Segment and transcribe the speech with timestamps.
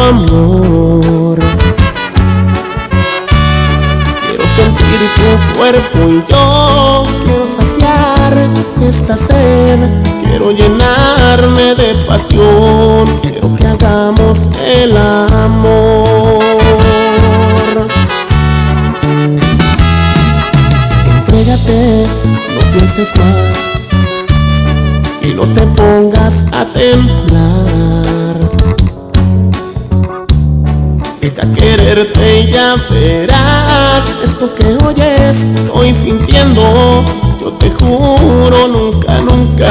[0.00, 1.38] amor.
[4.26, 8.32] Quiero sentir tu cuerpo y yo quiero saciar
[8.82, 9.78] esta sed.
[10.24, 13.06] Quiero llenarme de pasión.
[13.22, 15.76] Quiero que hagamos el amor.
[21.18, 22.04] Entrégate,
[22.54, 23.76] no pienses más
[25.22, 26.64] y no te pongas a
[31.86, 37.04] Quererte y ya verás esto que oyes, estoy sintiendo.
[37.40, 39.68] Yo te juro, nunca, nunca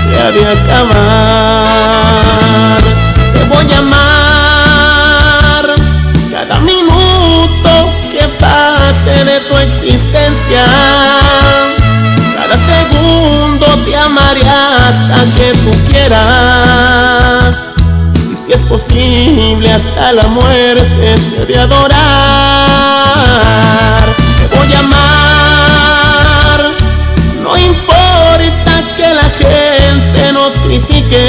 [0.00, 1.98] se ha de acabar.
[3.34, 5.66] Te voy a amar
[6.32, 7.70] cada minuto
[8.10, 10.64] que pase de tu existencia.
[12.34, 17.07] Cada segundo te amaré hasta que tú quieras.
[18.48, 21.98] Si es posible hasta la muerte te de adorar.
[24.38, 26.60] Te voy a amar.
[27.42, 31.26] No importa que la gente nos critique.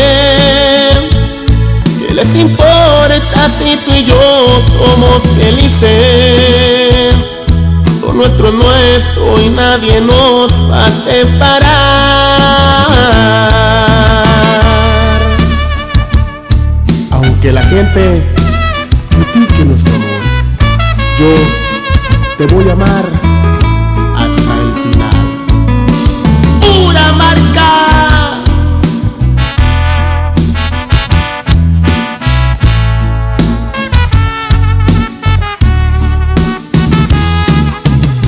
[2.08, 7.16] ¿Qué les importa si tú y yo somos felices?
[8.02, 11.60] Lo nuestro es nuestro y nadie nos va a separar.
[17.50, 18.22] Aunque la gente
[19.10, 20.22] critique nuestro amor,
[21.20, 21.34] yo
[22.38, 23.06] te voy a amar
[24.16, 25.20] hasta el final.
[26.62, 28.44] ¡Pura marca!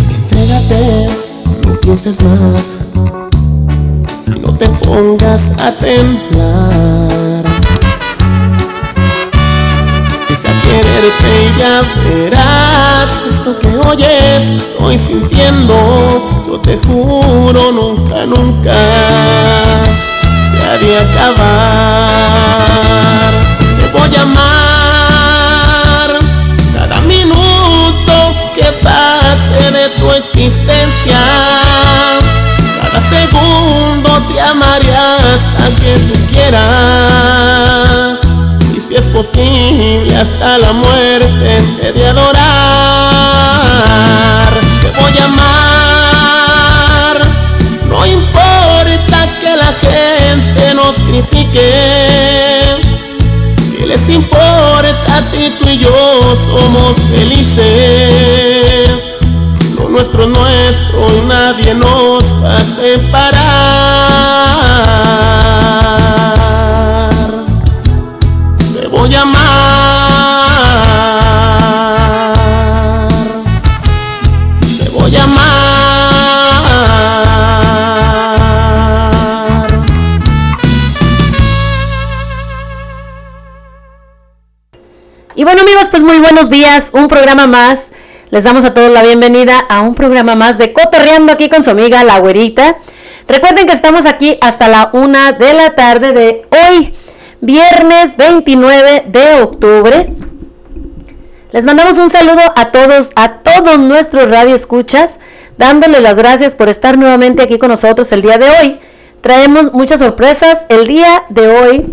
[0.09, 1.07] Entrégate,
[1.67, 2.75] no pienses más
[4.41, 7.10] no te pongas a temblar.
[11.01, 15.73] Quererte y ya verás esto que oyes, estoy sintiendo.
[16.45, 18.73] Yo te juro, nunca, nunca
[20.51, 22.51] se ha de acabar.
[23.79, 26.09] Te voy a amar
[26.71, 28.13] cada minuto
[28.53, 31.19] que pase de tu existencia.
[32.79, 38.20] Cada segundo te amaré hasta que tú quieras.
[38.91, 42.41] Si es posible hasta la muerte te de adorar.
[44.81, 46.41] Te voy a amar.
[47.87, 51.71] No importa que la gente nos critique.
[53.77, 57.63] ¿Qué les importa si tú y yo somos felices?
[59.77, 63.31] Lo nuestro es nuestro y nadie nos va a separar.
[69.01, 69.41] Voy a amar.
[74.59, 75.41] Te voy a amar.
[85.33, 87.91] Y bueno amigos, pues muy buenos días, un programa más.
[88.29, 91.71] Les damos a todos la bienvenida a un programa más de Cotorreando aquí con su
[91.71, 92.77] amiga La Güerita.
[93.27, 96.93] Recuerden que estamos aquí hasta la una de la tarde de hoy,
[97.41, 100.13] viernes 29 de octubre.
[101.51, 105.19] Les mandamos un saludo a todos, a todos nuestros radioescuchas,
[105.57, 108.79] dándoles las gracias por estar nuevamente aquí con nosotros el día de hoy.
[109.21, 110.63] Traemos muchas sorpresas.
[110.69, 111.85] El día de hoy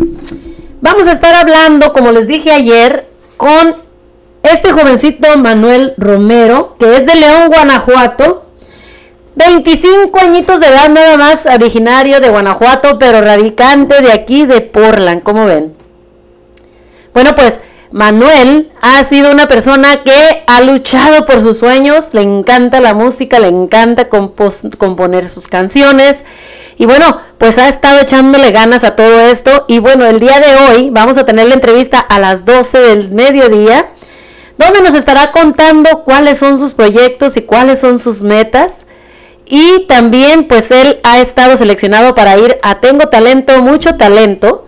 [0.81, 3.75] vamos a estar hablando, como les dije ayer, con
[4.43, 8.45] este jovencito Manuel Romero, que es de León, Guanajuato.
[9.39, 15.23] 25 añitos de edad nada más, originario de Guanajuato, pero radicante de aquí de Portland,
[15.23, 15.77] como ven.
[17.13, 22.81] Bueno, pues Manuel ha sido una persona que ha luchado por sus sueños, le encanta
[22.81, 26.25] la música, le encanta componer sus canciones
[26.77, 30.55] y bueno, pues ha estado echándole ganas a todo esto y bueno, el día de
[30.67, 33.89] hoy vamos a tener la entrevista a las 12 del mediodía
[34.57, 38.85] donde nos estará contando cuáles son sus proyectos y cuáles son sus metas.
[39.49, 44.67] Y también pues él ha estado seleccionado para ir a Tengo Talento, mucho talento.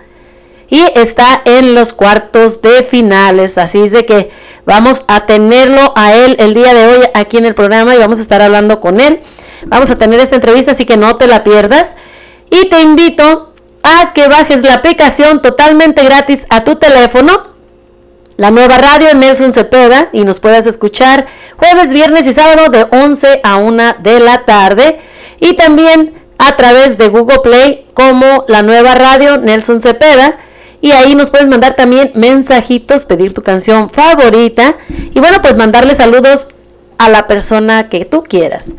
[0.70, 3.60] Y está en los cuartos de finales.
[3.60, 4.32] Así es de que
[4.66, 8.18] vamos a tenerlo a él el día de hoy aquí en el programa y vamos
[8.18, 9.20] a estar hablando con él.
[9.68, 11.96] Vamos a tener esta entrevista, así que no te la pierdas.
[12.50, 13.54] Y te invito
[13.84, 17.51] a que bajes la aplicación totalmente gratis a tu teléfono
[18.42, 21.28] la nueva radio Nelson Cepeda y nos puedas escuchar
[21.58, 25.00] jueves, viernes y sábado de 11 a 1 de la tarde.
[25.40, 30.40] Y también a través de Google Play como la nueva radio Nelson Cepeda.
[30.82, 34.76] Y ahí nos puedes mandar también mensajitos, pedir tu canción favorita.
[34.90, 36.48] Y bueno, pues mandarle saludos
[36.98, 38.74] a la persona que tú quieras.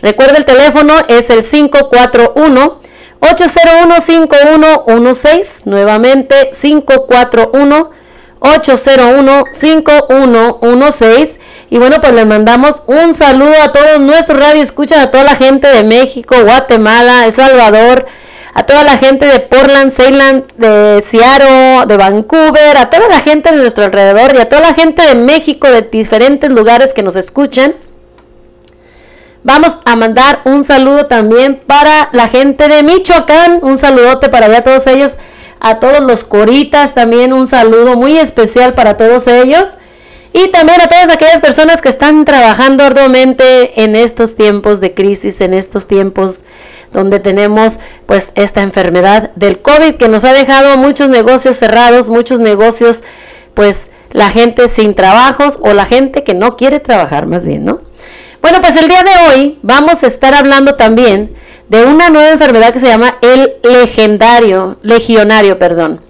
[0.00, 2.80] Recuerda el teléfono es el 541
[3.18, 5.62] 801 5116.
[5.64, 7.97] Nuevamente 541
[8.40, 11.38] 801 5116.
[11.70, 15.36] Y bueno, pues le mandamos un saludo a todos nuestros radio escuchan, a toda la
[15.36, 18.06] gente de México, Guatemala, El Salvador,
[18.54, 23.50] a toda la gente de Portland, Ceylan, de Seattle, de Vancouver, a toda la gente
[23.50, 27.16] de nuestro alrededor y a toda la gente de México, de diferentes lugares que nos
[27.16, 27.74] escuchan.
[29.44, 34.58] Vamos a mandar un saludo también para la gente de Michoacán, un saludote para allá
[34.58, 35.16] a todos ellos,
[35.60, 39.68] a todos los coritas también un saludo muy especial para todos ellos.
[40.32, 45.40] Y también a todas aquellas personas que están trabajando arduamente en estos tiempos de crisis,
[45.40, 46.40] en estos tiempos
[46.92, 52.40] donde tenemos pues esta enfermedad del COVID que nos ha dejado muchos negocios cerrados, muchos
[52.40, 53.02] negocios
[53.54, 57.80] pues la gente sin trabajos o la gente que no quiere trabajar más bien, ¿no?
[58.40, 61.34] Bueno, pues el día de hoy vamos a estar hablando también
[61.68, 66.00] de una nueva enfermedad que se llama el legendario, legionario, perdón.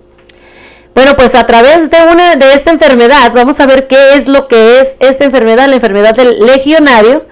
[0.94, 4.48] Bueno, pues a través de una de esta enfermedad vamos a ver qué es lo
[4.48, 7.26] que es esta enfermedad, la enfermedad del legionario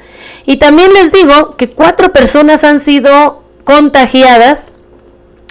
[0.44, 4.70] y también les digo que cuatro personas han sido contagiadas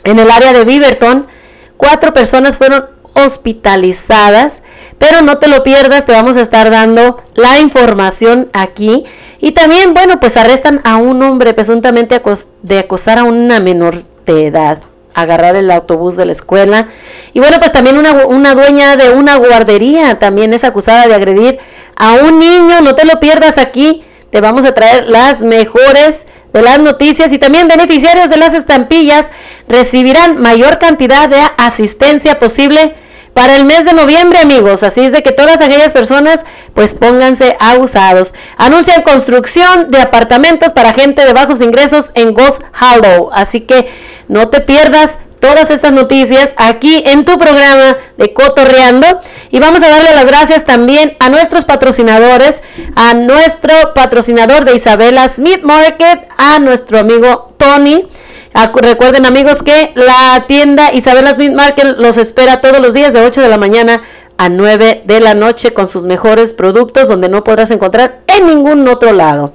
[0.06, 1.28] en el área de Beaverton.
[1.76, 4.62] Cuatro personas fueron hospitalizadas,
[4.98, 9.06] pero no te lo pierdas, te vamos a estar dando la información aquí.
[9.40, 12.22] Y también, bueno, pues arrestan a un hombre presuntamente
[12.62, 14.80] de acosar a una menor de edad,
[15.14, 16.90] agarrar el autobús de la escuela.
[17.34, 21.58] Y bueno, pues también una, una dueña de una guardería también es acusada de agredir
[21.96, 24.04] a un niño, no te lo pierdas aquí
[24.36, 29.32] te vamos a traer las mejores de las noticias y también beneficiarios de las estampillas
[29.70, 32.96] recibirán mayor cantidad de asistencia posible
[33.36, 34.82] para el mes de noviembre, amigos.
[34.82, 38.34] Así es de que todas aquellas personas, pues pónganse abusados.
[38.56, 43.32] Anuncian construcción de apartamentos para gente de bajos ingresos en Ghost Hollow.
[43.34, 43.92] Así que
[44.30, 49.20] no te pierdas todas estas noticias aquí en tu programa de Cotorreando.
[49.52, 52.62] Y vamos a darle las gracias también a nuestros patrocinadores,
[52.96, 58.08] a nuestro patrocinador de Isabela Smith Market, a nuestro amigo Tony.
[58.56, 63.42] Recuerden amigos que la tienda Isabela Smith Market los espera todos los días de 8
[63.42, 64.02] de la mañana
[64.38, 68.88] a 9 de la noche con sus mejores productos donde no podrás encontrar en ningún
[68.88, 69.52] otro lado.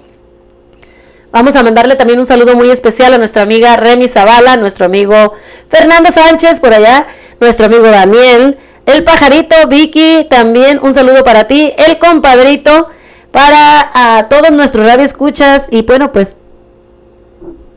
[1.32, 5.32] Vamos a mandarle también un saludo muy especial a nuestra amiga Remy Zavala, nuestro amigo
[5.68, 7.06] Fernando Sánchez por allá,
[7.40, 12.88] nuestro amigo Daniel, el pajarito Vicky, también un saludo para ti, el compadrito,
[13.30, 16.36] para a todos nuestros radioescuchas y bueno, pues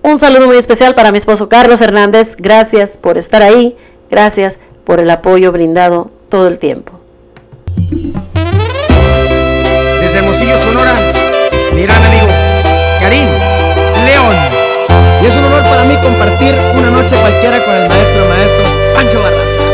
[0.03, 2.35] un saludo muy especial para mi esposo Carlos Hernández.
[2.37, 3.75] Gracias por estar ahí,
[4.11, 6.99] gracias por el apoyo brindado todo el tiempo.
[10.01, 10.95] Desde Hermosillo, Sonora,
[11.73, 12.27] mi gran amigo
[12.99, 13.27] Karim
[14.05, 14.35] León.
[15.23, 19.21] Y es un honor para mí compartir una noche cualquiera con el maestro, maestro Pancho
[19.21, 19.72] Barras.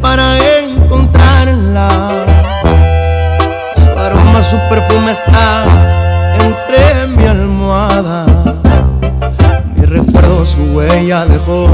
[0.00, 1.88] Para encontrarla.
[3.74, 5.64] Su aroma, su perfume está
[6.44, 8.26] entre mi almohada.
[9.74, 11.68] Mi recuerdo su huella dejó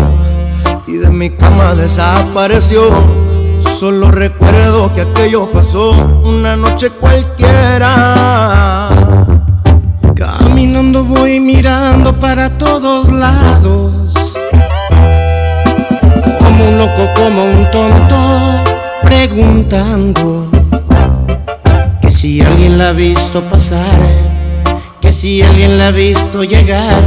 [0.86, 2.88] y de mi cama desapareció.
[3.60, 8.88] Solo recuerdo que aquello pasó una noche cualquiera.
[10.14, 14.34] Caminando voy mirando para todos lados.
[16.56, 18.16] Como un loco, como un tonto,
[19.02, 20.46] preguntando
[22.00, 23.98] que si alguien la ha visto pasar,
[25.00, 27.02] que si alguien la ha visto llegar.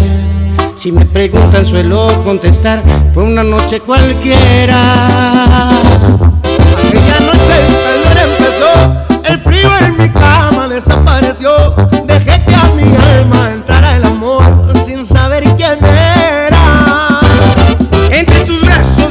[0.76, 5.70] Si me preguntan suelo contestar, fue una noche cualquiera.
[5.70, 11.74] Aquella noche el calor empezó, el frío en mi cama desapareció.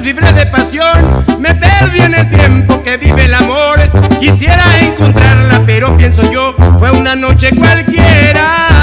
[0.06, 3.80] Vibré de pasión, me perdí en el tiempo que vive el amor.
[4.20, 8.75] Quisiera encontrarla, pero pienso yo, fue una noche cualquiera.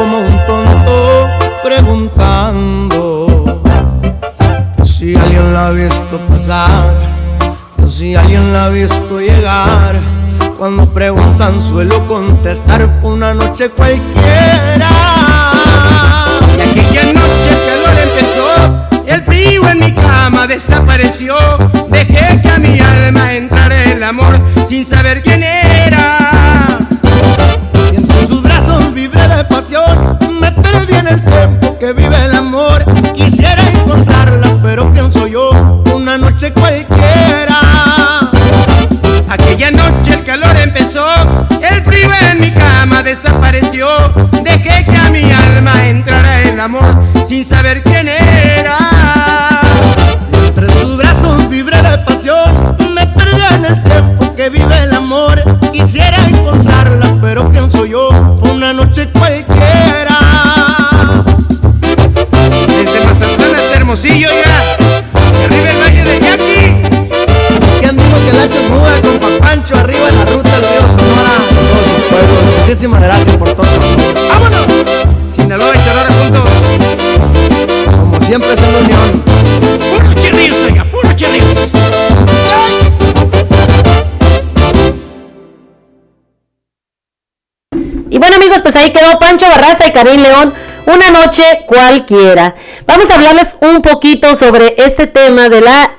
[0.00, 1.28] Como un tonto
[1.62, 3.60] preguntando
[4.82, 6.94] si alguien la ha visto pasar,
[7.86, 10.00] si alguien la ha visto llegar.
[10.58, 14.88] Cuando preguntan suelo contestar una noche cualquiera.
[16.56, 18.48] Y aquella noche el calor empezó,
[19.06, 21.36] el frío en mi cama desapareció.
[21.90, 26.78] Dejé que a mi alma entrara el amor sin saber quién era.
[27.92, 29.49] Y sus brazos vibré de
[30.40, 32.84] me perdí en el tiempo que vive el amor.
[33.14, 35.50] Quisiera encontrarla, pero pienso yo,
[35.94, 37.60] una noche cualquiera.
[39.28, 41.06] Aquella noche el calor empezó,
[41.62, 43.86] el frío en mi cama desapareció.
[44.42, 48.49] Dejé que a mi alma entrara el amor sin saber quién era.
[72.80, 73.66] Muchísimas gracias por todo.
[74.30, 74.66] ¡Vámonos!
[75.30, 76.50] Sinaloa y Sonora juntos.
[77.90, 79.22] Como siempre es en la unión.
[79.90, 81.46] Puros chirrios, oiga, puros chirrios.
[88.08, 90.54] Y bueno amigos, pues ahí quedó Pancho Barraza y Karim León,
[90.86, 92.54] una noche cualquiera.
[92.86, 95.96] Vamos a hablarles un poquito sobre este tema de la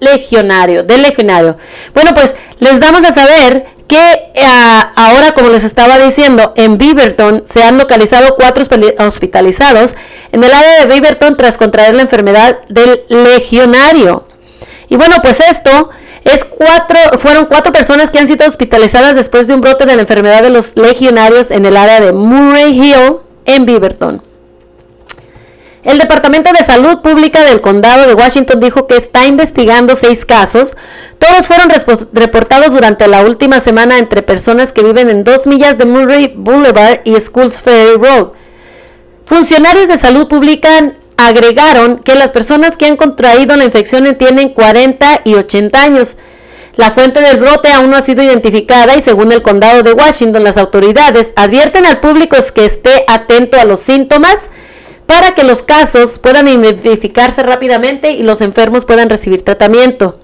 [0.00, 1.56] legionario, del legionario.
[1.94, 4.44] Bueno, pues les damos a saber que eh,
[4.94, 8.62] ahora, como les estaba diciendo, en Beaverton se han localizado cuatro
[8.98, 9.96] hospitalizados
[10.30, 14.28] en el área de Beaverton tras contraer la enfermedad del legionario.
[14.88, 15.90] Y bueno, pues esto
[16.22, 20.02] es cuatro, fueron cuatro personas que han sido hospitalizadas después de un brote de la
[20.02, 24.22] enfermedad de los legionarios en el área de Murray Hill, en Beaverton.
[25.82, 30.76] El Departamento de Salud Pública del Condado de Washington dijo que está investigando seis casos.
[31.18, 31.70] Todos fueron
[32.12, 37.00] reportados durante la última semana entre personas que viven en dos millas de Murray Boulevard
[37.04, 38.32] y Schools Ferry Road.
[39.24, 40.68] Funcionarios de salud pública
[41.16, 46.18] agregaron que las personas que han contraído la infección tienen 40 y 80 años.
[46.76, 50.44] La fuente del brote aún no ha sido identificada y según el condado de Washington
[50.44, 54.50] las autoridades advierten al público que esté atento a los síntomas
[55.10, 60.20] para que los casos puedan identificarse rápidamente y los enfermos puedan recibir tratamiento.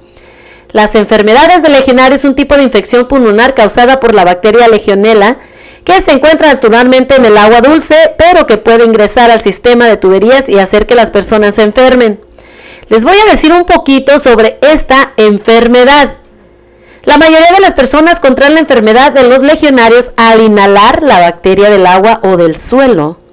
[0.71, 5.39] Las enfermedades de legionario es un tipo de infección pulmonar causada por la bacteria legionela
[5.83, 9.97] que se encuentra naturalmente en el agua dulce, pero que puede ingresar al sistema de
[9.97, 12.21] tuberías y hacer que las personas se enfermen.
[12.89, 16.19] Les voy a decir un poquito sobre esta enfermedad.
[17.03, 21.71] La mayoría de las personas contraen la enfermedad de los legionarios al inhalar la bacteria
[21.71, 23.26] del agua o del suelo.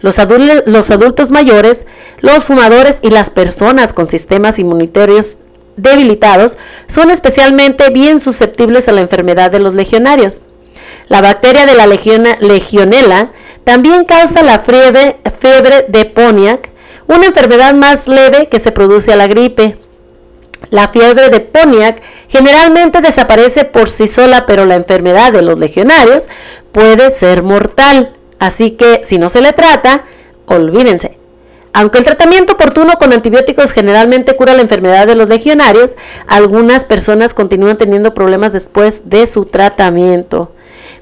[0.00, 1.86] Los, adultos, mayores,
[2.20, 5.38] los fumadores y las personas con sistemas inmunitarios
[5.76, 10.42] debilitados son especialmente bien susceptibles a la enfermedad de los legionarios.
[11.08, 13.32] La bacteria de la legionela
[13.64, 16.70] también causa la fiebre, fiebre de Poniac,
[17.06, 19.78] una enfermedad más leve que se produce a la gripe.
[20.70, 26.28] La fiebre de Poniac generalmente desaparece por sí sola, pero la enfermedad de los legionarios
[26.72, 28.17] puede ser mortal.
[28.38, 30.04] Así que si no se le trata,
[30.46, 31.18] olvídense.
[31.72, 37.34] Aunque el tratamiento oportuno con antibióticos generalmente cura la enfermedad de los legionarios, algunas personas
[37.34, 40.52] continúan teniendo problemas después de su tratamiento.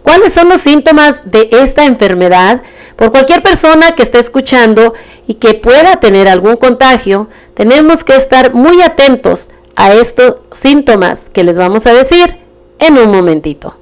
[0.02, 2.62] ¿Cuáles son los síntomas de esta enfermedad?
[2.96, 4.94] Por cualquier persona que esté escuchando
[5.26, 11.44] y que pueda tener algún contagio, tenemos que estar muy atentos a estos síntomas que
[11.44, 12.38] les vamos a decir
[12.78, 13.76] en un momentito.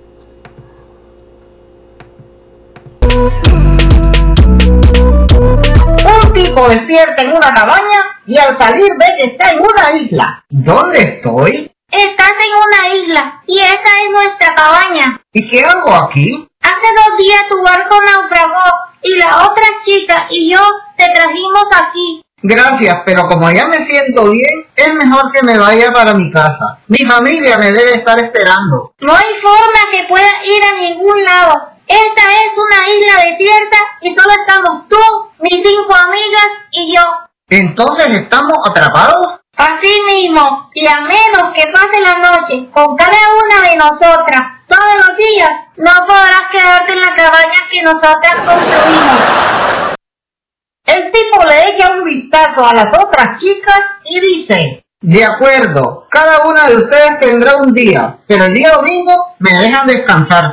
[6.04, 10.44] Un tipo despierta en una cabaña y al salir ve que está en una isla.
[10.50, 11.72] ¿Dónde estoy?
[11.90, 15.20] Estás en una isla y esa es nuestra cabaña.
[15.32, 16.46] ¿Y qué hago aquí?
[16.60, 20.60] Hace dos días tu barco naufragó y la otra chica y yo
[20.98, 22.22] te trajimos aquí.
[22.42, 26.78] Gracias, pero como ya me siento bien, es mejor que me vaya para mi casa.
[26.88, 28.92] Mi familia me debe estar esperando.
[29.00, 31.73] No hay forma que pueda ir a ningún lado.
[31.86, 34.96] Esta es una isla desierta y solo estamos tú,
[35.38, 37.02] mis cinco amigas y yo.
[37.48, 39.40] Entonces estamos atrapados.
[39.56, 45.06] Así mismo, y a menos que pase la noche con cada una de nosotras todos
[45.06, 49.94] los días, no podrás quedarte en la cabaña que nosotras construimos.
[50.86, 56.44] El tipo le echa un vistazo a las otras chicas y dice, de acuerdo, cada
[56.44, 60.50] una de ustedes tendrá un día, pero el día domingo me dejan descansar.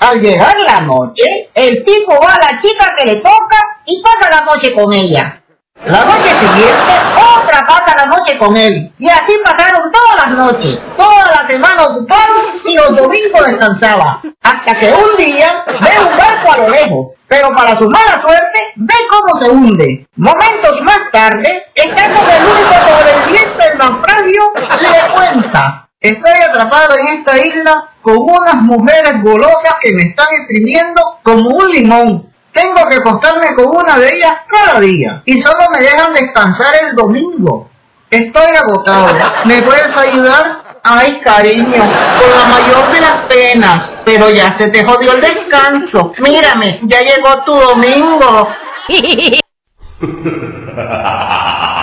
[0.00, 4.30] Al llegar la noche, el tipo va a la chica que le toca y pasa
[4.30, 5.40] la noche con ella.
[5.84, 6.92] La noche siguiente,
[7.36, 8.92] otra pasa la noche con él.
[8.98, 14.20] Y así pasaron todas las noches, toda la semana ocupados y los domingos descansaba.
[14.42, 18.60] Hasta que un día ve un barco a lo lejos, pero para su mala suerte
[18.76, 20.06] ve cómo se hunde.
[20.16, 25.89] Momentos más tarde, estando el único sobreviviente del naufragio, le cuenta.
[26.02, 31.70] Estoy atrapado en esta isla con unas mujeres golosas que me están exprimiendo como un
[31.70, 32.32] limón.
[32.54, 36.96] Tengo que acostarme con una de ellas cada día y solo me dejan descansar el
[36.96, 37.68] domingo.
[38.08, 39.08] Estoy agotado.
[39.44, 40.62] ¿Me puedes ayudar?
[40.82, 43.90] Ay, cariño, con la mayor de las penas.
[44.02, 46.14] Pero ya se te jodió el descanso.
[46.18, 48.48] Mírame, ya llegó tu domingo.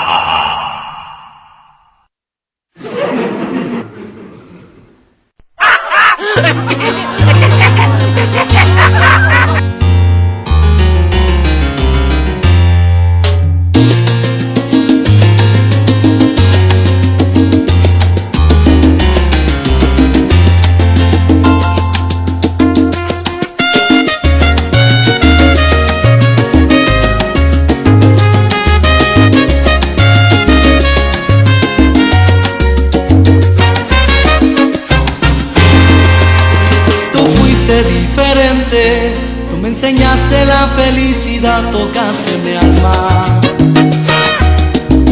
[40.75, 43.39] felicidad, tocaste mi alma,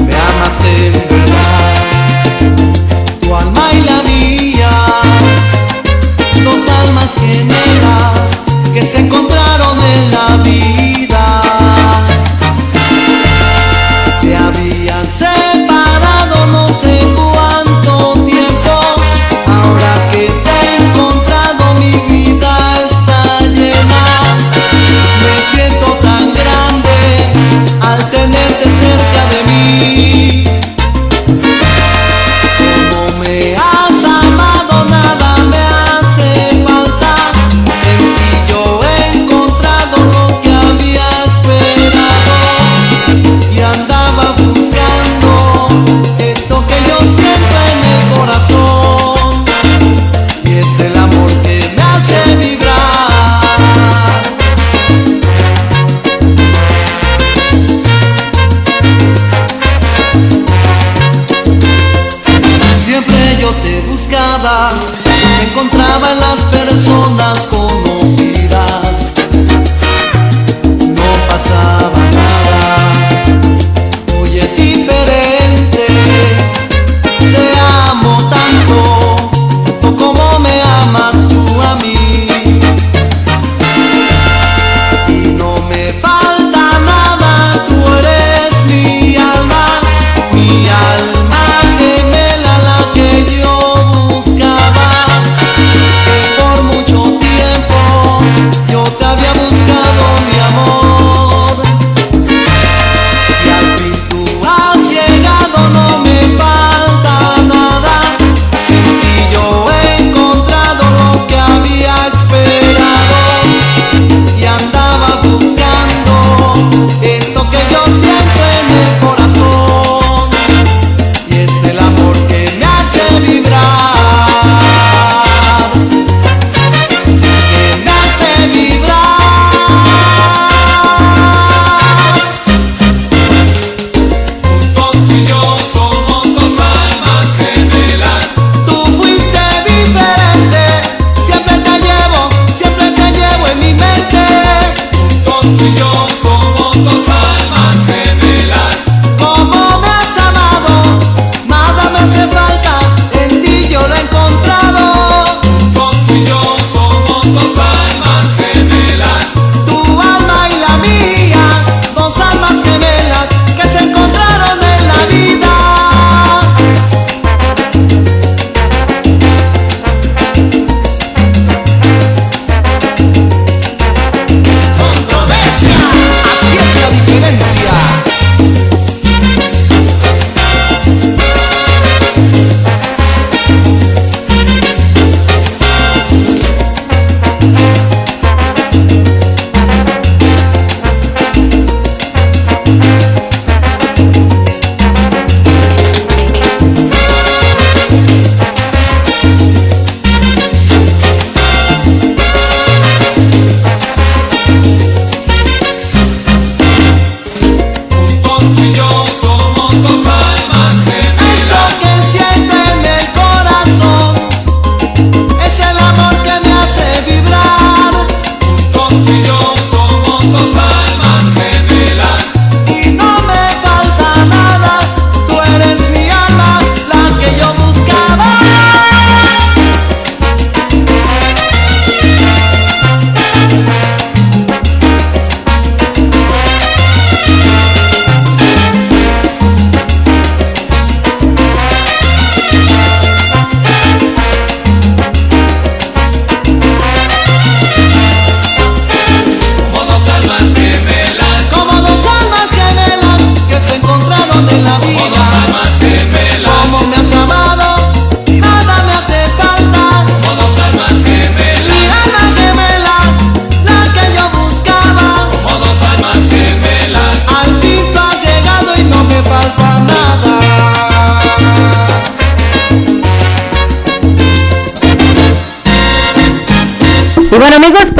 [0.07, 1.73] me amaste en verdad,
[3.21, 4.69] tu alma y la mía,
[6.43, 9.44] dos almas gemelas que se encontraron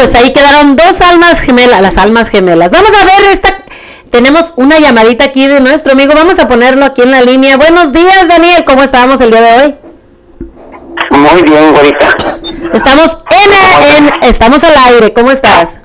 [0.06, 2.72] pues ahí quedaron dos almas gemelas, las almas gemelas.
[2.72, 3.64] Vamos a ver esta.
[4.12, 6.14] Tenemos una llamadita aquí de nuestro amigo.
[6.16, 7.58] Vamos a ponerlo aquí en la línea.
[7.58, 8.64] Buenos días, Daniel.
[8.66, 9.76] ¿Cómo estamos el día de hoy?
[11.10, 12.08] Muy bien, güerita.
[12.72, 15.12] Estamos en, en- estamos al aire.
[15.14, 15.78] ¿Cómo estás?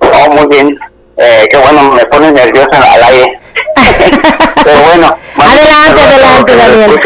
[0.00, 0.78] Oh, muy bien.
[1.18, 3.38] Eh, qué bueno, me pones nervioso al aire.
[4.64, 5.14] Pero bueno.
[5.38, 7.00] Adelante, adelante, Daniel.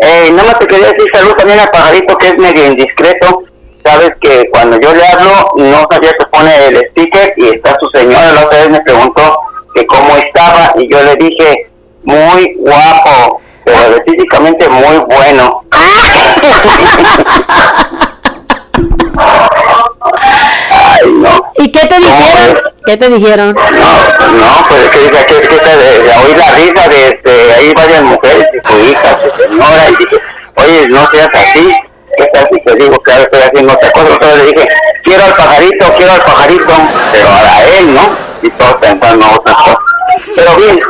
[0.00, 3.42] Eh, nada más te quería decir salud también al pajarito que es medio indiscreto.
[3.84, 7.88] Sabes que cuando yo le hablo, no sabía que pone el sticker y está su
[7.98, 8.32] señora.
[8.32, 9.40] La otra vez me preguntó
[9.74, 11.70] que cómo estaba y yo le dije,
[12.04, 15.64] muy guapo, pero físicamente muy bueno.
[20.70, 21.30] Ay, no.
[21.56, 22.58] ¿Y qué te dijeron?
[22.86, 23.54] ¿Qué te dijeron?
[23.54, 27.54] No, no, pues es que dice que, que de, de oír la risa de este,
[27.54, 30.22] ahí varias mujeres y su hija, su señora, y dije,
[30.56, 31.70] oye, no seas así,
[32.16, 32.38] ¿qué te
[32.78, 34.08] digo que ahora estoy haciendo otra cosa?
[34.12, 34.68] Entonces le dije,
[35.04, 36.72] quiero al pajarito, quiero al pajarito,
[37.12, 38.02] pero a él, ¿no?
[38.42, 39.78] Y todos pensando otras cosas.
[40.34, 40.80] Pero bien,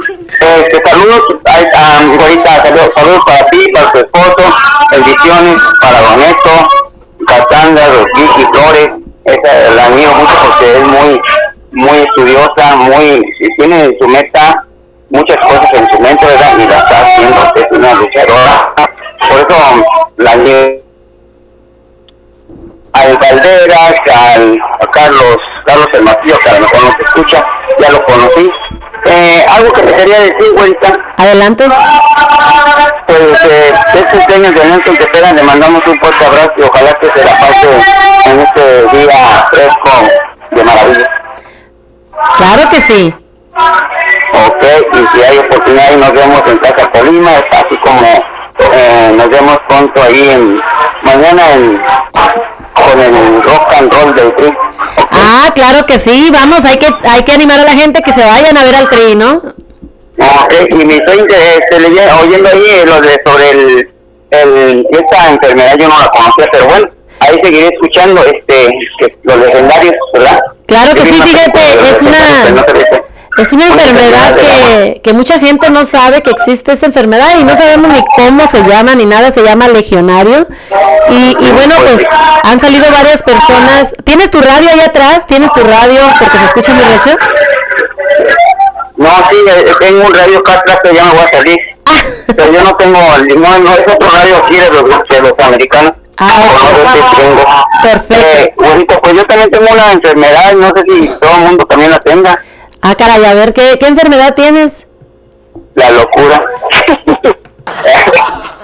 [0.41, 4.57] este, saludos, ah, ahorita saludos, saludos para ti, para tu esposo,
[4.91, 6.69] bendiciones para Doneto,
[7.27, 8.91] Catanda, Rosquís y Flores,
[9.25, 11.21] esa la admiro mucho porque es muy,
[11.73, 13.23] muy estudiosa, muy,
[13.59, 14.65] tiene en su meta
[15.11, 16.59] muchas cosas en su mente, ¿verdad?
[16.59, 18.75] Y la está haciendo, es una luchadora.
[19.29, 19.85] Por eso
[20.17, 20.88] la.
[22.93, 23.95] Al Valderas,
[24.35, 27.45] al a Carlos, Carlos el Martillo, que a lo mejor no se escucha,
[27.79, 28.51] ya lo conocí.
[29.05, 31.65] Eh, algo que te quería decir, güerita, Adelante.
[33.07, 37.07] pues eh, es cumpleaños de Nelson Tepera, le mandamos un fuerte abrazo y ojalá que
[37.09, 37.69] se la pase
[38.25, 39.91] en este día fresco
[40.51, 41.07] de maravilla.
[42.37, 43.15] Claro que sí.
[44.35, 48.01] Ok, y si hay oportunidad y nos vemos en Casa Colima, así como
[48.73, 50.59] eh, nos vemos pronto ahí en,
[51.03, 51.81] mañana en,
[52.75, 54.49] con el rock and roll del tri.
[55.11, 56.29] Ah, claro que sí.
[56.33, 58.89] Vamos, hay que, hay que animar a la gente que se vayan a ver al
[58.89, 59.43] tri, ¿no?
[60.21, 63.91] Ok, y me estoy este, leye- oyendo ahí eh, lo de sobre el,
[64.31, 66.87] el, esta enfermedad, yo no la conocía, pero bueno,
[67.21, 68.69] ahí seguiré escuchando este
[68.99, 70.41] que los legendarios, ¿verdad?
[70.67, 72.65] Claro que sí, fíjate, es una-.
[73.39, 77.57] Es una enfermedad que, que mucha gente no sabe que existe esta enfermedad y no
[77.57, 80.47] sabemos ni cómo se llama ni nada, se llama legionario.
[81.11, 82.05] Y, y bueno, pues
[82.43, 83.95] han salido varias personas.
[84.05, 85.27] ¿Tienes tu radio ahí atrás?
[85.27, 87.17] ¿Tienes tu radio porque se escucha muy recio?
[88.97, 91.59] No, sí, eh, tengo un radio acá atrás que ya me voy a salir.
[92.27, 95.93] Pero yo no tengo, no, no es otro radio aquí de los, de los americanos.
[96.17, 97.45] Ah, No, tengo.
[97.83, 98.15] Perfecto.
[98.17, 101.91] Eh, bonito, pues yo también tengo una enfermedad, no sé si todo el mundo también
[101.93, 102.43] la tenga,
[102.83, 104.87] Ah, caray, a ver, ¿qué, qué enfermedad tienes?
[105.79, 106.41] la locura.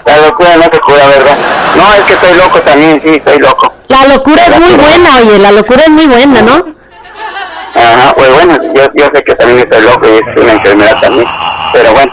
[0.07, 1.37] la locura no se cura, ¿verdad?
[1.77, 3.73] No, es que estoy loco también, sí, estoy loco.
[3.89, 6.75] La locura es muy buena, oye, la locura es muy buena, ¿no?
[7.75, 11.27] Ajá, pues bueno, yo, yo sé que también estoy loco y es una enfermedad también,
[11.73, 12.13] pero bueno.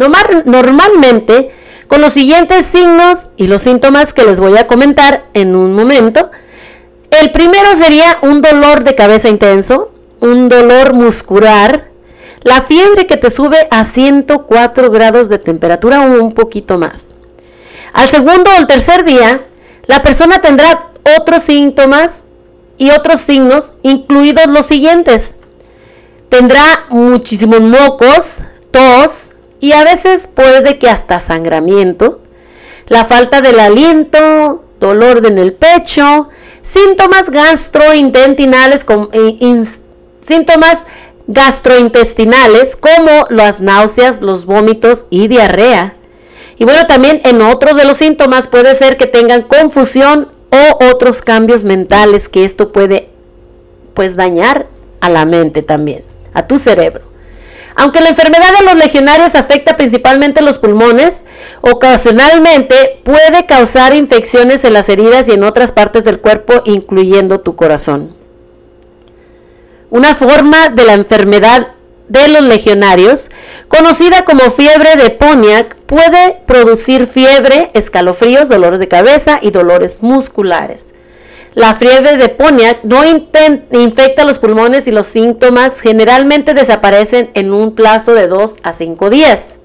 [0.00, 1.50] Normal- Normalmente,
[1.86, 6.30] con los siguientes signos y los síntomas que les voy a comentar en un momento,
[7.10, 11.88] el primero sería un dolor de cabeza intenso, un dolor muscular,
[12.42, 17.08] la fiebre que te sube a 104 grados de temperatura o un poquito más.
[17.92, 19.42] Al segundo o el tercer día,
[19.86, 22.24] la persona tendrá otros síntomas
[22.78, 25.34] y otros signos, incluidos los siguientes.
[26.28, 28.38] Tendrá muchísimos mocos,
[28.70, 32.20] tos y a veces puede que hasta sangramiento,
[32.88, 36.28] la falta del aliento, dolor en el pecho,
[36.62, 39.64] síntomas gastrointestinales, eh,
[40.20, 40.86] síntomas
[41.26, 45.94] gastrointestinales como las náuseas, los vómitos y diarrea.
[46.58, 51.22] Y bueno, también en otros de los síntomas puede ser que tengan confusión o otros
[51.22, 53.08] cambios mentales que esto puede
[53.94, 54.66] pues dañar
[55.00, 57.09] a la mente también, a tu cerebro.
[57.80, 61.22] Aunque la enfermedad de los legionarios afecta principalmente los pulmones,
[61.62, 67.56] ocasionalmente puede causar infecciones en las heridas y en otras partes del cuerpo, incluyendo tu
[67.56, 68.14] corazón.
[69.88, 71.68] Una forma de la enfermedad
[72.06, 73.30] de los legionarios,
[73.68, 80.92] conocida como fiebre de Poniac, puede producir fiebre, escalofríos, dolores de cabeza y dolores musculares.
[81.54, 87.74] La fiebre de Poniac no infecta los pulmones y los síntomas generalmente desaparecen en un
[87.74, 89.56] plazo de 2 a 5 días.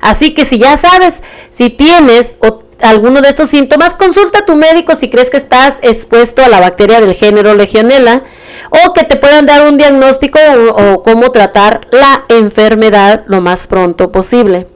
[0.00, 2.36] Así que si ya sabes, si tienes
[2.80, 6.60] alguno de estos síntomas, consulta a tu médico si crees que estás expuesto a la
[6.60, 8.22] bacteria del género Legionella
[8.70, 10.38] o que te puedan dar un diagnóstico
[10.76, 14.66] o, cómo tratar la enfermedad lo más pronto posible.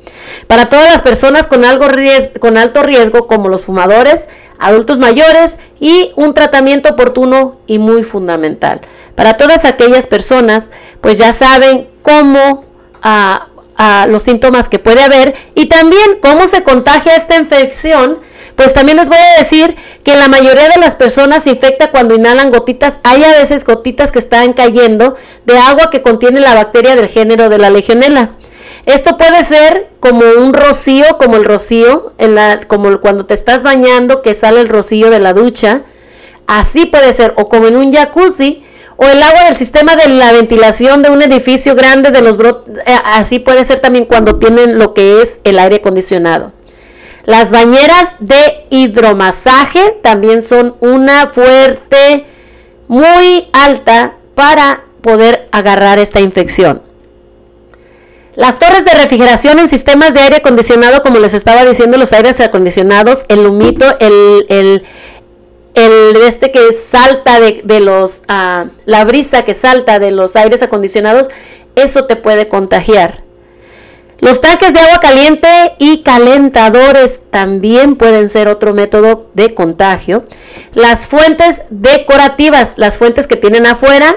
[0.46, 1.86] Para todas las personas con, algo
[2.40, 8.80] con alto riesgo, como los fumadores, adultos mayores y un tratamiento oportuno y muy fundamental.
[9.14, 12.64] Para todas aquellas personas, pues ya saben cómo
[13.02, 18.20] ah, ah, los síntomas que puede haber y también cómo se contagia esta infección
[18.60, 22.14] pues también les voy a decir que la mayoría de las personas se infecta cuando
[22.14, 22.98] inhalan gotitas.
[23.04, 27.48] Hay a veces gotitas que están cayendo de agua que contiene la bacteria del género
[27.48, 28.32] de la legionela.
[28.84, 33.62] Esto puede ser como un rocío, como el rocío, en la, como cuando te estás
[33.62, 35.84] bañando que sale el rocío de la ducha.
[36.46, 38.62] Así puede ser, o como en un jacuzzi,
[38.98, 42.98] o el agua del sistema de la ventilación de un edificio grande de los eh,
[43.06, 46.52] así puede ser también cuando tienen lo que es el aire acondicionado.
[47.24, 52.26] Las bañeras de hidromasaje también son una fuerte
[52.88, 56.82] muy alta para poder agarrar esta infección.
[58.36, 62.40] Las torres de refrigeración en sistemas de aire acondicionado, como les estaba diciendo, los aires
[62.40, 64.82] acondicionados, el humito, el, el,
[65.74, 71.28] el este que salta de, los, ah, la brisa que salta de los aires acondicionados,
[71.74, 73.24] eso te puede contagiar.
[74.20, 80.24] Los tanques de agua caliente y calentadores también pueden ser otro método de contagio.
[80.74, 84.14] Las fuentes decorativas, las fuentes que tienen afuera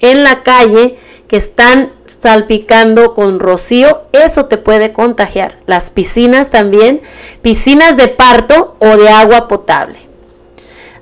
[0.00, 5.60] en la calle que están salpicando con rocío, eso te puede contagiar.
[5.66, 7.00] Las piscinas también,
[7.40, 10.00] piscinas de parto o de agua potable.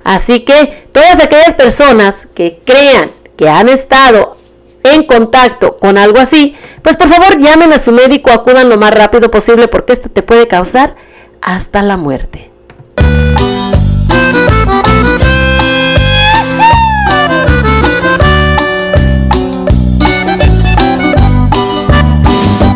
[0.03, 4.37] Así que todas aquellas personas que crean que han estado
[4.83, 8.91] en contacto con algo así, pues por favor llamen a su médico, acudan lo más
[8.91, 10.95] rápido posible porque esto te puede causar
[11.41, 12.51] hasta la muerte.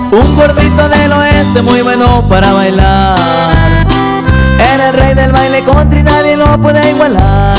[0.10, 3.86] Un gordito del oeste muy bueno para bailar.
[4.74, 7.58] Era el rey del baile country, nadie lo puede igualar.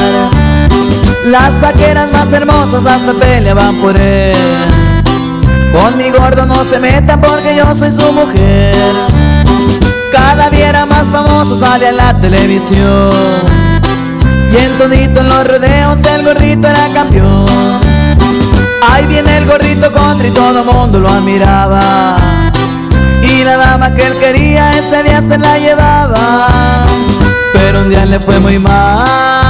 [1.26, 4.77] Las vaqueras más hermosas hasta peleaban por él.
[5.72, 8.74] Con mi gordo no se metan porque yo soy su mujer.
[10.12, 13.10] Cada día era más famoso, sale a la televisión.
[14.52, 17.80] Y en todito en los rodeos el gordito era campeón.
[18.90, 22.16] Ahí viene el gordito contra y todo mundo lo admiraba.
[23.22, 26.48] Y la dama que él quería ese día se la llevaba.
[27.52, 29.48] Pero un día le fue muy mal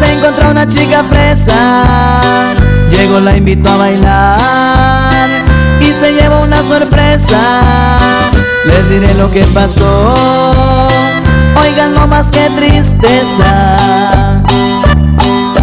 [0.00, 1.84] se encontró una chica fresa,
[2.88, 4.79] llegó la invitó a bailar
[6.00, 7.60] se llevó una sorpresa.
[8.64, 10.88] Les diré lo que pasó,
[11.62, 13.76] oigan no más que tristeza.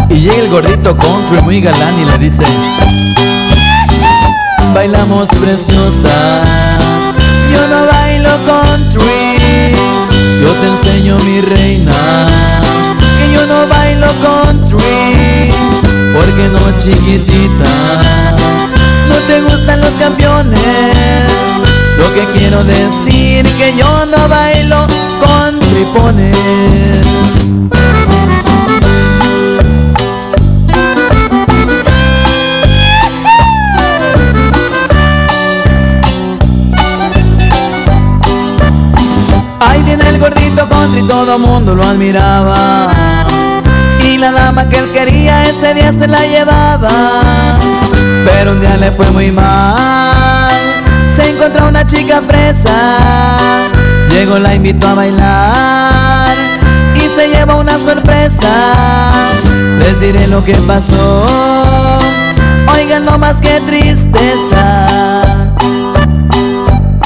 [0.08, 2.44] Y llega el gordito country muy galán y le dice,
[4.72, 6.44] bailamos preciosa,
[7.52, 9.74] yo no bailo country,
[10.40, 11.92] yo te enseño mi reina
[13.32, 15.52] yo no bailo country.
[16.14, 18.77] Porque no chiquitita
[19.08, 20.60] No te gustan los campeones.
[21.98, 24.86] Lo que quiero decir que yo no bailo
[25.20, 26.36] country pones
[39.60, 43.17] Ahí viene el gordito country, todo mundo lo admiraba
[44.18, 47.20] la dama que él quería ese día se la llevaba.
[48.24, 50.50] Pero un día le fue muy mal.
[51.14, 53.36] Se encontró una chica fresa.
[54.10, 56.28] Llegó, la invitó a bailar.
[56.96, 58.72] Y se llevó una sorpresa.
[59.78, 61.98] Les diré lo que pasó.
[62.74, 64.86] Oigan no más que tristeza.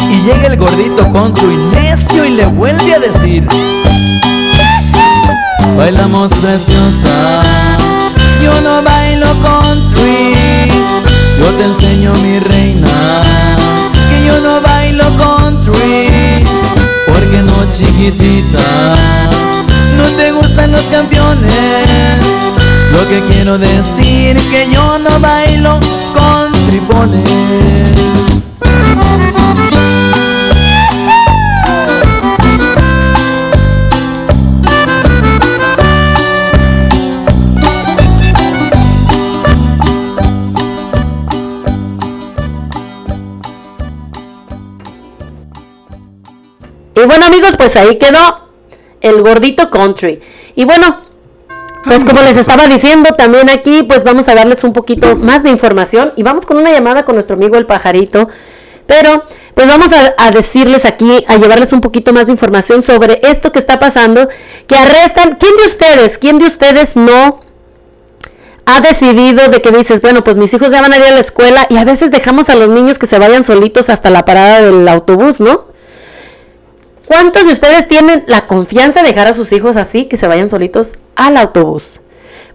[0.09, 3.47] Y llega el gordito country necio y le vuelve a decir
[5.77, 7.43] Bailamos preciosa,
[8.43, 10.35] yo no bailo country
[11.39, 12.89] Yo te enseño mi reina,
[14.11, 16.45] que yo no bailo country
[17.07, 18.95] Porque no chiquitita,
[19.97, 21.53] no te gustan los campeones.
[22.93, 25.81] Lo que quiero decir que yo no bailo
[26.15, 28.32] con tripones
[47.63, 48.49] pues ahí quedó
[49.01, 50.21] el gordito country.
[50.57, 51.01] Y bueno,
[51.85, 55.51] pues como les estaba diciendo también aquí, pues vamos a darles un poquito más de
[55.51, 58.29] información y vamos con una llamada con nuestro amigo el pajarito.
[58.89, 59.23] Pero
[59.55, 63.61] pues vamos a, decirles aquí, a llevarles un poquito más de información sobre esto que
[63.61, 64.29] está pasando,
[64.67, 67.43] que arrestan, ¿quién de ustedes, quién de ustedes no
[68.67, 71.21] ha decidido de que dices, bueno, pues mis hijos ya van a ir a la
[71.21, 74.63] escuela y a veces dejamos a los niños que se vayan solitos hasta la parada
[74.63, 75.71] del autobús, ¿no?
[77.13, 80.49] ¿Cuántos de ustedes tienen la confianza de dejar a sus hijos así, que se vayan
[80.49, 82.01] solitos al autobús?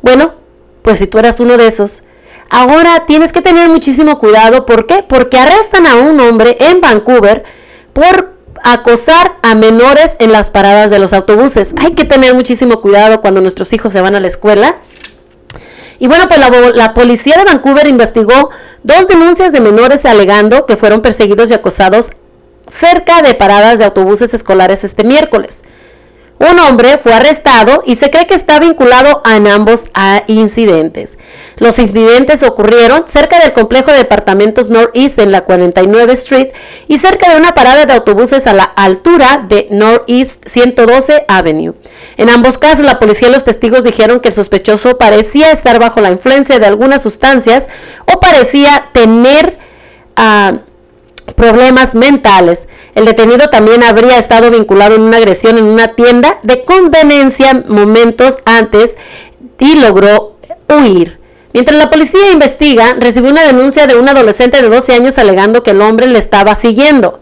[0.02, 0.34] Bueno,
[0.82, 2.02] pues si tú eras uno de esos,
[2.50, 4.66] ahora tienes que tener muchísimo cuidado.
[4.66, 5.06] ¿Por qué?
[5.08, 7.44] Porque arrestan a un hombre en Vancouver
[7.94, 11.76] por acosar a menores en las paradas de los autobuses.
[11.78, 14.78] Hay que tener muchísimo cuidado cuando nuestros hijos se van a la escuela.
[16.00, 18.50] Y bueno, pues la, la, policía de Vancouver investigó
[18.82, 22.10] dos denuncias de menores alegando que fueron perseguidos y acosados
[22.70, 25.64] cerca de paradas de autobuses escolares este miércoles.
[26.40, 29.86] Un hombre fue arrestado y se cree que está vinculado a ambos
[30.28, 31.18] incidentes.
[31.58, 36.50] Los incidentes ocurrieron cerca del complejo de departamentos Northeast en la 49 Street
[36.88, 41.74] y cerca de una parada de autobuses a la altura de Northeast 112 Avenue.
[42.18, 46.02] En ambos casos, la policía y los testigos dijeron que el sospechoso parecía estar bajo
[46.02, 47.68] la influencia de algunas sustancias
[48.06, 49.58] o parecía tener...
[50.16, 50.60] Uh,
[51.36, 52.68] problemas mentales.
[52.96, 58.40] El detenido también habría estado vinculado en una agresión en una tienda de conveniencia momentos
[58.46, 58.98] antes
[59.60, 60.38] y logró
[60.70, 61.20] huir.
[61.54, 65.72] Mientras la policía investiga, recibió una denuncia de un adolescente de 12 años alegando que
[65.72, 67.22] el hombre le estaba siguiendo.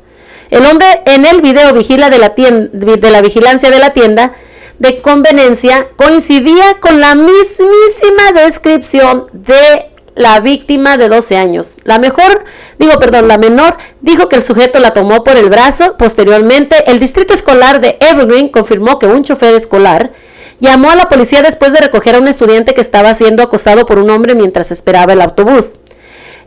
[0.49, 4.33] El hombre en el video vigila de la, de la vigilancia de la tienda
[4.79, 11.75] de conveniencia coincidía con la mismísima descripción de la víctima de 12 años.
[11.83, 12.45] La mejor,
[12.78, 15.97] digo, perdón, la menor dijo que el sujeto la tomó por el brazo.
[15.97, 20.13] Posteriormente, el distrito escolar de Evergreen confirmó que un chofer escolar
[20.59, 23.99] llamó a la policía después de recoger a un estudiante que estaba siendo acosado por
[23.99, 25.73] un hombre mientras esperaba el autobús.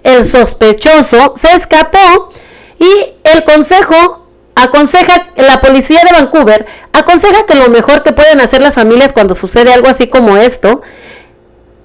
[0.02, 2.30] El sospechoso se escapó
[2.78, 8.60] y el consejo aconseja, la policía de Vancouver aconseja que lo mejor que pueden hacer
[8.60, 10.82] las familias cuando sucede algo así como esto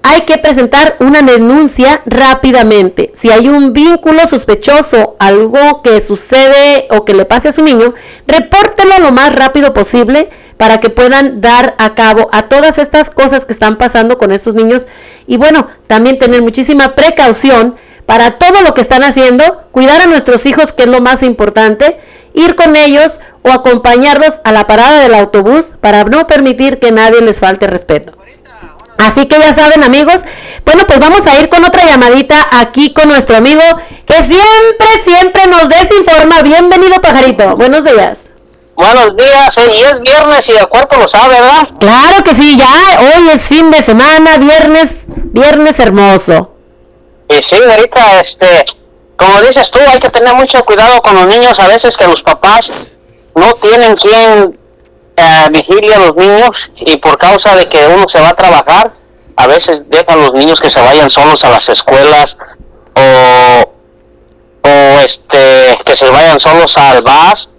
[0.05, 3.11] hay que presentar una denuncia rápidamente.
[3.15, 7.93] Si hay un vínculo sospechoso, algo que sucede o que le pase a su niño,
[8.27, 13.45] repórtelo lo más rápido posible para que puedan dar a cabo a todas estas cosas
[13.45, 14.87] que están pasando con estos niños.
[15.25, 17.75] Y bueno, también tener muchísima precaución
[18.05, 21.97] para todo lo que están haciendo, cuidar a nuestros hijos, que es lo más importante,
[22.33, 27.21] ir con ellos o acompañarlos a la parada del autobús para no permitir que nadie
[27.21, 28.17] les falte respeto.
[29.03, 30.23] Así que ya saben amigos,
[30.65, 33.61] bueno pues vamos a ir con otra llamadita aquí con nuestro amigo
[34.05, 36.41] que siempre, siempre nos desinforma.
[36.41, 38.21] Bienvenido pajarito, buenos días.
[38.75, 41.67] Buenos días, eh, y es viernes y el cuerpo lo sabe, ¿verdad?
[41.79, 46.55] Claro que sí, ya hoy es fin de semana, viernes, viernes hermoso.
[47.27, 48.65] Y sí, ahorita, este,
[49.17, 52.21] como dices tú, hay que tener mucho cuidado con los niños, a veces que los
[52.23, 52.69] papás
[53.35, 54.57] no tienen quien
[55.15, 58.93] eh, vigilia a los niños y por causa de que uno se va a trabajar,
[59.35, 62.37] a veces dejan los niños que se vayan solos a las escuelas
[62.95, 63.73] o,
[64.63, 67.49] o este que se vayan solos al bus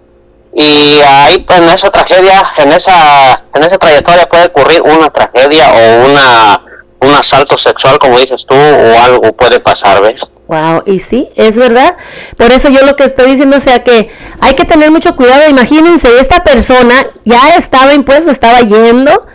[0.56, 5.68] y ahí pues, en esa tragedia, en esa en esa trayectoria puede ocurrir una tragedia
[5.72, 6.60] o una
[7.00, 10.22] un asalto sexual como dices tú o algo puede pasar, ¿ves?
[10.54, 11.96] Wow, y sí, es verdad.
[12.36, 14.08] Por eso yo lo que estoy diciendo, o sea que
[14.40, 15.50] hay que tener mucho cuidado.
[15.50, 19.26] Imagínense, esta persona ya estaba impuesto, estaba yendo,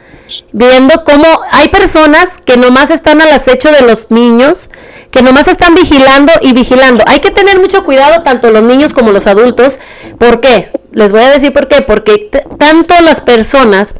[0.53, 4.69] viendo cómo hay personas que nomás están al acecho de los niños,
[5.11, 7.03] que nomás están vigilando y vigilando.
[7.05, 9.77] Hay que tener mucho cuidado, tanto los niños como los adultos.
[10.17, 10.71] ¿Por qué?
[10.93, 11.81] Les voy a decir por qué.
[11.81, 13.93] Porque tanto las personas,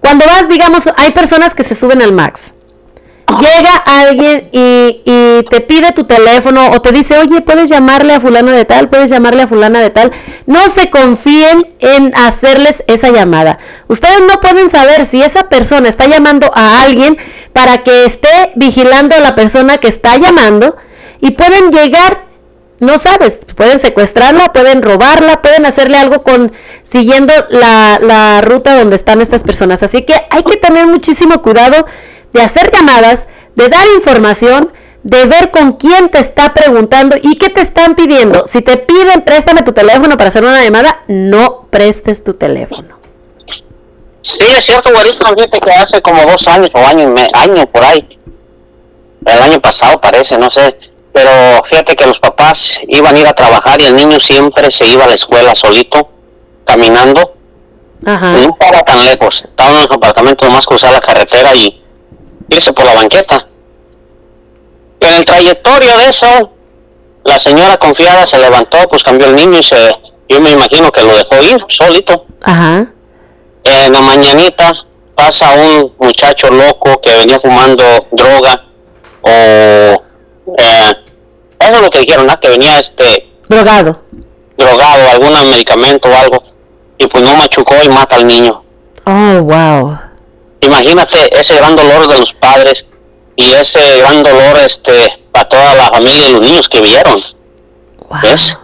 [0.00, 2.52] cuando vas, digamos, hay personas que se suben al max
[3.40, 5.02] llega alguien y,
[5.50, 9.10] te pide tu teléfono o te dice, oye, puedes llamarle a fulano de tal, puedes
[9.10, 10.12] llamarle a fulana de tal,
[10.46, 13.58] no se confíen en hacerles esa llamada.
[13.86, 17.16] Ustedes no pueden saber si esa persona está llamando a alguien
[17.52, 20.76] para que esté vigilando a la persona que está llamando
[21.20, 22.28] y pueden llegar
[22.80, 26.52] no sabes, pueden secuestrarla, pueden robarla, pueden hacerle algo con
[26.84, 29.82] siguiendo la, ruta donde están estas personas.
[29.82, 31.86] Así que hay que tener muchísimo cuidado
[32.32, 34.72] de hacer llamadas, de dar información,
[35.02, 38.44] de ver con quién te está preguntando y qué te están pidiendo.
[38.46, 42.98] Si te piden préstame tu teléfono para hacer una llamada, no prestes tu teléfono.
[44.20, 48.18] Sí, es cierto, güerito, fíjate que hace como dos años o año, año por ahí,
[49.24, 50.76] el año pasado parece, no sé,
[51.12, 51.30] pero
[51.64, 55.04] fíjate que los papás iban a ir a trabajar y el niño siempre se iba
[55.04, 56.10] a la escuela solito,
[56.64, 57.34] caminando,
[58.04, 58.32] Ajá.
[58.32, 61.82] no estaba tan lejos, estaba en un apartamento nomás cruzar la carretera y
[62.48, 63.46] irse por la banqueta.
[65.00, 66.52] En el trayectorio de eso,
[67.24, 69.76] la señora confiada se levantó, pues cambió el niño y se,
[70.28, 72.26] yo me imagino que lo dejó ir solito.
[72.42, 72.86] Ajá.
[73.64, 74.72] En la mañanita
[75.14, 78.64] pasa un muchacho loco que venía fumando droga
[79.22, 80.92] o eh,
[81.58, 82.38] eso es lo que dijeron, ¿no?
[82.40, 84.00] que venía este Drogado.
[84.56, 86.42] drogado, algún medicamento o algo
[86.98, 88.62] y pues no machucó y mata al niño.
[89.04, 89.98] Oh, wow.
[90.60, 92.84] Imagínate ese gran dolor de los padres
[93.36, 97.22] y ese gran dolor este para toda la familia y los niños que vieron.
[98.08, 98.20] wow.
[98.22, 98.56] ¿Ves?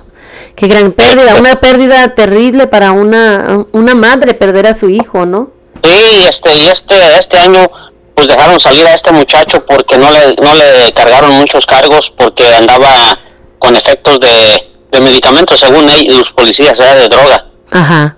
[0.57, 5.51] Qué gran pérdida, una pérdida terrible para una, una madre perder a su hijo, ¿no?
[5.83, 7.69] Sí, este y este este año
[8.15, 12.47] pues dejaron salir a este muchacho porque no le no le cargaron muchos cargos porque
[12.55, 13.19] andaba
[13.59, 17.47] con efectos de, de medicamentos según ellos, los policías era de droga.
[17.71, 18.17] Ajá.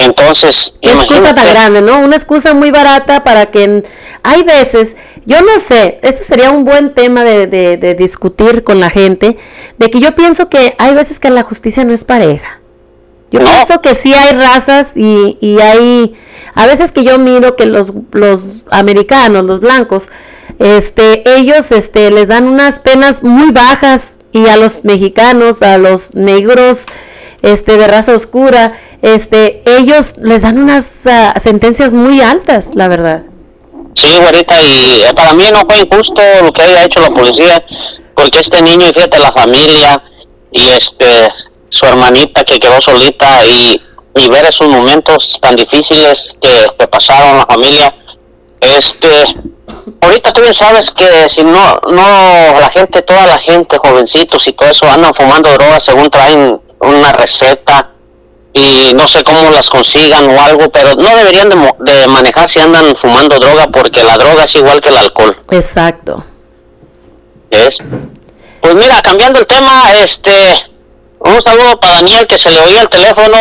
[0.00, 1.98] Entonces, Qué excusa tan grande, ¿no?
[2.00, 3.84] Una excusa muy barata para que...
[4.22, 8.78] Hay veces, yo no sé, esto sería un buen tema de, de- de discutir con
[8.80, 9.36] la gente,
[9.78, 12.60] de que yo pienso que hay veces que la justicia no es pareja.
[13.30, 13.46] Yo No.
[13.46, 16.14] pienso que sí hay razas y, y hay...
[16.54, 20.08] A veces que yo miro que los, los americanos, los blancos,
[20.58, 26.14] este, ellos este, les dan unas penas muy bajas y a los mexicanos, a los
[26.14, 26.84] negros,
[27.42, 33.22] este, de raza oscura, este, ellos les dan unas ah, sentencias muy altas, la verdad.
[33.94, 37.64] Sí, güerita, y eh, para mí no fue injusto lo que haya hecho la policía,
[38.14, 40.02] porque este niño, y fíjate, la familia
[40.52, 41.32] y este
[41.70, 43.80] su hermanita que quedó solita y,
[44.16, 47.94] y ver esos momentos tan difíciles que, pasaron la familia,
[48.60, 49.08] este,
[50.00, 54.52] ahorita tú bien sabes que si no, no, la gente, toda la gente, jovencitos y
[54.52, 57.90] todo eso andan fumando drogas según traen una receta
[58.52, 61.56] y no sé cómo las consigan o algo, pero no deberían de,
[61.92, 66.24] de manejar si andan fumando droga porque la droga es igual que el alcohol, Exacto.
[67.50, 67.78] ¿ves?
[68.60, 70.54] Pues mira, cambiando el tema, este,
[71.20, 73.36] un saludo para Daniel que se le oía el teléfono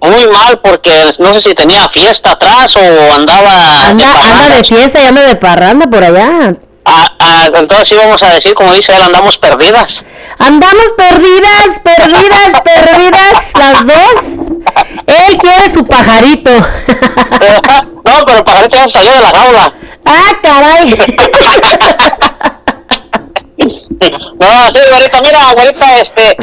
[0.00, 4.56] muy mal porque no sé si tenía fiesta atrás o andaba Anda, anda parranda.
[4.56, 6.54] de fiesta y anda de parranda por allá.
[6.84, 10.02] Ah, ah, entonces sí vamos a decir, como dice él, andamos perdidas.
[10.38, 14.46] Andamos perdidas, perdidas, perdidas, las dos.
[15.06, 16.50] Él quiere su pajarito.
[18.04, 19.74] no, pero el pajarito ya salió de la jaula.
[20.04, 20.98] ah, caray.
[23.60, 26.36] No, sí, güerita, mira, güerita, este,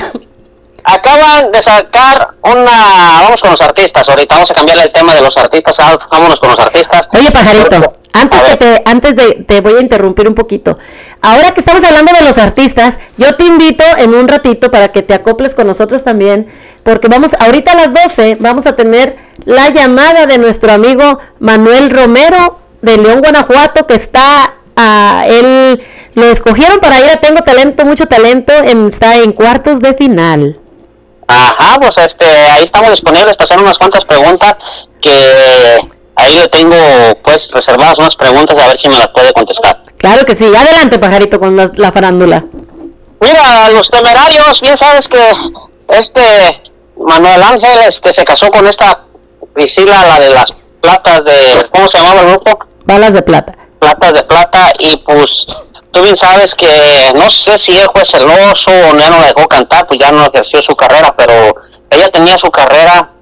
[0.86, 5.21] acaban de sacar una, vamos con los artistas, ahorita vamos a cambiar el tema de
[5.21, 7.07] los artistas, ah, vámonos con los artistas.
[7.13, 10.77] Oye, pajarito, antes que te, antes de, te voy a interrumpir un poquito.
[11.21, 15.01] Ahora que estamos hablando de los artistas, yo te invito en un ratito para que
[15.01, 16.47] te acoples con nosotros también,
[16.83, 21.89] porque vamos, ahorita a las 12 vamos a tener la llamada de nuestro amigo Manuel
[21.89, 25.81] Romero de León, Guanajuato, que está, a él
[26.13, 30.59] lo escogieron para ir a Tengo Talento, mucho talento, en- está en cuartos de final.
[31.28, 34.55] Ajá, pues este, ahí estamos disponibles para hacer unas cuantas preguntas
[35.01, 35.80] que
[36.15, 36.76] ahí le tengo
[37.23, 39.84] pues reservadas unas preguntas a ver si me las puede contestar.
[39.97, 42.43] Claro que sí, adelante pajarito con la, la farándula.
[43.19, 45.32] Mira, los temerarios, bien sabes que
[45.88, 46.61] este
[46.97, 49.05] Manuel Ángel este se casó con esta
[49.53, 50.51] Priscila, la de las
[50.82, 52.59] platas de, ¿cómo se llamaba el grupo?
[52.86, 53.55] Balas de plata.
[53.80, 55.47] Platas de plata y pues
[55.96, 59.48] tú bien sabes que no sé si él fue celoso o ya no la dejó
[59.48, 61.56] cantar, pues ya no ejerció su carrera, pero
[61.89, 63.14] ella tenía su carrera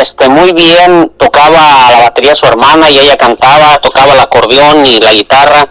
[0.00, 4.98] este muy bien, tocaba la batería su hermana y ella cantaba, tocaba el acordeón y
[5.00, 5.68] la guitarra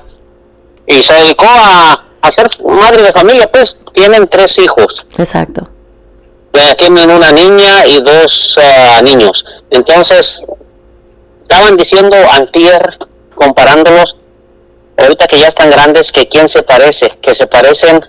[0.86, 5.08] y se dedicó a, a ser madre de familia, pues tienen tres hijos.
[5.18, 5.68] Exacto.
[6.54, 9.44] Eh, tienen una niña y dos eh, niños.
[9.72, 10.44] Entonces,
[11.42, 13.00] estaban diciendo antier,
[13.36, 14.18] comparándolos,
[14.98, 18.00] ahorita que ya están grandes, que quién se parece, que se parecen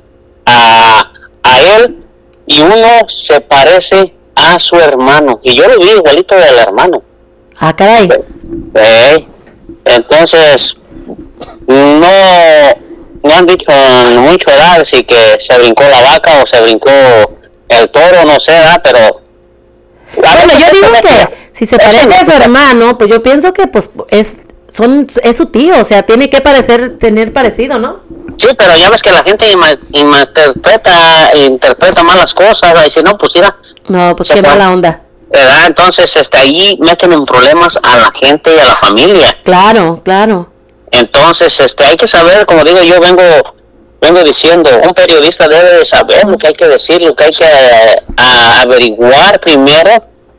[0.47, 1.12] a,
[1.43, 2.05] a él
[2.47, 2.76] y uno
[3.09, 5.41] se parece a su hermano.
[5.43, 7.03] Y yo lo vi igualito del hermano.
[7.59, 8.09] Ah, caray.
[8.74, 9.26] Eh,
[9.84, 10.74] entonces,
[11.66, 12.09] no
[13.22, 16.91] me han dicho en mucha edad si que se brincó la vaca o se brincó
[17.68, 18.80] el toro, no sé, ¿verdad?
[18.82, 19.22] pero...
[20.16, 23.91] Bueno, yo digo que si se parece a su hermano, pues yo pienso que pues
[24.09, 28.00] es son es su tío, o sea, tiene que parecer tener parecido, ¿no?
[28.36, 29.46] Sí, pero ya ves que la gente
[29.92, 33.56] interpreta interpreta malas cosas, y si no, pues mira,
[33.88, 35.00] No, pues qué mala onda.
[35.30, 35.66] ¿verdad?
[35.66, 39.36] Entonces, este, ahí meten en problemas a la gente y a la familia.
[39.44, 40.50] Claro, claro.
[40.90, 43.22] Entonces, este, hay que saber, como digo, yo vengo,
[44.00, 47.32] vengo diciendo, un periodista debe de saber lo que hay que decir, lo que hay
[47.32, 49.90] que eh, a- averiguar primero,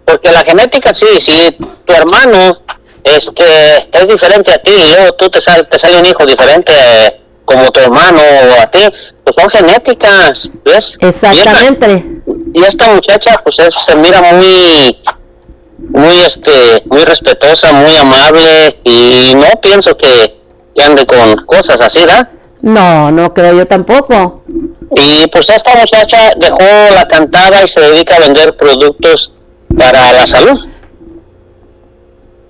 [0.06, 1.52] porque la genética sí, si
[1.86, 2.58] tu hermano,
[3.04, 6.72] este, es diferente a ti y luego tú te sale, te sale un hijo diferente
[6.74, 8.80] eh, como tu hermano o a ti,
[9.24, 10.94] pues son genéticas, ¿ves?
[11.02, 12.06] Y esta- Exactamente.
[12.54, 14.98] y esta muchacha pues es- se mira muy
[15.90, 20.38] muy este muy respetuosa muy amable y no pienso que,
[20.76, 22.28] que ande con cosas así ¿verdad?
[22.62, 24.44] No, no creo yo tampoco.
[24.96, 26.58] y pues esta muchacha dejó
[26.94, 29.32] la cantada y se dedica a vender productos
[29.78, 30.60] para la salud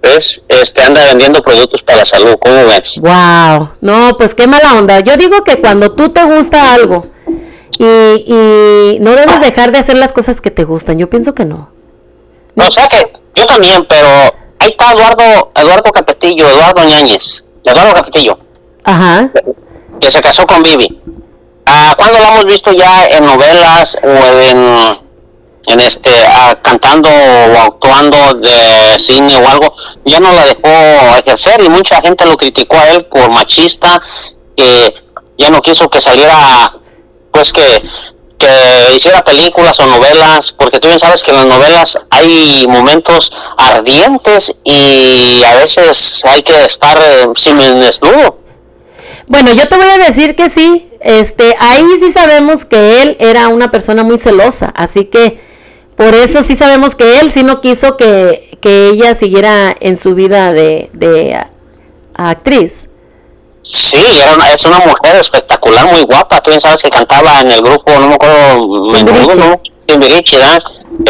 [0.02, 0.42] ¿ves?
[0.48, 3.00] este anda vendiendo productos para la salud ¿cómo ves?
[3.00, 5.00] Wow, no, pues qué mala onda.
[5.02, 7.08] Yo digo que cuando tú te gusta algo
[7.78, 11.46] y, y no debes dejar de hacer las cosas que te gustan, yo pienso que
[11.46, 11.70] no.
[12.56, 14.08] No, o sea que yo también pero
[14.60, 18.38] ahí está Eduardo Eduardo Capetillo Eduardo Ñañez Eduardo Capetillo
[18.84, 19.30] Ajá.
[20.00, 21.02] que se casó con Vivi.
[21.66, 25.09] Ah, ¿Cuándo lo hemos visto ya en novelas o en,
[25.70, 29.74] en este ah, cantando o actuando de cine o algo?
[30.06, 34.02] Ya no la dejó ejercer y mucha gente lo criticó a él por machista,
[34.56, 34.94] que
[35.38, 36.74] ya no quiso que saliera,
[37.32, 37.84] pues que
[38.40, 43.32] que hiciera películas o novelas, porque tú bien sabes que en las novelas hay momentos
[43.58, 48.40] ardientes y a veces hay que estar eh, sin desnudo.
[49.28, 50.90] Bueno, yo te voy a decir que sí.
[51.02, 55.40] Este, ahí sí sabemos que él era una persona muy celosa, así que
[56.00, 60.16] por eso sí sabemos que él sí no quiso que, que ella siguiera en su
[60.16, 61.50] vida de, de a-
[62.16, 62.88] actriz.
[63.62, 66.40] Sí, era una- es una mujer espectacular, muy guapa.
[66.42, 68.66] Tú bien sabes que cantaba en el grupo, no me acuerdo,
[69.36, 69.62] ¿no?
[69.86, 70.64] Timbiriche, ¿verdad?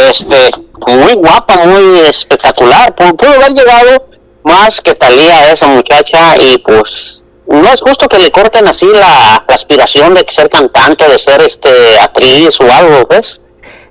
[0.09, 0.51] Este,
[0.87, 2.95] muy guapa, muy espectacular.
[2.95, 4.07] Pu- Pudo haber llegado
[4.43, 8.85] más que Talía a esa muchacha y pues no es justo que le corten así
[8.87, 13.39] la, la aspiración de ser cantante, de ser este actriz o algo, ¿ves?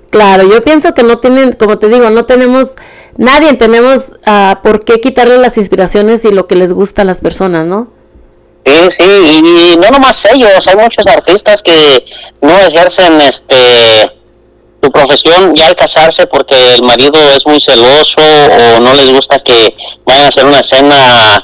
[0.09, 2.73] Claro, yo pienso que no tienen, como te digo, no tenemos,
[3.17, 7.19] nadie tenemos ah, por qué quitarle las inspiraciones y lo que les gusta a las
[7.19, 7.91] personas, ¿no?
[8.65, 12.05] Sí, sí, y no nomás ellos, hay muchos artistas que
[12.41, 14.19] no ejercen este
[14.81, 19.39] su profesión ya al casarse porque el marido es muy celoso o no les gusta
[19.39, 21.43] que vayan a hacer una escena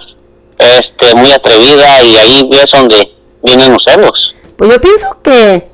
[0.57, 3.11] este muy atrevida y ahí es donde
[3.43, 4.35] vienen los celos.
[4.55, 5.69] Pues yo pienso que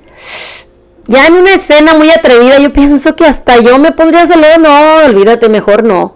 [1.11, 4.59] ya en una escena muy atrevida, yo pienso que hasta yo me pondría celoso.
[4.59, 6.15] No, olvídate, mejor no.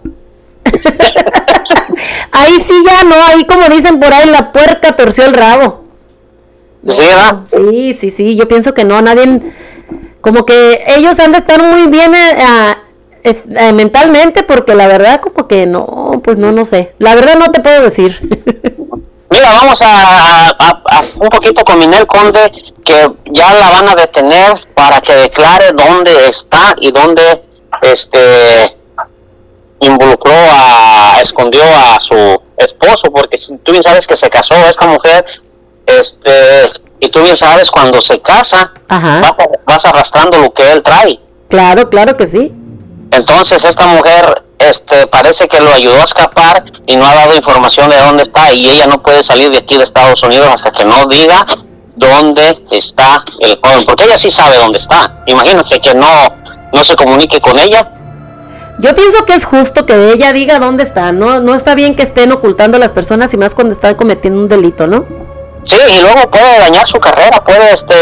[2.32, 5.84] ahí sí ya no, ahí como dicen por ahí, la puerca torció el rabo.
[6.86, 7.40] Sí, ¿verdad?
[7.46, 9.42] Sí, sí, sí, yo pienso que no, nadie,
[10.20, 12.74] como que ellos han de estar muy bien eh,
[13.22, 16.94] eh, mentalmente, porque la verdad como que no, pues no, no sé.
[16.98, 18.20] La verdad no te puedo decir.
[19.28, 22.52] Mira, vamos a, a- a- un poquito con Minel Conde,
[22.84, 27.42] que ya la van a detener para que declare dónde está y dónde
[27.82, 28.76] este
[29.80, 32.14] involucró a, escondió a su
[32.56, 35.24] esposo, porque si tú bien sabes que se casó esta mujer,
[35.86, 36.30] este,
[37.00, 39.20] y tú bien sabes cuando se casa, Ajá.
[39.20, 39.32] vas,
[39.66, 41.20] vas arrastrando lo que él trae.
[41.48, 42.52] claro, claro que sí.
[43.12, 47.90] Entonces esta mujer este parece que lo ayudó a escapar y no ha dado información
[47.90, 50.84] de dónde está y ella no puede salir de aquí de Estados Unidos hasta que
[50.84, 51.44] no diga
[51.96, 55.22] dónde está el joven, porque ella sí sabe dónde está.
[55.26, 56.06] Imagínate que no
[56.72, 57.90] no se comunique con ella.
[58.78, 62.02] Yo pienso que es justo que ella diga dónde está, no, no está bien que
[62.02, 65.06] estén ocultando a las personas y más cuando están cometiendo un delito, ¿no?
[65.62, 67.94] Sí, y luego puede dañar su carrera, puede este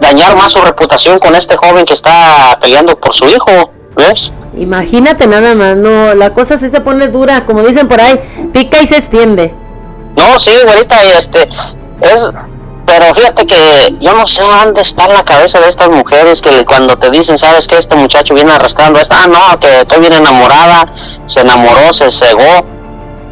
[0.00, 4.32] dañar más su reputación con este joven que está peleando por su hijo, ¿ves?
[4.56, 8.18] Imagínate nada más, no, la cosa sí se pone dura, como dicen por ahí,
[8.52, 9.54] pica y se extiende.
[10.16, 11.48] No, sí, güerita, este,
[12.00, 12.26] es,
[12.84, 16.98] pero fíjate que yo no sé dónde está la cabeza de estas mujeres que cuando
[16.98, 20.14] te dicen, sabes que este muchacho viene arrastrando a esta, ah, no, que estoy bien
[20.14, 20.92] enamorada,
[21.26, 22.66] se enamoró, se cegó,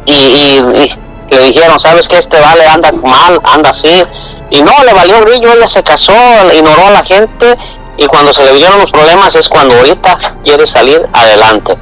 [0.05, 0.95] y, y,
[1.29, 4.03] y le dijeron, sabes que este vale anda mal, anda así.
[4.49, 6.13] Y no, le valió brillo, ella se casó,
[6.55, 7.55] ignoró a la gente
[7.99, 11.77] y cuando se le vieron los problemas es cuando ahorita quiere salir adelante.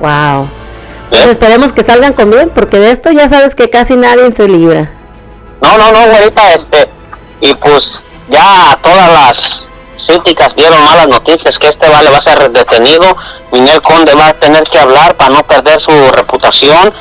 [0.00, 0.48] Wow.
[1.10, 4.48] Pues esperemos que salgan con bien, porque de esto ya sabes que casi nadie se
[4.48, 4.90] libra.
[5.60, 6.88] No, no, no, ahorita este,
[7.40, 9.68] y pues ya todas las
[10.06, 13.16] críticas dieron malas noticias que este vale va a ser detenido,
[13.52, 16.94] Miguel Conde va a tener que hablar para no perder su reputación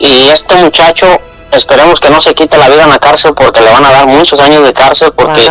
[0.00, 1.06] y este muchacho
[1.52, 4.06] esperemos que no se quite la vida en la cárcel porque le van a dar
[4.08, 5.48] muchos años de cárcel porque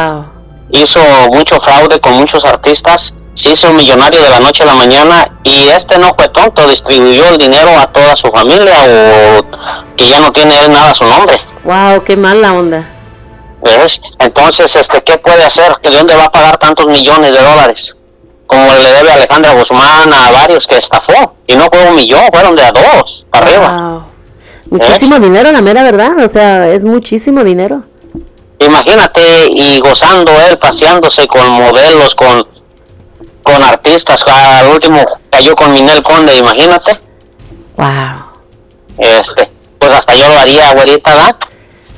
[0.81, 0.99] hizo
[1.31, 5.67] mucho fraude con muchos artistas, se hizo millonario de la noche a la mañana y
[5.69, 10.31] este no fue tonto, distribuyó el dinero a toda su familia o que ya no
[10.31, 11.39] tiene él nada a su nombre.
[11.63, 12.87] Wow, qué mala onda.
[13.61, 13.99] ¿Ves?
[14.19, 15.73] Entonces, este, ¿qué puede hacer?
[15.83, 17.95] ¿De dónde va a pagar tantos millones de dólares?
[18.45, 21.35] Como le debe a Alejandra Guzmán, a varios que estafó.
[21.47, 24.05] Y no fue un millón, fueron de a dos, arriba.
[24.69, 26.23] Muchísimo dinero, la mera verdad.
[26.23, 27.83] O sea, es muchísimo dinero.
[28.59, 32.47] Imagínate, y gozando él, paseándose con modelos, con,
[33.43, 34.23] con artistas.
[34.27, 36.99] Al último cayó con Minel Conde, imagínate.
[37.75, 38.27] Wow.
[38.97, 41.37] Este, pues hasta yo lo haría, güerita, ¿verdad?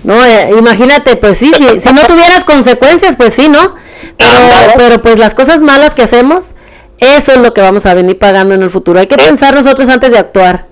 [0.04, 3.76] No, eh, imagínate, pues sí, sí, si no tuvieras consecuencias, pues sí, ¿no?
[4.18, 6.52] Pero, pero pues las cosas malas que hacemos,
[7.00, 9.00] eso es lo que vamos a venir pagando en el futuro.
[9.00, 10.68] Hay que pensar nosotros antes de actuar.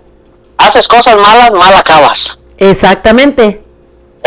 [0.58, 2.38] Haces cosas malas, mal acabas.
[2.58, 3.64] Exactamente.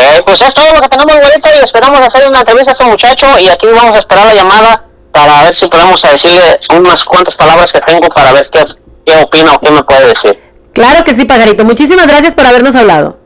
[0.01, 2.85] Eh, pues es todo lo que tenemos, güerita, y esperamos hacer una entrevista a este
[2.85, 7.35] muchacho y aquí vamos a esperar la llamada para ver si podemos decirle unas cuantas
[7.35, 8.65] palabras que tengo para ver qué,
[9.05, 10.41] qué opina o qué me puede decir.
[10.73, 11.65] Claro que sí, pajarito.
[11.65, 13.19] Muchísimas gracias por habernos hablado.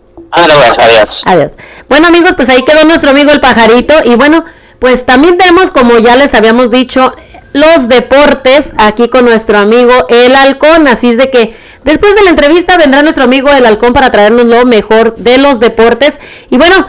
[0.79, 1.23] adiós.
[1.27, 1.53] Adiós.
[1.89, 3.95] Bueno, amigos, pues ahí quedó nuestro amigo el pajarito.
[4.05, 4.45] Y bueno,
[4.79, 7.15] pues también tenemos, como ya les habíamos dicho,
[7.55, 10.87] los deportes aquí con nuestro amigo el halcón.
[10.87, 14.45] Así es de que después de la entrevista vendrá nuestro amigo el halcón para traernos
[14.45, 16.21] lo mejor de los deportes.
[16.51, 16.87] Y bueno,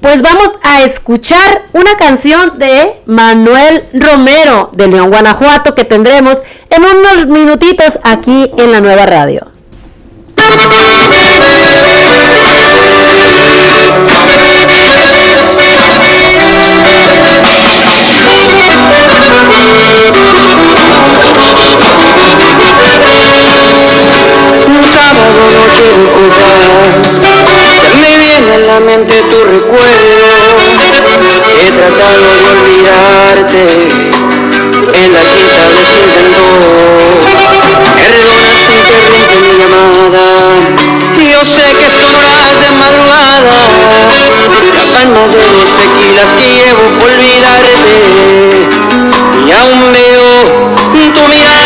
[0.00, 6.38] pues vamos a escuchar una canción de Manuel Romero de León, Guanajuato, que tendremos
[6.70, 9.46] en unos minutitos aquí en la nueva radio.
[25.56, 26.68] noche de copas,
[27.80, 30.28] se me viene en la mente tu recuerdo.
[31.62, 33.62] He tratado de olvidarte
[35.00, 36.46] en la quinta vez intentó.
[37.96, 40.26] Perdona si interrumpe mi llamada,
[41.18, 43.58] yo sé que son horas de madrugada.
[44.74, 47.94] Ya van más de los tequilas que llevo por olvidarte
[49.46, 50.28] y aún veo
[51.14, 51.59] tu mirada.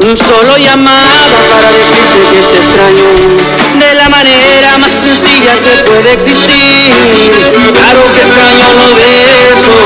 [0.00, 1.12] Solo llamaba
[1.50, 3.04] para decirte que te extraño
[3.78, 6.94] de la manera más sencilla que puede existir.
[7.74, 9.84] Claro que extraño los besos,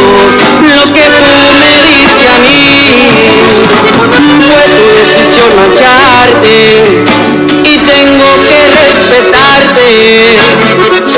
[0.62, 2.62] los que tú me diste a mí.
[4.46, 6.56] Fue tu decisión marcharte
[7.64, 9.88] y tengo que respetarte.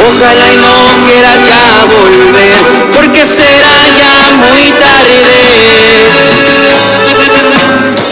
[0.09, 0.75] Ojalá y no
[1.07, 2.61] quieras ya volver,
[2.97, 5.37] porque será ya muy tarde.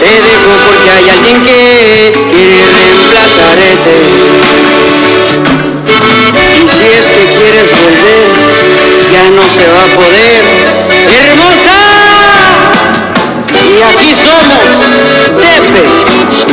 [0.05, 3.93] Te dejo porque hay alguien que quiere reemplazarte.
[5.87, 8.27] Y si es que quieres volver,
[9.11, 10.43] ya no se va a poder.
[11.09, 11.79] ¡Hermosa!
[13.49, 14.65] Y aquí somos,
[15.41, 15.83] Tepe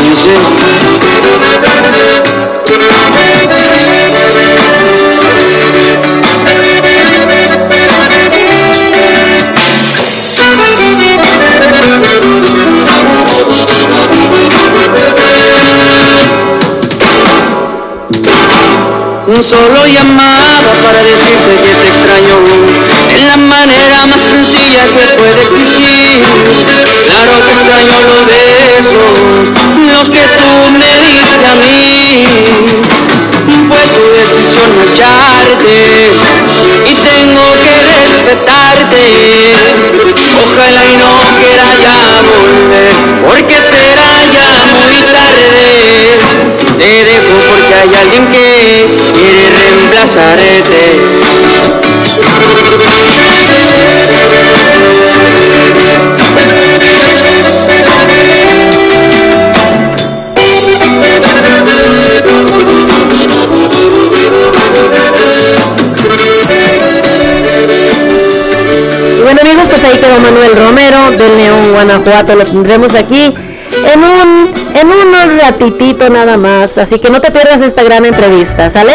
[0.01, 0.17] y
[19.49, 22.37] Solo llamaba para decirte que te extraño
[23.11, 26.23] en la manera más sencilla que puede existir.
[27.07, 29.15] Claro que extraño los besos,
[29.91, 32.25] los que tú me diste a mí.
[33.69, 35.77] Fue tu decisión marcharte
[36.87, 39.03] y tengo que respetarte.
[40.45, 41.99] Ojalá y no quiera ya
[42.31, 42.95] volver,
[43.27, 46.52] porque será ya muy tarde.
[46.83, 50.83] Te dejo porque hay alguien que quiere reemplazarte.
[69.17, 72.35] Y bueno amigos, pues ahí quedó Manuel Romero del León, Guanajuato.
[72.35, 73.33] Lo tendremos aquí
[73.73, 76.79] en un, en un ratitito nada más.
[76.79, 78.93] Así que no te pierdas esta gran entrevista, ¿sale?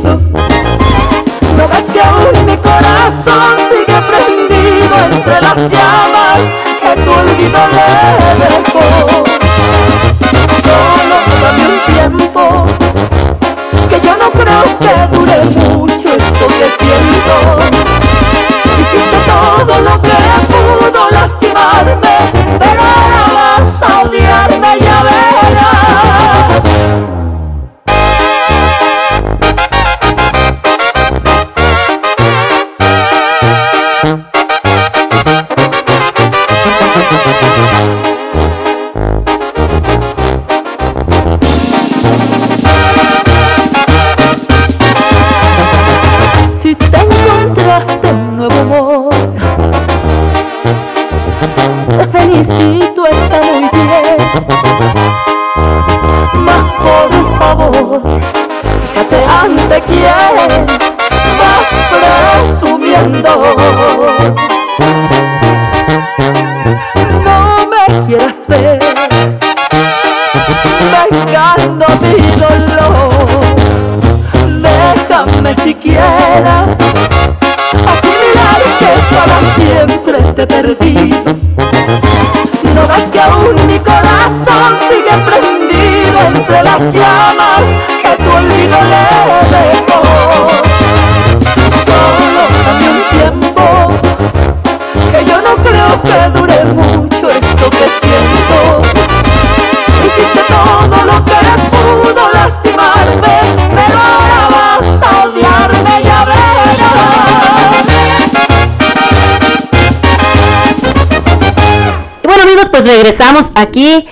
[113.12, 114.06] regresamos aquí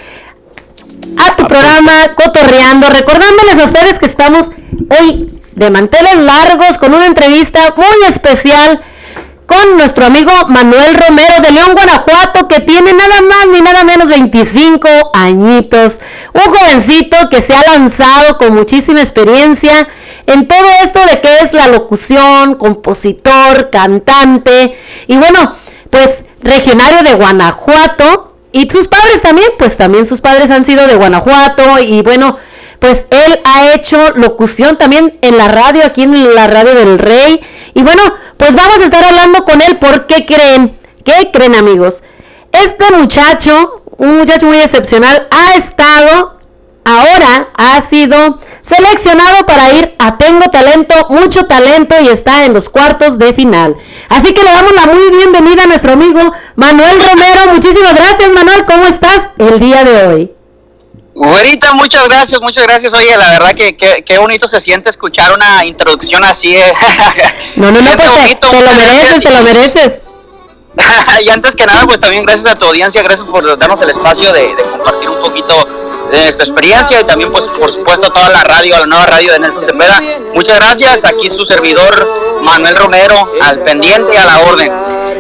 [1.18, 4.52] a tu programa Cotorreando, recordándoles a ustedes que estamos
[5.00, 8.82] hoy de manteles largos con una entrevista muy especial
[9.46, 14.10] con nuestro amigo Manuel Romero de León, Guanajuato, que tiene nada más ni nada menos
[14.10, 15.98] 25 añitos.
[16.34, 19.88] Un jovencito que se ha lanzado con muchísima experiencia
[20.26, 24.78] en todo esto de que es la locución, compositor, cantante
[25.08, 25.56] y bueno,
[25.90, 28.19] pues regionario de Guanajuato.
[28.60, 32.38] Y sus padres también, pues también sus padres han sido de Guanajuato y bueno,
[32.80, 37.40] pues él ha hecho locución también en la radio, aquí en la radio del Rey.
[37.74, 38.02] Y bueno,
[38.36, 39.78] pues vamos a estar hablando con él.
[39.78, 40.78] ¿Por qué creen?
[41.06, 42.04] ¿Qué creen amigos?
[42.52, 46.38] Este muchacho, un muchacho muy excepcional, ha estado,
[46.84, 52.70] ahora ha sido seleccionado para ir a Tengo Talento, mucho talento y está en los
[52.70, 53.76] cuartos de final.
[54.10, 56.20] Así que le damos la muy bienvenida a nuestro amigo
[56.56, 57.54] Manuel Romero.
[57.54, 60.32] Muchísimas gracias Manuel, ¿cómo estás el día de hoy?
[61.16, 62.94] Güerita, muchas gracias, muchas gracias.
[62.94, 66.56] Oye, la verdad que qué bonito se siente escuchar una introducción así.
[66.56, 66.74] eh.
[67.58, 70.02] No, no, no, pues te, lo mereces, te lo mereces.
[71.26, 74.32] y antes que nada, pues también gracias a tu audiencia, gracias por darnos el espacio
[74.32, 78.44] de, de compartir un poquito de nuestra experiencia y también, pues, por supuesto, toda la
[78.44, 80.02] radio, la nueva radio de Nelson Cepeda.
[80.34, 81.06] Muchas gracias.
[81.06, 84.72] Aquí su servidor, Manuel Romero, al pendiente y a la orden.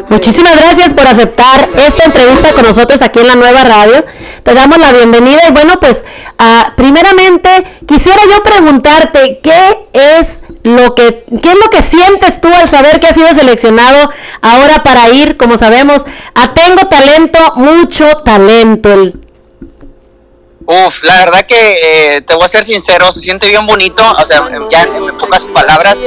[0.10, 4.04] Muchísimas gracias por aceptar esta entrevista con nosotros aquí en la nueva radio.
[4.44, 6.04] Te damos la bienvenida y bueno, pues
[6.40, 7.50] ah, primeramente
[7.88, 13.00] quisiera yo preguntarte qué es lo que qué es lo que sientes tú al saber
[13.00, 14.10] que has sido seleccionado
[14.42, 18.92] ahora para ir, como sabemos, a Tengo Talento, mucho talento.
[18.92, 19.28] El-
[20.72, 24.26] Uf, la verdad que eh, te voy a ser sincero, se siente bien bonito, o
[24.28, 25.97] sea, ya en pocas palabras,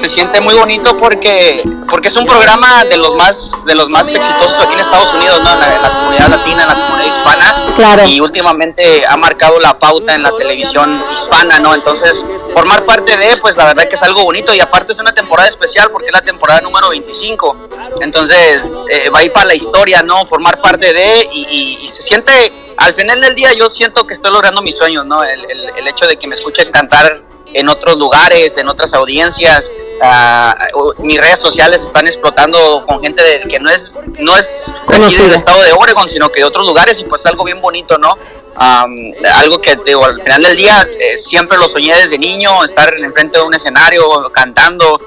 [0.00, 4.08] se siente muy bonito porque porque es un programa de los más de los más
[4.08, 5.52] exitosos aquí en Estados Unidos, ¿no?
[5.52, 7.74] En la, en la comunidad latina, en la comunidad hispana.
[7.76, 8.06] Claro.
[8.06, 11.74] Y últimamente ha marcado la pauta en la televisión hispana, ¿no?
[11.74, 15.12] Entonces, formar parte de, pues la verdad que es algo bonito y aparte es una
[15.12, 17.56] temporada especial porque es la temporada número 25.
[18.00, 20.24] Entonces, eh, va a ir para la historia, ¿no?
[20.26, 24.14] Formar parte de y, y- y se siente, al final del día yo siento que
[24.14, 25.22] estoy logrando mis sueños, ¿no?
[25.24, 27.22] El, el- el hecho de que me escuchen cantar
[27.52, 29.68] en otros lugares, en otras audiencias.
[30.02, 30.56] ah,
[30.98, 34.64] mis redes sociales están explotando con gente de, que no es no es
[35.06, 37.98] aquí del estado de Oregon, sino que de otros lugares y pues algo bien bonito,
[37.98, 38.16] ¿no?
[38.62, 38.94] Am,
[39.36, 43.38] algo que digo, al final del día eh, siempre lo soñé desde niño, estar enfrente
[43.38, 44.02] de un escenario
[44.32, 45.00] cantando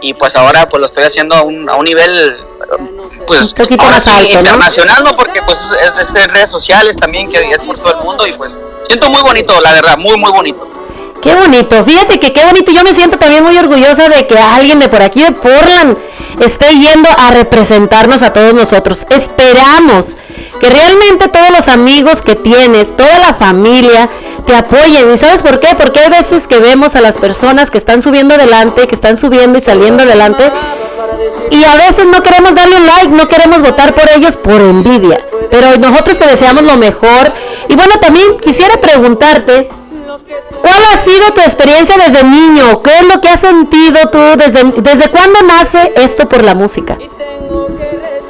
[0.00, 2.40] y pues ahora pues lo estoy haciendo a un, a un nivel
[3.26, 4.40] pues Un poquito más sí, alto, ¿no?
[4.40, 5.16] internacional, ¿no?
[5.16, 8.32] Porque pues es, es en redes sociales también, que es por todo el mundo y
[8.34, 8.56] pues
[8.86, 10.68] siento muy bonito, la verdad, muy, muy bonito.
[11.20, 12.72] Qué bonito, fíjate que qué bonito.
[12.72, 15.98] Yo me siento también muy orgullosa de que alguien de por aquí de Portland
[16.40, 19.00] esté yendo a representarnos a todos nosotros.
[19.10, 20.16] Esperamos
[20.60, 24.08] que realmente todos los amigos que tienes, toda la familia,
[24.46, 25.12] te apoyen.
[25.12, 25.74] ¿Y sabes por qué?
[25.74, 29.58] Porque hay veces que vemos a las personas que están subiendo adelante, que están subiendo
[29.58, 30.52] y saliendo adelante,
[31.50, 35.20] y a veces no queremos darle un like, no queremos votar por ellos por envidia.
[35.50, 37.32] Pero nosotros te deseamos lo mejor.
[37.68, 39.68] Y bueno, también quisiera preguntarte,
[40.60, 42.82] ¿cuál ha sido tu experiencia desde niño?
[42.82, 44.18] ¿Qué es lo que has sentido tú?
[44.36, 46.98] ¿Desde, desde cuándo nace esto por la música?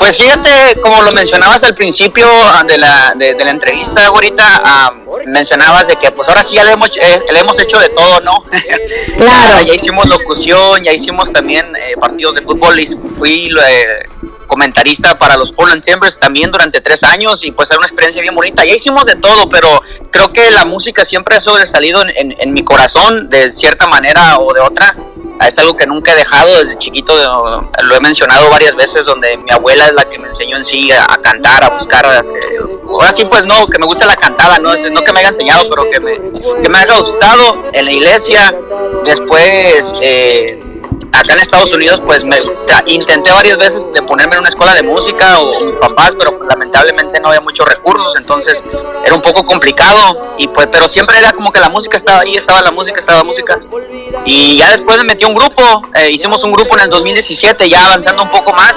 [0.01, 2.27] Pues fíjate, como lo mencionabas al principio
[2.67, 4.95] de la, de, de la entrevista ahorita, ah,
[5.27, 8.19] mencionabas de que pues ahora sí ya le hemos, eh, le hemos hecho de todo,
[8.21, 8.43] ¿no?
[9.19, 9.67] Claro.
[9.67, 12.87] ya hicimos locución, ya hicimos también eh, partidos de fútbol y
[13.19, 14.09] fui eh,
[14.47, 18.35] comentarista para los Portland Timbers también durante tres años y pues era una experiencia bien
[18.35, 18.65] bonita.
[18.65, 22.53] Ya hicimos de todo, pero creo que la música siempre ha sobresalido en, en, en
[22.55, 24.97] mi corazón de cierta manera o de otra.
[25.49, 27.15] Es algo que nunca he dejado desde chiquito,
[27.83, 30.91] lo he mencionado varias veces, donde mi abuela es la que me enseñó en sí
[30.93, 32.05] a, a cantar, a buscar.
[32.25, 35.21] eh, ahora sí, pues no, que me gusta la cantada, no, Es- no que me
[35.21, 36.21] haya enseñado, pero que me,
[36.63, 38.55] que me haya gustado en la iglesia.
[39.05, 40.63] Después, eh,
[41.13, 42.39] acá en Estados Unidos, pues me
[42.87, 47.21] intenté varias veces de ponerme en una escuela de música o, mis papás, pero lamentablemente
[47.21, 48.63] no había muchos recursos, entonces
[49.05, 50.35] era un poco complicado.
[50.39, 53.19] Y pues, pero siempre era como que la música estaba ahí, estaba la música, estaba
[53.19, 53.61] la música.
[54.25, 55.63] Y ya después me metí un grupo,
[55.95, 58.75] eh, hicimos un grupo en el 2017, ya avanzando un poco más.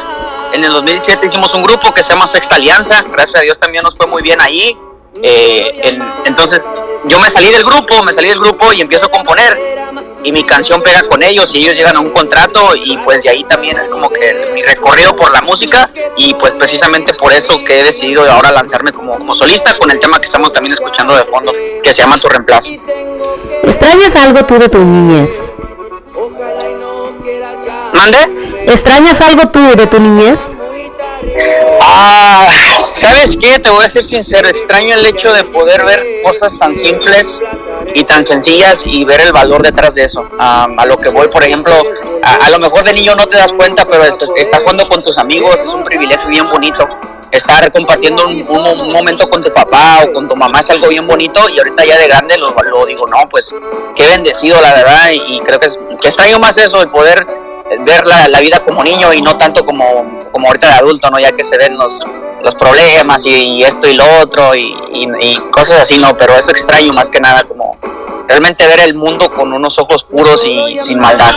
[0.54, 3.84] En el 2017 hicimos un grupo que se llama Sexta Alianza, gracias a Dios también
[3.84, 4.78] nos fue muy bien ahí.
[5.26, 6.66] Eh, en- entonces
[7.06, 9.58] yo me salí del grupo, me salí del grupo y empiezo a componer
[10.22, 13.30] y mi canción pega con ellos y ellos llegan a un contrato y pues de
[13.30, 17.58] ahí también es como que mi recorrido por la música y pues precisamente por eso
[17.66, 21.16] que he decidido ahora lanzarme como, como solista con el tema que estamos también escuchando
[21.16, 21.52] de fondo
[21.82, 22.70] que se llama Tu Reemplazo.
[23.64, 25.52] ¿Extrañas algo tú de tu niñez?
[27.94, 28.64] ¿Mande?
[28.68, 30.50] ¿Extrañas algo tú de tu niñez?
[31.82, 32.48] Ah,
[32.96, 33.60] ¿sabes qué?
[33.60, 37.28] Te voy a ser sincero, extraño el hecho de poder ver cosas tan simples
[37.94, 40.28] y tan sencillas y ver el valor detrás de eso.
[40.40, 41.74] Ah, a lo que voy, por ejemplo,
[42.24, 45.18] a, lo mejor de niño no te das cuenta, pero es- estar jugando con tus
[45.18, 46.88] amigos es un privilegio bien bonito.
[47.32, 51.50] Estar compartiendo un, momento con tu papá o con tu mamá es algo bien bonito
[51.50, 53.50] y ahorita ya de grande lo, digo, no, pues
[53.96, 57.26] qué bendecido la verdad y, y creo que, es, que extraño más eso, el poder
[57.80, 59.86] ver la, la vida como niño y no tanto como,
[60.32, 61.20] como ahorita de adulto, ¿no?
[61.20, 61.94] Ya que se ven los,
[62.44, 66.18] los problemas y, y esto y lo otro y, y- y cosas así, ¿no?
[66.18, 67.78] Pero eso extraño más que nada como
[68.28, 71.34] realmente ver el mundo con unos ojos puros y sin maldad.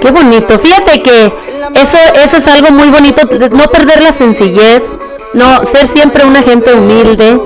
[0.00, 0.58] Qué bonito.
[0.58, 1.32] Fíjate que
[1.74, 4.92] eso, eso es algo muy bonito, no perder la sencillez,
[5.32, 7.40] no ser siempre una gente humilde,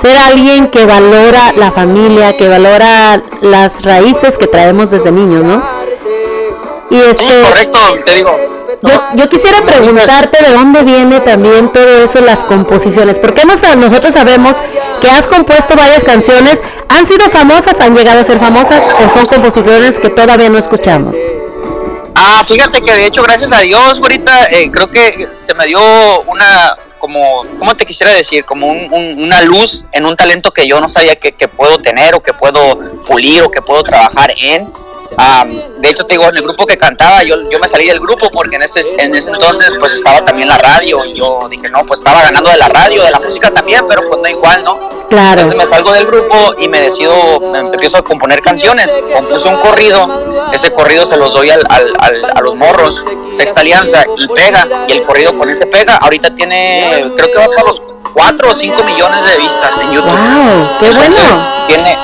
[0.00, 5.62] ser alguien que valora la familia, que valora las raíces que traemos desde niños, ¿no?
[6.92, 8.38] Y este, correcto, te digo.
[8.82, 13.18] yo, yo quisiera preguntarte de dónde viene también todo eso, las composiciones.
[13.18, 14.56] Porque nos- nosotros sabemos
[15.00, 19.26] que has compuesto varias canciones, han sido famosas, han llegado a ser famosas o son
[19.26, 21.16] composiciones que todavía no escuchamos.
[22.14, 25.80] Ah, fíjate que de hecho, gracias a Dios, ahorita eh, creo que se me dio
[26.26, 28.44] una, como, ¿cómo te quisiera decir?
[28.44, 31.78] Como un- un- una luz en un talento que yo no sabía que, que puedo
[31.78, 32.78] tener o que puedo
[33.08, 34.70] pulir o que puedo trabajar en.
[35.18, 38.00] Ah, de hecho, te digo, en el grupo que cantaba, yo, yo me salí del
[38.00, 41.68] grupo porque en ese, en ese entonces pues estaba también la radio y yo dije,
[41.68, 44.64] no, pues estaba ganando de la radio, de la música también, pero pues no igual,
[44.64, 44.88] ¿no?
[45.08, 45.42] Claro.
[45.42, 48.90] Entonces me salgo del grupo y me decido, me empiezo a componer canciones.
[49.12, 53.02] Compuse un corrido, ese corrido se los doy al, al- al- a los morros,
[53.36, 54.66] Sexta Alianza, y pega.
[54.88, 57.82] Y el corrido con ese pega, ahorita tiene, creo que va para los
[58.14, 60.10] 4 o 5 millones de vistas en YouTube.
[60.10, 60.68] ¡Wow!
[60.80, 61.14] ¡Qué bueno!
[61.16, 61.96] Entonces, tiene,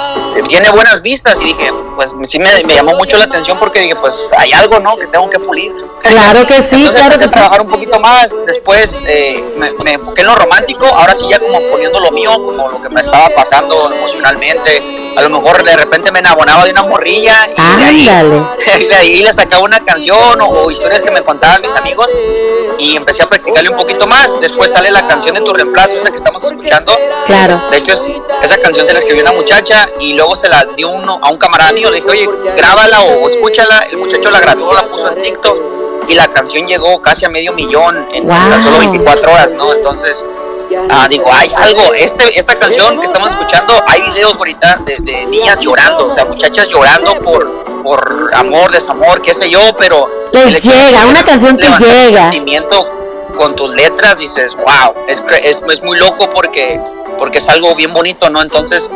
[0.45, 3.97] tiene buenas vistas y dije, pues sí me, me llamó mucho la atención porque dije,
[3.97, 4.97] pues hay algo, ¿no?
[4.97, 5.72] Que tengo que pulir.
[6.03, 7.34] Claro que sí, Entonces claro que a sí.
[7.34, 11.39] trabajar un poquito más, después eh, me, me enfoqué en lo romántico, ahora sí ya
[11.39, 15.76] como poniendo lo mío, como lo que me estaba pasando emocionalmente, a lo mejor de
[15.76, 18.07] repente me enamoraba de una morrilla y de ahí,
[18.89, 22.07] de ahí le sacaba una canción o, o historias que me contaban mis amigos
[22.78, 26.11] y empecé a practicarle un poquito más, después sale la canción de tu reemplazo, esa
[26.11, 27.61] que estamos escuchando, Claro.
[27.70, 28.07] de hecho es-
[28.43, 31.39] esa canción se la escribió una muchacha y luego se la dio uno, a un
[31.39, 35.22] camarada mío, le dije, oye, grábala o, escúchala, el muchacho la grabó, la puso en
[35.22, 35.59] TikTok
[36.09, 38.62] y la canción llegó casi a medio millón en tan Wow.
[38.62, 39.74] solo 24 horas, ¿no?
[39.74, 40.24] Entonces,
[40.91, 45.26] ah, digo, hay algo, este, esta canción que estamos escuchando, hay videos ahorita de, de
[45.26, 50.09] niñas llorando, o sea, muchachas llorando por, por amor, desamor, qué sé yo, pero...
[50.33, 52.31] Les llega, una canción que llega.
[52.31, 52.87] sentimiento
[53.39, 56.80] con tus letras dices, wow, es, es, es muy loco porque
[57.18, 58.41] porque es algo bien bonito, ¿no?
[58.41, 58.89] Entonces,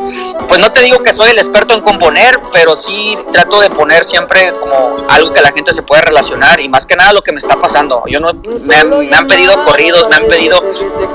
[0.48, 4.04] pues no te digo que soy el experto en componer, pero sí trato de poner
[4.04, 7.32] siempre como algo que la gente se puede relacionar y más que nada lo que
[7.32, 8.04] me está pasando.
[8.06, 10.62] Yo no, me han, me han pedido corridos, me han pedido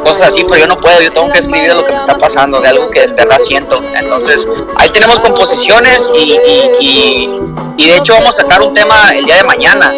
[0.04, 2.60] cosas así, pero yo no puedo, yo tengo que escribir lo que me está pasando,
[2.60, 3.82] de algo que en verdad siento.
[3.96, 7.30] Entonces, ahí tenemos composiciones y, y, y,
[7.78, 9.94] y de hecho vamos a sacar un tema el día de mañana.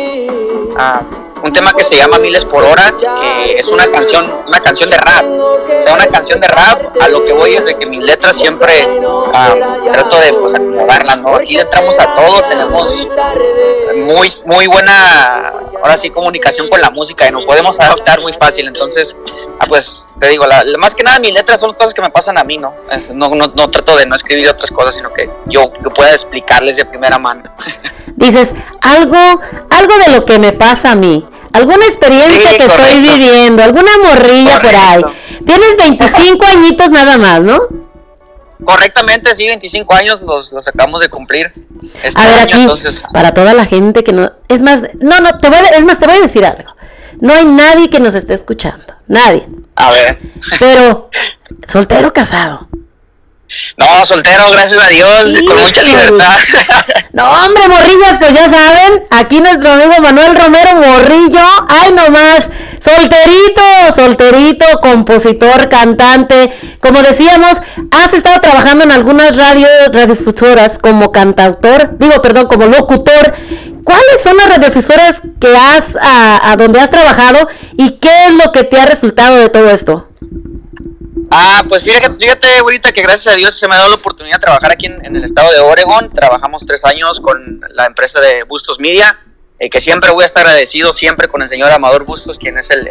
[0.77, 1.01] Ah,
[1.43, 4.97] un tema que se llama Miles por Hora, que es una canción, una canción de
[4.97, 5.25] rap.
[5.25, 8.35] O sea, una canción de rap, a lo que voy es de que mis letras
[8.37, 8.87] siempre
[9.33, 9.55] ah,
[9.91, 11.35] trato de pues, acomodarlas, ¿no?
[11.35, 12.93] Aquí entramos a todo, tenemos
[13.95, 18.67] muy, muy buena, ahora sí, comunicación con la música y nos podemos adaptar muy fácil.
[18.67, 19.15] Entonces,
[19.59, 22.09] ah, pues te digo, la, la- más que nada mis letras son cosas que me
[22.09, 22.73] pasan a mí, ¿no?
[22.91, 26.11] Es- no, no, no trato de no escribir otras cosas, sino que yo, yo pueda
[26.13, 27.43] explicarles de primera mano.
[28.15, 29.15] Dices, algo,
[29.69, 33.91] algo de lo que me pasa a mí, alguna experiencia Sí, que estoy viviendo, alguna
[34.03, 35.01] morrilla por ahí.
[35.45, 37.59] Tienes 25 añitos nada más, ¿no?
[38.63, 41.51] Correctamente, sí, 25 años los, los acabamos de cumplir
[42.03, 43.01] este A ver, año, aquí, entonces.
[43.13, 44.31] para toda la gente que no...
[44.49, 46.69] Es más, no, no, te voy a, es más, te voy a decir algo.
[47.21, 49.47] No hay nadie que nos esté escuchando, nadie.
[49.75, 50.19] A ver.
[50.59, 51.09] Pero,
[51.67, 52.67] soltero casado.
[53.77, 56.37] No, soltero, gracias a Dios, con mucha libertad.
[57.11, 62.47] No, hombre, morrillas, pues ya saben, aquí nuestro amigo Manuel Romero Morrillo, ay nomás,
[62.79, 63.61] solterito,
[63.95, 67.53] solterito, compositor, cantante, como decíamos,
[67.91, 73.33] has estado trabajando en algunas radio, radiofusoras como cantautor, digo, perdón, como locutor.
[73.83, 78.51] ¿Cuáles son las radiofusoras que has, a, a donde has trabajado y qué es lo
[78.51, 80.09] que te ha resultado de todo esto?
[81.31, 84.37] Ah, pues fíjate, fíjate, ahorita que gracias a Dios se me ha dado la oportunidad
[84.37, 86.09] de trabajar aquí en, en el estado de Oregon.
[86.09, 89.19] Trabajamos tres años con la empresa de Bustos Media,
[89.59, 92.69] eh, que siempre voy a estar agradecido siempre con el señor Amador Bustos, quien es
[92.71, 92.87] el,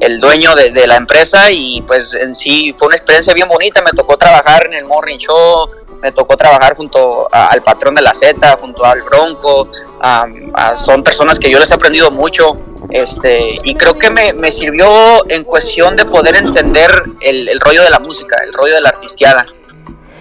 [0.00, 1.50] el- dueño de, la empresa.
[1.52, 3.82] Y pues en sí fue una experiencia bien bonita.
[3.82, 5.70] Me tocó trabajar en el Morning Show,
[6.02, 9.70] me tocó trabajar junto al patrón de la Z, junto al Bronco.
[10.00, 12.58] am, a- son personas que yo les he aprendido mucho.
[12.90, 16.90] Este, y creo que me, me sirvió en cuestión de poder entender
[17.20, 19.46] el, rollo de la música, el rollo de la artistiada.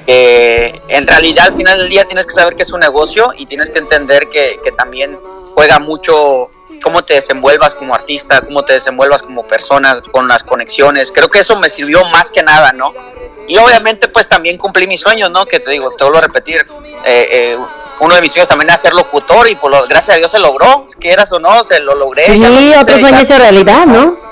[0.08, 3.70] En realidad al final del día tienes que saber que es un negocio y tienes
[3.70, 5.20] que entender que, que también
[5.54, 6.50] juega mucho
[6.80, 11.12] cómo te desenvuelvas como artista, cómo te desenvuelvas como persona, con las conexiones.
[11.12, 12.94] Creo que eso me sirvió más que nada, ¿no?
[13.48, 15.46] Y obviamente pues también cumplí mis sueños, ¿no?
[15.46, 16.66] Que te digo, te vuelvo a repetir,
[17.06, 17.58] eh, eh,
[18.00, 20.40] uno de mis sueños también era ser locutor y por lo, gracias a Dios se
[20.40, 22.26] logró, quieras o no, se lo logré.
[22.26, 24.29] Sí, otro sueño hecho realidad, ¿no?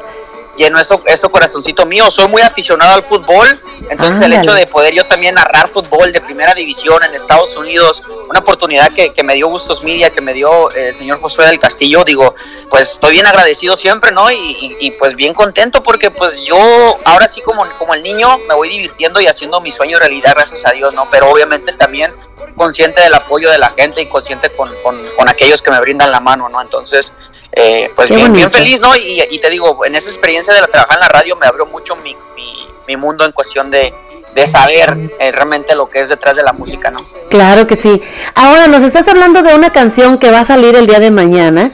[0.58, 2.10] Llenó eso, eso corazoncito mío.
[2.12, 3.48] Soy muy aficionado al fútbol,
[3.90, 8.02] entonces el hecho de poder yo también narrar fútbol de primera división en Estados Unidos,
[8.30, 11.46] una oportunidad que, que me dio Gustos Media, que me dio eh, el señor Josué
[11.46, 12.36] del Castillo, digo,
[12.70, 14.30] pues estoy bien agradecido siempre, ¿no?
[14.32, 16.58] Y, y- y, pues bien contento porque pues yo
[17.06, 20.66] ahora sí como, como el niño me voy divirtiendo y haciendo mi sueño realidad, gracias
[20.66, 21.10] a Dios, ¿no?
[21.12, 22.14] Pero obviamente también
[22.56, 26.12] consciente del apoyo de la gente y consciente con, con, con aquellos que me brindan
[26.12, 26.62] la mano, ¿no?
[26.62, 27.12] Entonces,
[27.52, 28.96] eh, pues bien, feliz, ¿no?
[28.96, 31.66] Y, y te digo, en esa experiencia de la trabajar en la radio me abrió
[31.66, 33.94] mucho mi, mi, mi mundo en cuestión de,
[34.36, 37.06] de saber eh, realmente lo que es detrás de la música, ¿no?
[37.30, 38.02] Claro que sí.
[38.36, 41.72] Ahora nos estás hablando de una canción que va a salir el día de mañana,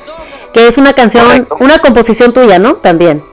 [0.54, 1.58] que es una canción, Correcto.
[1.60, 2.76] una composición tuya, ¿no?
[2.76, 3.24] También.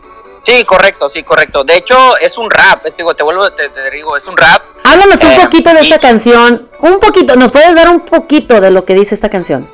[0.46, 1.62] Sí, correcto, sí, correcto.
[1.64, 4.62] De hecho, es un rap, te digo, te vuelvo, te, te digo, es un rap.
[4.84, 8.58] Háblanos un Eh, poquito de y- esta canción, un poquito, ¿nos puedes dar un poquito
[8.60, 9.68] de lo que dice esta canción?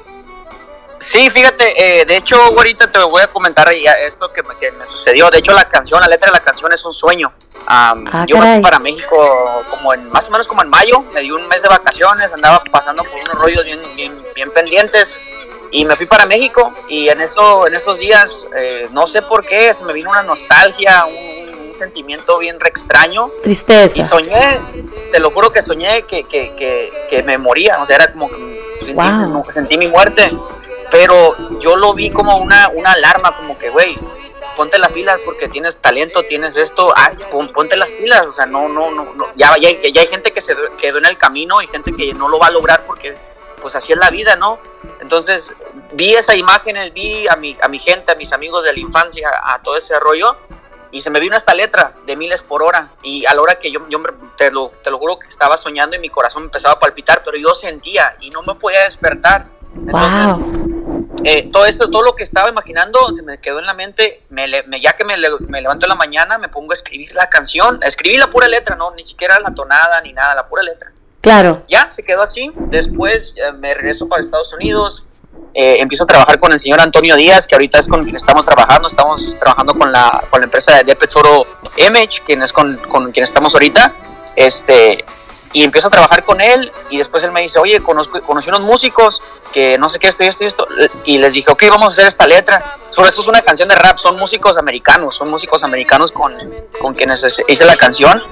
[0.99, 4.87] Sí, fíjate, eh, de hecho, ahorita te voy a comentar esto que me, que me
[4.87, 5.29] sucedió.
[5.31, 7.33] De hecho, la canción, la letra de la canción es un sueño.
[7.67, 8.55] Am, Ah, yo me caray.
[8.55, 11.63] fui para México como en, más o menos como en mayo, me di un mes
[11.63, 15.13] de vacaciones, andaba pasando por unos rollos bien, bien, bien pendientes
[15.73, 19.45] y me fui para México y en eso, en esos días, eh, no sé por
[19.45, 24.07] qué, se me vino una nostalgia, un, un sentimiento bien re extraño y Tristeza.
[24.07, 24.61] soñé,
[25.11, 28.29] te lo juro que soñé que, que, que, que me moría, o sea, era como
[28.31, 29.45] que sentí, Wow.
[29.51, 30.33] sentí mi muerte,
[30.91, 33.99] pero yo lo vi como una, una alarma, como que, güey,
[34.57, 38.47] ponte las pilas porque tienes talento, tienes esto, haz, pon- ponte las pilas, o sea,
[38.47, 39.27] no, no, no, no.
[39.35, 42.29] Ya, ya, ya hay gente que se quedó en el camino y gente que no
[42.29, 43.15] lo va a lograr porque,
[43.61, 44.59] pues así es la vida, ¿no?
[45.01, 45.51] Entonces,
[45.93, 49.31] vi esas imágenes, vi a mi, a mi gente, a mis amigos de la infancia,
[49.43, 50.37] a todo ese rollo,
[50.93, 53.71] y se me vino esta letra de miles por hora y a la hora que
[53.71, 54.01] yo, yo
[54.39, 57.37] te, lo, te lo juro que estaba soñando y mi corazón empezaba a palpitar, pero
[57.37, 59.47] yo sentía y no me podía despertar.
[59.77, 61.19] Entonces, Wow.
[61.25, 64.47] eh, todo eso, todo lo que estaba imaginando se me quedó en la mente, me,
[64.81, 67.81] ya que me, le- me levanto en la mañana me pongo a escribir la canción,
[67.83, 70.91] escribí la pura letra, no, ni siquiera la tonada ni nada, la pura letra.
[71.21, 71.63] Claro.
[71.69, 75.03] Ya, se quedó así, después eh, me regreso para Estados Unidos,
[75.55, 78.45] eh, empiezo a trabajar con el señor Antonio Díaz, que ahorita es con quien estamos
[78.45, 78.89] trabajando.
[78.89, 81.47] Estamos trabajando con la, con la empresa de Depet Oro
[81.79, 83.93] Image, quien es con, con quien estamos ahorita.
[84.37, 85.05] Este,
[85.57, 88.61] y empiezo a trabajar con él y después él me dice, oye, conozco, conocí unos
[88.61, 89.23] músicos
[89.55, 90.69] que no sé qué, esto y esto y esto.
[91.07, 92.77] Y les dije, ok, vamos a hacer esta letra.
[92.91, 96.35] Sobre esto es una canción de rap, son músicos americanos, son músicos americanos con,
[96.79, 98.23] con quienes hice la canción.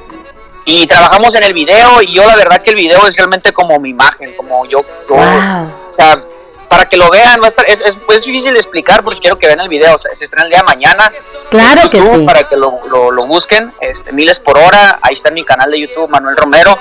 [0.67, 3.81] Y trabajamos en el video y yo la verdad que el video es realmente como
[3.81, 6.23] mi imagen, como yo, yo o sea,
[6.69, 9.47] para que lo vean, va a estar, es, es, difícil de explicar porque quiero que
[9.47, 11.11] vean el video, o sea, se estrena el día de mañana.
[11.49, 12.25] Claro que sí.
[12.27, 12.81] Para que lo,
[13.11, 16.77] lo, busquen, este, miles por hora, ahí está en mi canal de YouTube, Manuel Romero.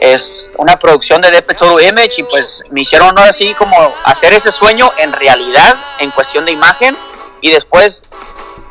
[0.00, 4.52] Es una producción de Depe Todo Image y pues me hicieron así como hacer ese
[4.52, 6.96] sueño en realidad, en cuestión de imagen,
[7.40, 8.04] y después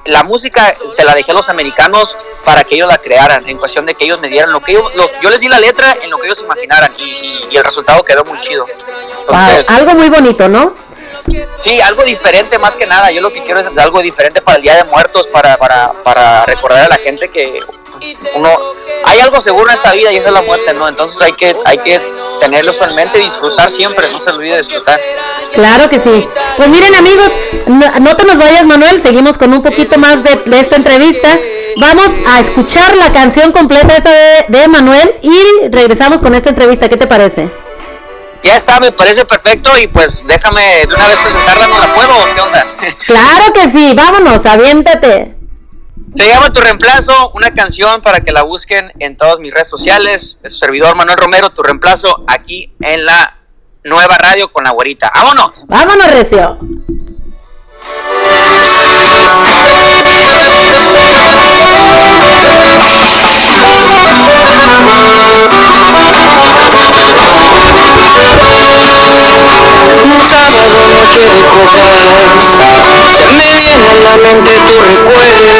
[0.05, 3.85] la música se la dejé a los americanos para que ellos la crearan, en cuestión
[3.85, 4.91] de que ellos me dieran lo que ellos,
[5.21, 8.25] yo les di la letra en lo que ellos imaginaran y, y el resultado quedó
[8.25, 8.65] muy chido
[9.67, 10.75] algo muy bonito, ¿no?
[11.61, 13.11] Sí, algo diferente más que nada.
[13.11, 16.45] Yo lo que quiero es algo diferente para el Día de Muertos, para, para, para
[16.45, 17.61] recordar a la gente que
[18.35, 18.49] uno
[19.05, 20.87] hay algo seguro en esta vida y esa es la muerte, ¿no?
[20.87, 22.01] Entonces hay que hay que
[22.39, 24.99] tenerlo en mente y disfrutar siempre, no se olvide disfrutar.
[25.53, 26.27] Claro que sí.
[26.57, 27.31] Pues miren amigos,
[27.67, 31.39] no, te nos vayas Manuel, seguimos con un poquito más de, esta entrevista.
[31.77, 36.89] Vamos a escuchar la canción completa esta de, de Manuel y regresamos con esta entrevista.
[36.89, 37.49] ¿Qué te parece?
[38.43, 42.35] Ya está, me parece perfecto y pues déjame de una vez presentarla, ¿no la puedo
[42.35, 42.67] qué onda?
[43.07, 45.42] Claro que sí, vámonos, aviéntate.
[46.15, 50.37] Se llama Tu Reemplazo, una canción para que la busquen en todas mis redes sociales.
[50.43, 53.39] Es su servidor Manuel Romero, Tu Reemplazo, aquí en la
[53.83, 55.11] nueva radio con la güerita.
[55.13, 55.65] ¡Vámonos!
[55.67, 56.59] ¡Vámonos, Recio!
[73.17, 75.53] Se me viene a la mente tu recuerdo.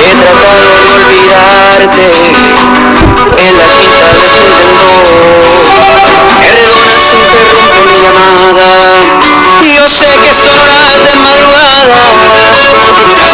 [0.00, 2.02] He tratado de olvidarte
[3.38, 4.30] En la quinta de
[6.40, 8.68] Perdona si interrumpo mi llamada.
[9.76, 12.02] Yo sé que son horas de madrugada.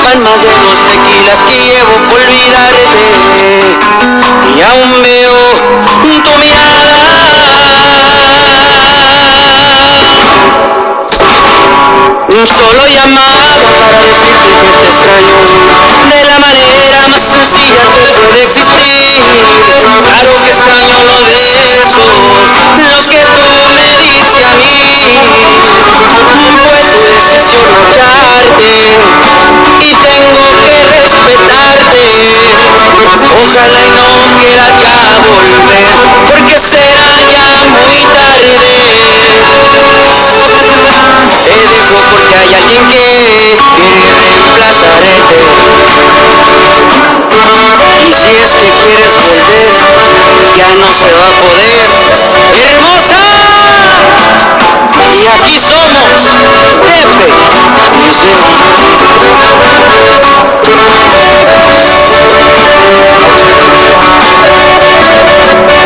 [0.04, 3.08] Van más de los tequilas que llevo por olvidarte.
[4.54, 5.36] Y aún veo
[5.86, 7.45] tu mirada
[12.36, 15.40] Un solo llamado para decirte que te extraño.
[16.10, 19.24] De la manera más sencilla que puede existir.
[19.80, 22.12] Claro que extraño los besos
[22.92, 24.76] Los que tú me diste a mí.
[27.08, 28.74] Decisión marcharte
[29.80, 32.04] Y tengo que respetarte.
[33.40, 35.88] Ojalá y no quieras ya volver
[36.26, 37.15] Porque será
[37.70, 38.56] muy tarde
[41.44, 45.10] te dejo porque hay alguien que quiere reemplazarte
[47.98, 49.66] Y si es que quieres volver
[50.56, 51.86] Ya no se va a poder
[52.56, 53.20] ¡Hermosa!
[55.12, 55.96] Y aquí somos
[65.46, 65.85] Tepe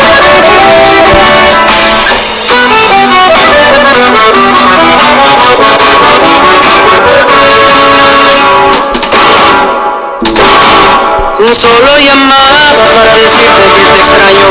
[11.40, 14.44] Un solo llamado para decirte que te extraño.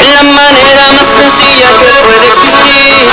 [0.00, 3.10] En la manera más sencilla que puede existir.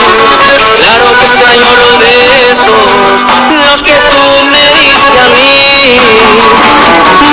[0.78, 2.94] Claro que extraño los besos
[3.66, 4.22] Los que tú
[4.52, 5.98] me diste a mí.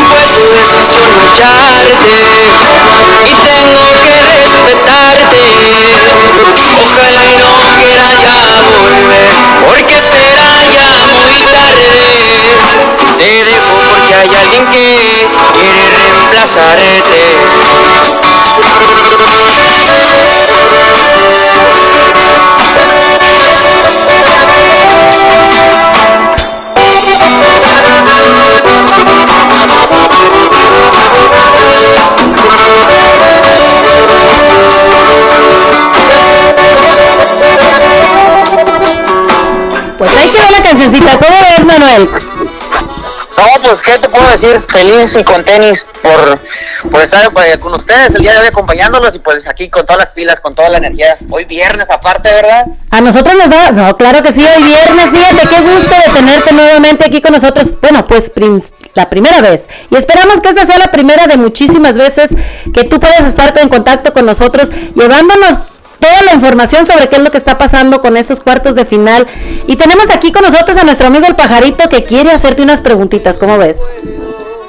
[0.09, 1.93] Fue tu decisión lucharte
[3.27, 5.43] Y tengo que respetarte.
[6.65, 8.37] Ojalá y no quiera ya
[8.73, 9.29] volver
[9.67, 17.39] Porque será ya muy tarde te dejo porque hay alguien que quiere reemplazarte.
[39.99, 42.48] Pues ahí quedó la cancioncita, ¿cómo ves Manuel?
[43.39, 44.61] No, pues, ¿qué te puedo decir?
[44.69, 46.41] Feliz y con tenis por,
[46.91, 49.99] por estar pues, con ustedes el día de hoy acompañándolos y pues aquí con todas
[49.99, 51.17] las pilas, con toda la energía.
[51.31, 52.67] Hoy viernes aparte, ¿verdad?
[52.91, 56.53] A nosotros nos da, no, claro que sí, hoy viernes, fíjate, qué gusto de tenerte
[56.53, 57.69] nuevamente aquí con nosotros.
[57.81, 58.33] Bueno, pues
[58.95, 59.69] la primera vez.
[59.89, 62.31] Y esperamos que esta sea la primera de muchísimas veces
[62.75, 65.61] que tú puedas estar en contacto con nosotros, llevándonos
[65.99, 69.27] toda la información sobre qué es lo que está pasando con estos cuartos de final.
[69.67, 73.37] Y tenemos aquí con nosotros a nuestro amigo el pajarito que quiere hacerte unas preguntitas,
[73.37, 73.81] ¿cómo ves?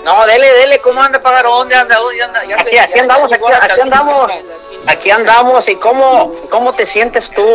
[0.04, 1.52] No, dele, dele, ¿cómo anda, pájaro?
[1.52, 1.98] ¿Dónde anda?
[1.98, 2.44] ¿Dónde anda?
[2.46, 3.44] Ya Aquí, te- aquí ya andamos, aquí,
[3.82, 4.32] andamos,
[4.88, 5.70] aquí andamos.
[5.70, 7.46] ¿Y cómo, cómo te sientes tú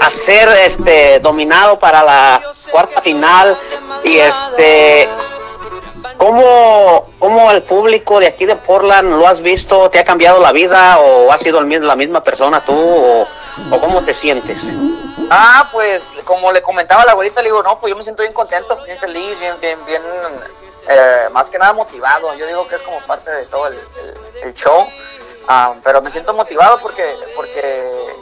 [0.00, 3.56] a ser este, dominado para la cuarta final?
[4.02, 5.08] Y este,
[6.16, 9.90] ¿cómo, ¿cómo el público de aquí de Portland lo has visto?
[9.90, 12.74] ¿Te ha cambiado la vida o has sido la misma persona tú?
[12.74, 13.26] ¿O,
[13.80, 14.72] cómo te sientes?
[15.30, 18.22] Ah, pues como le comentaba a la abuelita, le digo, no, pues yo me siento
[18.22, 20.02] bien contento, bien feliz, bien, bien, bien,
[20.88, 22.34] eh, más que nada motivado.
[22.34, 24.86] Yo digo que es como parte de todo el show,
[25.46, 28.14] Ah, pero me siento motivado porque, porque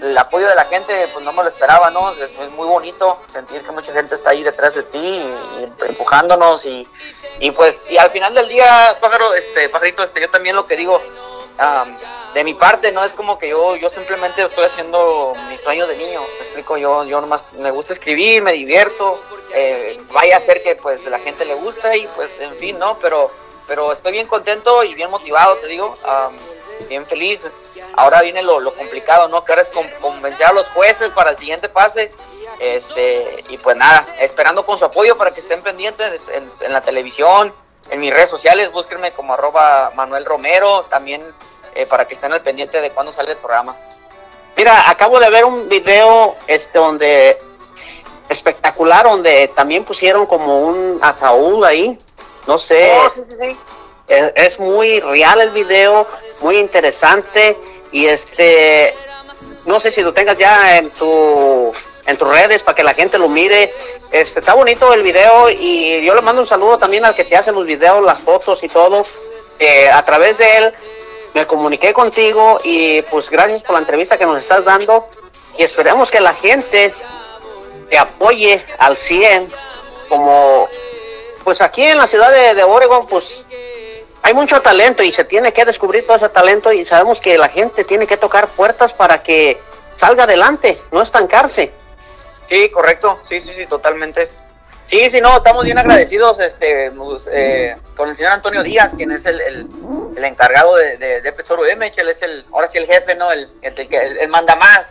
[0.00, 2.12] el apoyo de la gente, pues no me lo esperaba, ¿no?
[2.12, 6.86] Es, muy bonito sentir que mucha gente está ahí detrás de ti, y- empujándonos y,
[7.40, 10.76] y pues, y al final del día, pájaro, este, pajarito, este, yo también lo que
[10.76, 11.00] digo,
[11.58, 11.96] am,
[12.34, 15.96] de mi parte no es como que yo yo simplemente estoy haciendo mis sueños de
[15.96, 19.22] niño me explico yo yo nomás me gusta escribir me divierto
[19.54, 22.98] eh, vaya a ser que pues la gente le gusta y pues en fin no
[22.98, 23.30] pero
[23.68, 26.36] pero estoy bien contento y bien motivado te digo am,
[26.88, 27.40] bien feliz
[27.96, 31.30] ahora viene lo, lo complicado no que ahora es con- convencer a los jueces para
[31.30, 32.12] el siguiente pase
[32.60, 36.80] este y pues nada esperando con su apoyo para que estén pendientes en, en la
[36.80, 37.52] televisión
[37.90, 41.22] en mis redes sociales búsquenme como arroba Manuel Romero también
[41.74, 43.76] eh, para que estén al pendiente de cuándo sale el programa.
[44.56, 47.36] Mira, acabo de ver un video este donde
[48.28, 51.98] espectacular donde también pusieron como un ataúd ahí.
[52.46, 52.92] No sé.
[52.96, 53.56] Oh, sí, sí, sí.
[54.06, 56.06] Es, es muy real el video,
[56.40, 57.58] muy interesante
[57.94, 58.92] y este
[59.66, 61.72] no sé si lo tengas ya en tu
[62.06, 63.72] en tus redes para que la gente lo mire.
[64.10, 67.36] Este está bonito el video y yo le mando un saludo también al que te
[67.36, 69.06] hace los videos, las fotos y todo.
[69.92, 70.74] A través de él
[71.34, 75.08] me comuniqué contigo y pues gracias por la entrevista que nos estás dando
[75.56, 76.92] y esperemos que la gente
[77.90, 79.52] te apoye al 100
[80.08, 80.68] como
[81.44, 83.46] pues aquí en la ciudad de, de Oregon pues
[84.24, 87.50] hay mucho talento y se tiene que descubrir todo ese talento y sabemos que la
[87.50, 89.60] gente tiene que tocar puertas para que
[89.96, 91.74] salga adelante, no estancarse.
[92.48, 94.30] Sí, correcto, sí, sí, sí, totalmente.
[94.86, 96.90] Sí, sí, no, estamos bien agradecidos este,
[97.32, 102.08] eh, con el señor Antonio Díaz, quien es el, el, encargado de, de, de él
[102.08, 103.30] es el, ahora sí el jefe, ¿no?
[103.30, 104.86] El, el, el el, manda más.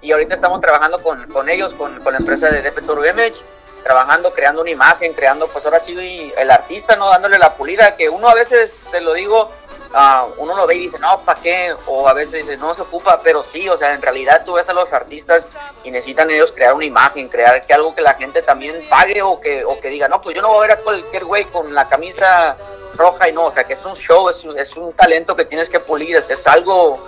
[0.00, 3.36] Y ahorita estamos trabajando con, con ellos, con, con la empresa de Petsoro Image,
[3.82, 7.08] trabajando, creando una imagen, creando, pues ahora sí el artista, ¿no?
[7.08, 9.50] Dándole la pulida, que uno a veces, te lo digo,
[9.94, 11.74] ah, uno lo ve y dice, no, ¿para qué?
[11.86, 14.68] O a veces dice, no se ocupa, pero sí, o sea, en realidad tú ves
[14.68, 15.46] a los artistas
[15.84, 19.40] y necesitan ellos crear una imagen, crear que algo que la gente también pague o
[19.40, 21.74] que, o que diga, no, pues yo no voy a ver a cualquier güey con
[21.74, 22.56] la camisa
[22.94, 25.44] roja y no, o sea, que es un show, es, un- es un talento que
[25.44, 26.98] tienes que pulir, es, es algo,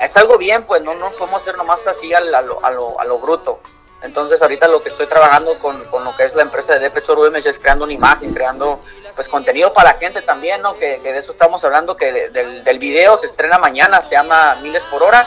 [0.00, 3.04] es algo bien, pues no, no podemos ser nomás así a, lo, a, lo, a
[3.04, 3.58] lo bruto.
[4.02, 7.08] Entonces ahorita lo que estoy trabajando con, con lo que es la empresa de Depet
[7.08, 8.80] UMS es creando una imagen, creando
[9.14, 10.74] pues contenido para la gente también, ¿no?
[10.74, 14.82] Que, de eso estamos hablando, que de- del, video se estrena mañana, se llama Miles
[14.90, 15.26] por Hora,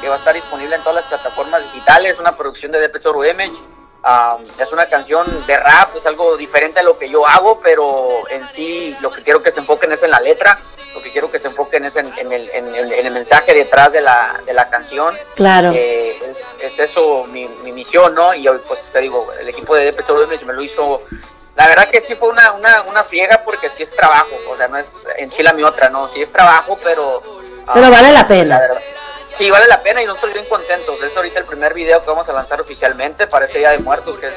[0.00, 3.52] que va a estar disponible en todas las plataformas digitales, una producción de Depet Image.
[4.04, 8.28] Um, es una canción de rap, es algo diferente a lo que yo hago, pero
[8.30, 10.60] en sí lo que quiero que se enfoquen es en la letra,
[10.94, 13.52] lo que quiero que se enfoquen es en, en el, en el- en el mensaje
[13.52, 15.18] detrás de la, de la canción.
[15.34, 15.72] Claro.
[15.74, 16.16] Eh,
[16.60, 18.32] es, es eso mi, mi misión, ¿no?
[18.34, 21.02] Y hoy, pues te digo, el equipo de Petróleo me lo hizo.
[21.56, 24.68] La verdad que sí fue una, una, una friega porque sí es trabajo, o sea,
[24.68, 27.20] no es enchila mi otra, no, sí es trabajo, pero.
[27.74, 28.58] Pero vale la pena.
[28.60, 28.80] verdad.
[29.38, 31.00] Sí, vale la pena y nosotros bien contentos.
[31.00, 34.18] Es ahorita el primer video que vamos a lanzar oficialmente para este Día de Muertos,
[34.18, 34.34] que es,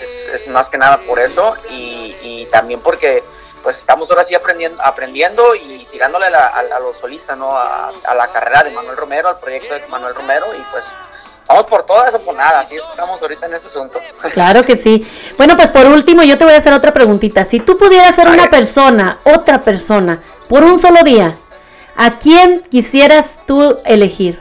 [0.00, 3.24] es- es más que nada por eso y, y también porque
[3.64, 7.56] pues estamos ahora sí aprendiendo, aprendiendo y tirándole a, la- a- a los solistas, ¿no?
[7.56, 10.84] A, a la carrera de Manuel Romero, al proyecto de Manuel Romero y pues
[11.48, 14.00] vamos por todas o por nada, así estamos ahorita en ese asunto.
[14.32, 15.04] Claro que sí.
[15.36, 17.44] Bueno, pues por último, yo te voy a hacer otra preguntita.
[17.44, 21.36] Si tú pudieras ser una persona, otra persona, por un solo día,
[21.96, 24.38] ¿a quién quisieras tú elegir?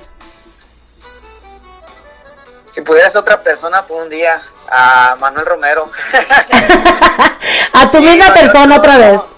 [2.74, 5.92] Si pudieras otra persona por un día, a Manuel Romero.
[7.74, 9.34] A tu misma persona otra vez.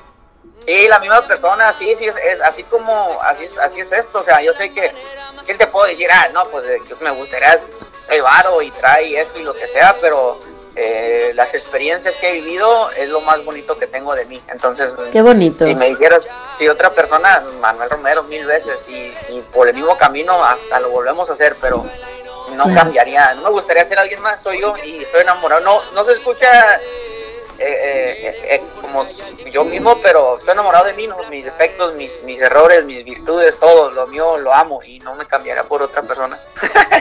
[0.66, 4.20] Sí, la misma persona, sí, sí, es, es así como, así es, así es esto,
[4.20, 4.92] o sea, yo sé que,
[5.46, 6.08] ¿qué te puedo decir?
[6.12, 7.60] Ah, no, pues eh, yo me gustaría
[8.10, 10.40] el varo y trae esto y lo que sea, pero
[10.80, 14.96] eh, las experiencias que he vivido es lo más bonito que tengo de mí, entonces...
[15.12, 15.66] Qué bonito.
[15.66, 16.22] Si me dijeras,
[16.58, 20.92] si otra persona, Manuel Romero mil veces, y, y por el mismo camino hasta lo
[20.92, 21.84] volvemos a hacer, pero
[22.56, 22.80] no Claro.
[22.82, 26.14] cambiaría, no me gustaría ser alguien más, soy yo y estoy enamorado, no, no se
[26.14, 26.80] escucha
[27.60, 29.06] eh, eh, como
[29.52, 31.18] yo mismo, pero estoy enamorado de mí, ¿no?
[31.30, 35.26] mis defectos, mis, mis errores, mis virtudes, todo, lo mío lo amo y no me
[35.26, 36.38] cambiará por otra persona.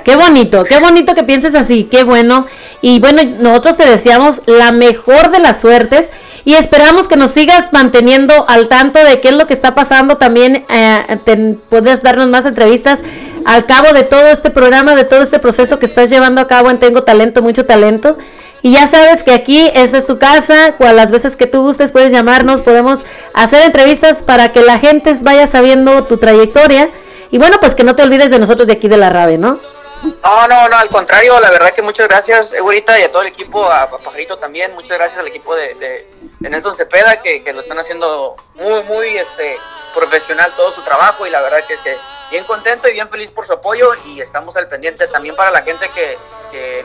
[0.04, 2.46] Qué bonito, qué bonito que pienses así, qué bueno.
[2.86, 6.12] Y bueno, nosotros te deseamos la mejor de las suertes
[6.44, 10.18] y esperamos que nos sigas manteniendo al tanto de qué es lo que está pasando.
[10.18, 13.02] También eh, puedes darnos más entrevistas
[13.44, 16.70] al cabo de todo este programa, de todo este proceso que estás llevando a cabo
[16.70, 18.18] en Tengo Talento, mucho talento.
[18.62, 21.90] Y ya sabes que aquí esta es tu casa, cual las veces que tú gustes
[21.90, 23.04] puedes llamarnos, podemos
[23.34, 26.90] hacer entrevistas para que la gente vaya sabiendo tu trayectoria.
[27.32, 29.75] Y bueno, pues que no te olvides de nosotros de aquí de la radio, ¿no?
[30.22, 33.28] No, no, no, al contrario, la verdad que muchas gracias, Egurita, y a todo el
[33.28, 36.06] equipo, a, Pajarito también, muchas gracias al equipo de,
[36.40, 39.58] Nelson Cepeda, que, lo están haciendo muy, muy este,
[39.94, 41.96] profesional todo su trabajo, y la verdad que, que
[42.30, 45.62] bien contento y bien feliz por su apoyo, y estamos al pendiente también para la
[45.62, 46.16] gente que,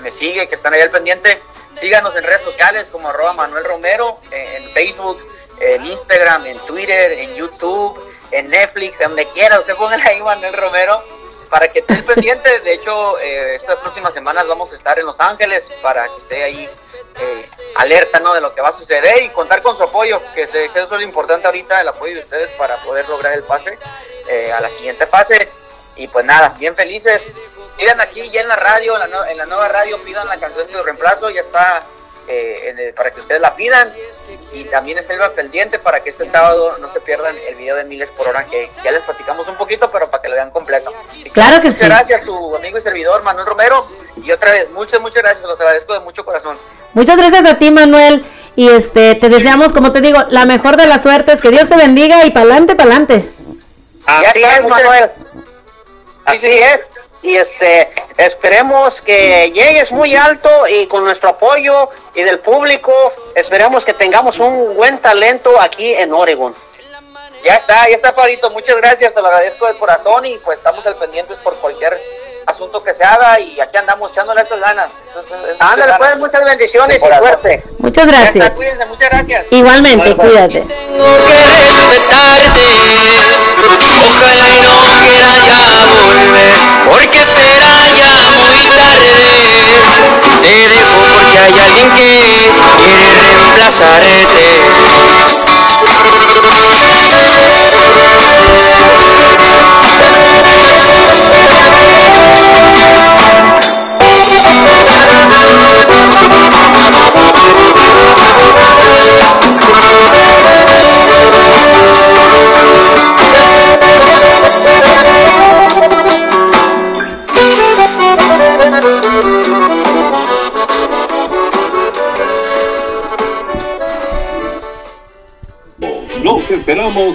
[0.01, 1.41] me sigue, que están ahí al pendiente,
[1.79, 5.25] síganos en redes sociales como arroba Manuel Romero, en Facebook,
[5.59, 7.97] en Instagram, en Twitter, en YouTube,
[8.31, 11.03] en Netflix, donde quiera, usted pongan ahí Manuel Romero,
[11.51, 12.61] para que esté pendiente.
[12.61, 16.43] De hecho, eh, estas próximas semanas vamos a estar en Los Ángeles para que esté
[16.43, 16.69] ahí
[17.19, 18.33] eh, alerta ¿no?
[18.33, 21.01] de lo que va a suceder y contar con su apoyo, que eso es lo
[21.01, 23.77] importante ahorita, el apoyo de ustedes para poder lograr el pase
[24.29, 25.49] eh, a la siguiente fase.
[25.97, 27.21] Y pues nada, bien felices.
[27.77, 30.67] Pidan aquí ya en la radio, en la, en la nueva radio, pidan la canción
[30.67, 31.83] de reemplazo, ya está
[32.27, 33.93] eh, para que ustedes la pidan
[34.53, 38.09] y también estén pendiente para que este sábado no se pierdan el video de Miles
[38.09, 40.93] por Hora que ya les platicamos un poquito pero para que lo vean completo.
[41.33, 44.99] claro que muchas gracias a su amigo y servidor Manuel Romero y otra vez muchas
[44.99, 46.57] muchas gracias, los agradezco de mucho corazón.
[46.93, 48.25] Muchas gracias a ti Manuel
[48.55, 51.77] y este te deseamos como te digo la mejor de las suertes, que Dios te
[51.77, 53.29] bendiga y pa'lante, pa'lante.
[54.05, 55.11] Así es Manuel.
[56.25, 56.79] Así es
[57.23, 62.91] y este esperemos que llegues muy alto y con nuestro apoyo y del público
[63.35, 66.53] esperemos que tengamos un buen talento aquí en Oregon.
[67.43, 70.85] Ya está, ya está Parito, muchas gracias, te lo agradezco de corazón y pues estamos
[70.85, 71.99] al pendientes por cualquier
[72.45, 74.91] asunto que se haga y aquí andamos echándole estas ganas.
[75.59, 77.63] Ándale, pues muchas bendiciones y suerte.
[77.79, 78.53] Muchas gracias.
[78.53, 79.45] cuídense, muchas gracias.
[79.49, 80.61] Igualmente, cuídate.
[80.61, 82.65] Tengo que respetarte,
[83.57, 85.59] ojalá y no quiera ya
[85.89, 86.53] volver,
[86.85, 89.11] porque será ya muy tarde.
[90.41, 92.07] Te dejo porque hay alguien que
[92.77, 94.50] quiere reemplazarte.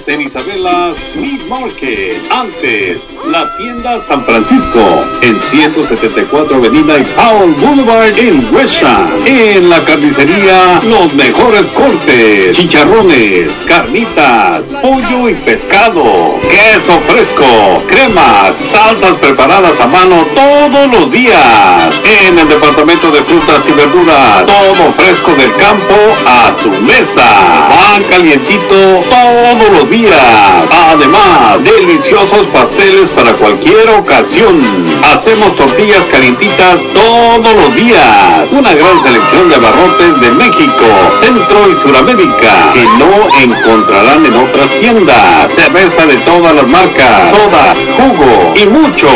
[0.08, 2.20] En Isabelas Meat Market.
[2.30, 3.02] Antes,
[3.36, 9.08] la tienda San Francisco en 174 Avenida y Powell Boulevard en Wesha.
[9.26, 19.16] En la carnicería, los mejores cortes, chicharrones, carnitas, pollo y pescado, queso fresco, cremas, salsas
[19.16, 21.94] preparadas a mano todos los días.
[22.26, 25.94] En el departamento de frutas y verduras, todo fresco del campo
[26.26, 27.68] a su mesa.
[27.68, 30.22] Pan calientito todos los días.
[30.90, 34.60] Además, deliciosos pasteles para cualquier ocasión.
[35.12, 38.48] Hacemos tortillas calientitas todos los días.
[38.50, 40.84] Una gran selección de abarrotes de México,
[41.20, 45.52] Centro y Suramérica que no encontrarán en otras tiendas.
[45.52, 49.08] Cerveza de todas las marcas, soda, jugo y mucho,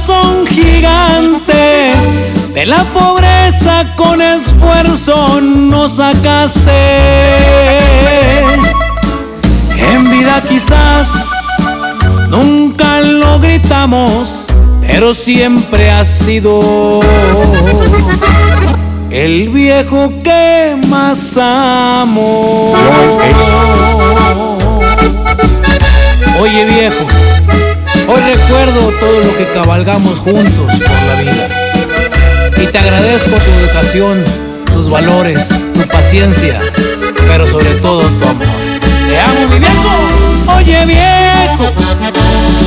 [0.07, 1.91] Corazón gigante.
[2.53, 6.71] De la pobreza con esfuerzo nos sacaste.
[9.77, 11.07] En vida quizás
[12.29, 14.47] nunca lo gritamos,
[14.81, 16.99] pero siempre ha sido
[19.11, 22.73] el viejo que más amo.
[26.39, 27.05] Oye viejo,
[28.07, 31.49] hoy recuerdo todo lo que cabalgamos juntos por la vida.
[32.61, 34.23] Y te agradezco tu educación,
[34.73, 36.59] tus valores, tu paciencia,
[37.27, 38.47] pero sobre todo tu amor.
[39.07, 39.89] Te amo mi viejo.
[40.57, 41.65] Oye viejo,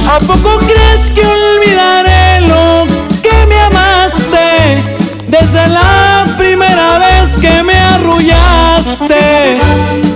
[0.08, 2.86] ¿a poco crees que olvidaré lo
[3.22, 4.84] que me amaste?
[5.26, 9.58] Desde la primera vez que me arrullaste,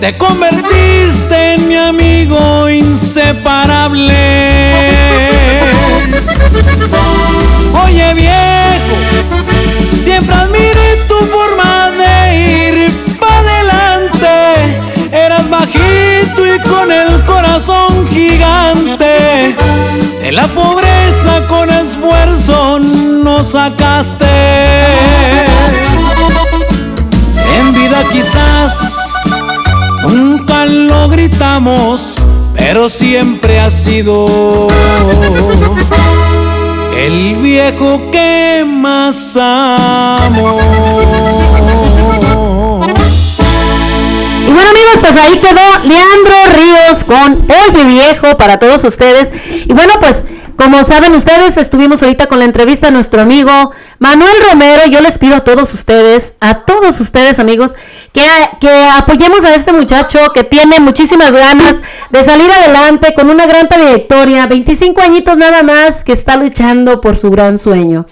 [0.01, 4.15] te convertiste en mi amigo inseparable.
[7.85, 8.97] Oye viejo,
[10.03, 14.81] siempre admiré tu forma de ir para adelante.
[15.13, 19.55] Eras bajito y con el corazón gigante.
[20.21, 24.25] De la pobreza con esfuerzo nos sacaste.
[27.57, 28.97] En vida quizás
[30.09, 32.14] nunca lo gritamos,
[32.67, 34.25] pero siempre ha sido
[36.97, 40.59] el viejo que más amo.
[44.41, 49.31] Y bueno amigos, pues ahí quedó Leandro Ríos con Oye Viejo para todos ustedes.
[49.67, 50.23] Y bueno, pues
[50.57, 54.83] como saben ustedes, estuvimos ahorita con la entrevista a nuestro amigo Manuel Romero.
[54.87, 57.75] Yo les pido a todos ustedes, a todos ustedes amigos,
[58.13, 58.25] que,
[58.97, 61.77] apoyemos a este muchacho que tiene muchísimas ganas
[62.11, 67.17] de salir adelante con una gran trayectoria, 25 añitos nada más, que está luchando por
[67.17, 68.07] su gran sueño.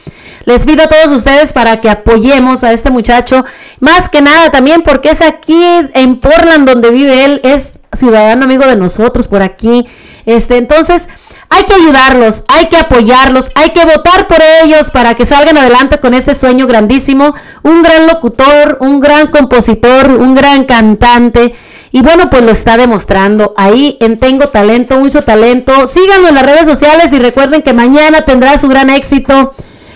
[0.45, 3.45] Les pido a todos ustedes para que apoyemos a este muchacho,
[3.81, 5.63] más que nada también porque es aquí
[5.95, 9.87] en Portland donde vive él, es ciudadano amigo de nosotros por aquí.
[10.27, 11.09] Este, entonces,
[11.55, 16.01] hay que ayudarlos, hay que apoyarlos, hay que votar por ellos para que salgan adelante
[16.01, 17.35] con este sueño grandísimo.
[17.63, 21.55] Un gran locutor, un gran compositor, un gran cantante.
[21.91, 25.87] Y bueno, pues lo está demostrando ahí en Tengo Talento, mucho talento.
[25.87, 29.53] Síganlo en las redes sociales y recuerden que mañana tendrá su gran éxito.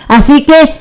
[0.08, 0.74] Así que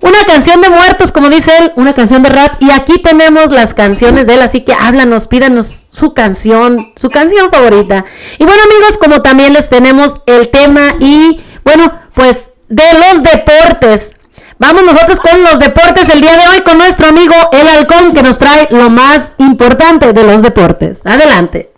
[0.00, 2.60] una canción de muertos, como dice él, una canción de rap.
[2.60, 7.50] Y aquí tenemos las canciones de él, así que háblanos, pídanos su canción, su canción
[7.50, 8.04] favorita.
[8.38, 14.12] Y bueno amigos, como también les tenemos el tema y bueno, pues de los deportes.
[14.58, 18.22] Vamos nosotros con los deportes del día de hoy con nuestro amigo El Halcón que
[18.22, 21.02] nos trae lo más importante de los deportes.
[21.04, 21.70] Adelante.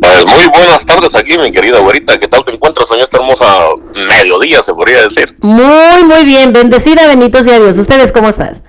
[0.00, 2.18] Pues muy buenas tardes aquí, mi querida güerita.
[2.18, 3.46] ¿Qué tal te encuentras en esta hermosa
[3.94, 5.36] mediodía, se podría decir?
[5.40, 6.52] Muy, muy bien.
[6.52, 7.78] Bendecida, benditos y adiós.
[7.78, 8.62] ¿Ustedes cómo estás?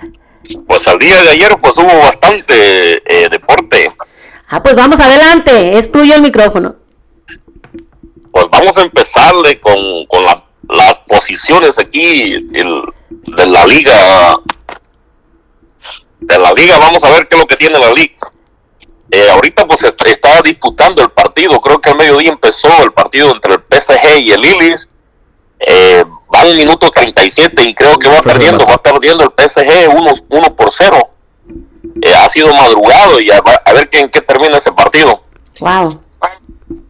[0.68, 3.90] Pues al día de ayer pues hubo bastante eh, deporte.
[4.49, 5.78] Ah, pues vamos adelante.
[5.78, 6.76] Es tuyo el micrófono.
[8.32, 14.38] Pues vamos a empezarle con, con la- las posiciones aquí el- de la liga.
[16.20, 18.14] De la liga, vamos a ver qué es lo que tiene la liga.
[19.11, 23.32] Eh, ahorita pues est- está disputando el partido, creo que al mediodía empezó el partido
[23.32, 24.90] entre el PSG y el Lillis.
[25.60, 26.03] Eh,
[26.34, 30.56] va un minuto 37 y creo que va perdiendo, va perdiendo el PSG 1 uno
[30.56, 31.10] por 0.
[32.02, 35.23] Eh, ha sido madrugado y a, a ver qué, en qué termina ese partido.
[35.60, 36.02] Wow.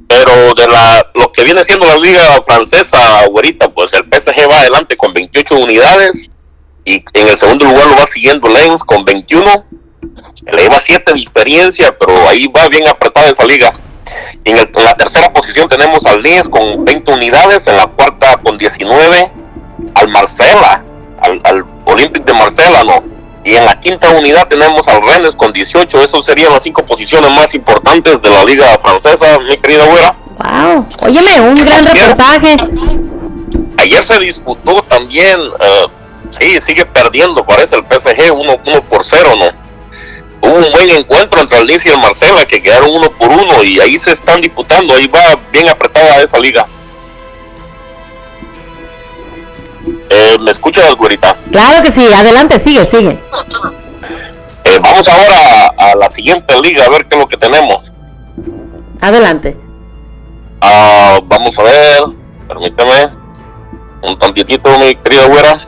[0.07, 4.59] Pero de la lo que viene siendo la liga francesa, güerita, pues el PSG va
[4.61, 6.29] adelante con 28 unidades
[6.85, 9.65] y en el segundo lugar lo va siguiendo Lens con 21.
[10.51, 13.71] Le lleva 7 de diferencia, pero ahí va bien apretada esa liga.
[14.43, 18.37] En, el- en la tercera posición tenemos al Nies con 20 unidades, en la cuarta
[18.43, 19.31] con 19
[19.95, 20.83] al Marcela,
[21.21, 23.03] al, al Olympic de Marcela, ¿no?
[23.43, 27.29] Y en la quinta unidad tenemos al Rennes con 18, esos serían las cinco posiciones
[27.31, 30.15] más importantes de la liga francesa, mi querida güera.
[30.37, 30.87] Wow.
[31.01, 32.57] Óyeme, un gran reportaje.
[33.77, 35.85] Ayer se disputó también, eh,
[36.39, 39.64] sí, sigue perdiendo, parece el PSG 1 uno por 0, ¿no?
[40.45, 43.63] Hubo un buen encuentro entre el Nice y el Marcela que quedaron uno por uno
[43.63, 46.67] y ahí se están disputando, ahí va bien apretada esa liga.
[50.09, 51.35] Eh, ¿Me escuchas, güerita?
[51.51, 53.19] Claro que sí, adelante, sigue, sigue.
[54.65, 57.91] Eh, vamos ahora a, a la siguiente liga a ver qué es lo que tenemos.
[59.01, 59.57] Adelante.
[60.61, 62.03] Ah, vamos a ver,
[62.47, 63.09] permíteme
[64.03, 65.67] un tantitito, mi querida güera.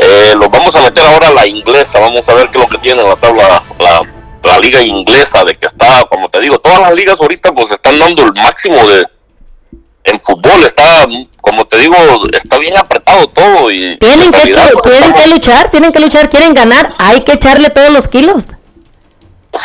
[0.00, 2.68] Eh, los vamos a meter ahora a la inglesa, vamos a ver qué es lo
[2.70, 4.02] que tiene la tabla, la,
[4.44, 7.98] la liga inglesa, de que está, como te digo, todas las ligas ahorita pues están
[7.98, 9.04] dando el máximo de,
[10.04, 11.04] en fútbol está,
[11.40, 11.96] como te digo,
[12.32, 15.92] está bien apretado todo y Tienen en que, realidad, pues, tienen estamos- que luchar, tienen
[15.92, 18.46] que luchar, quieren ganar, hay que echarle todos los kilos.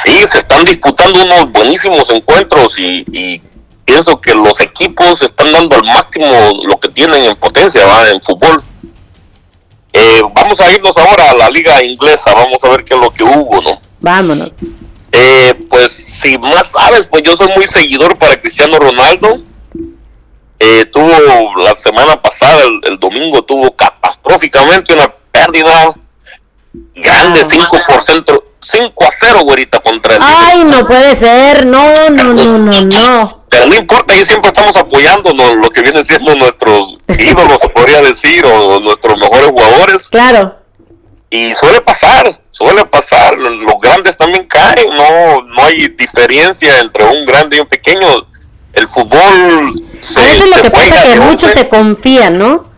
[0.03, 3.41] Sí, se están disputando unos buenísimos encuentros y, y
[3.85, 6.25] pienso que los equipos están dando al máximo
[6.65, 8.09] lo que tienen en potencia ¿va?
[8.09, 8.63] en fútbol.
[9.93, 13.11] Eh, vamos a irnos ahora a la liga inglesa, vamos a ver qué es lo
[13.11, 13.79] que hubo, ¿no?
[13.99, 14.51] Vámonos.
[15.11, 19.43] Eh, pues si más sabes, pues yo soy muy seguidor para Cristiano Ronaldo.
[20.59, 21.09] Eh, tuvo
[21.57, 25.93] la semana pasada, el, el domingo, tuvo catastróficamente una pérdida
[26.95, 32.57] grande, 5%, 5 a 0, güerita, contra el Ay, no puede ser, no, no, no,
[32.57, 33.42] no, no.
[33.53, 38.43] Pero no importa, ahí siempre estamos apoyándonos lo que vienen siendo nuestros ídolos, podría decir,
[38.47, 40.07] o nuestros mejores jugadores.
[40.09, 40.55] Claro.
[41.29, 47.27] Y suele pasar, suele pasar, los grandes también caen, no, no hay diferencia entre un
[47.27, 48.07] grande y un pequeño.
[48.73, 52.72] El fútbol se, A veces lo que pasa es que muchos se confían, ¿no?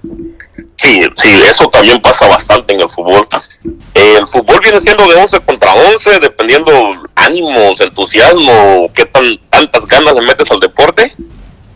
[0.78, 3.28] Sí, sí, eso también pasa bastante en el fútbol.
[3.94, 6.72] Eh, el fútbol viene siendo de 11 contra 11, dependiendo
[7.16, 11.16] ánimos, entusiasmo, qué tan, tantas ganas le metes al deporte,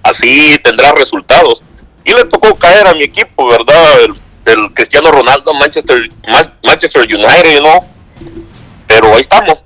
[0.04, 1.64] así tendrás resultados.
[2.04, 4.02] Y le tocó caer a mi equipo, ¿verdad?
[4.02, 4.16] El,
[4.54, 7.86] el Cristiano Ronaldo, Manchester, Ma- Manchester United, ¿no?
[8.88, 9.60] Pero ahí estamos.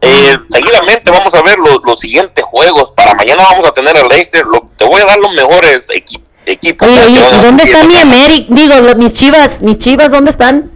[0.00, 2.90] Eh, seguidamente vamos a ver los, los siguientes juegos.
[2.92, 4.44] Para mañana vamos a tener el Leicester.
[4.44, 7.96] Lo- te voy a dar los mejores equi- Oye, oye, a ¿y dónde está mi
[7.96, 8.46] América?
[8.50, 10.70] Digo, lo- mis chivas, mis chivas, ¿dónde están?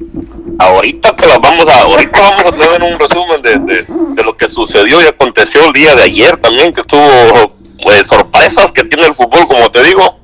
[0.59, 4.37] Ahorita te las vamos a, ahorita vamos a tener un resumen de, de, de lo
[4.37, 7.53] que sucedió y aconteció el día de ayer también, que tuvo
[7.83, 10.21] pues, sorpresas que tiene el fútbol, como te digo.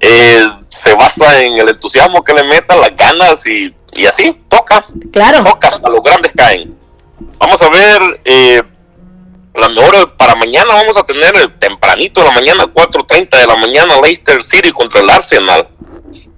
[0.00, 0.46] Eh,
[0.84, 4.84] se basa en el entusiasmo que le metan, las ganas y, y así, toca.
[5.12, 5.44] Claro.
[5.44, 6.74] Toca, hasta los grandes caen.
[7.38, 8.62] Vamos a ver, eh,
[9.54, 13.56] las mejores para mañana vamos a tener eh, tempranito de la mañana, 4.30 de la
[13.56, 15.68] mañana, Leicester City contra el Arsenal.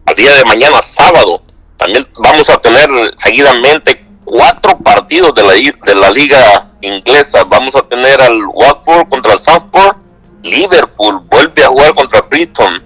[0.06, 1.42] Al día de mañana, sábado.
[1.76, 7.44] También vamos a tener seguidamente cuatro partidos de la, de la liga inglesa.
[7.44, 9.98] Vamos a tener al Watford contra el Southport.
[10.42, 12.82] Liverpool vuelve a jugar contra Brighton.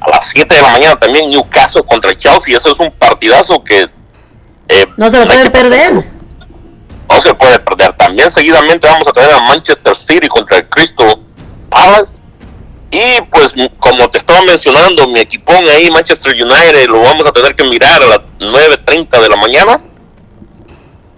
[0.00, 2.56] A las 7 de la mañana también Newcastle contra Chelsea.
[2.56, 3.88] Eso es un partidazo que
[4.68, 6.17] eh, No se lo pueden perder.
[7.10, 7.96] No se puede perder.
[7.96, 11.18] También seguidamente vamos a tener a Manchester City contra el Crystal
[11.70, 12.18] Palace.
[12.90, 17.54] Y pues como te estaba mencionando, mi equipón ahí, Manchester United, lo vamos a tener
[17.54, 19.82] que mirar a las 9.30 de la mañana.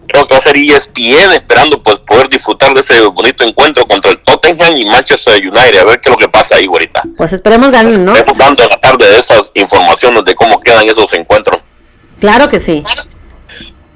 [0.08, 4.10] Creo que va a ser ESPN esperando pues poder disfrutar de ese bonito encuentro contra
[4.10, 5.78] el Tottenham y Manchester United.
[5.78, 7.04] A ver qué es lo que pasa ahí ahorita.
[7.16, 8.16] Pues esperemos ganen, ¿no?
[8.16, 11.62] Estamos dando en la tarde de esas informaciones de cómo quedan esos encuentros.
[12.18, 12.82] Claro que sí.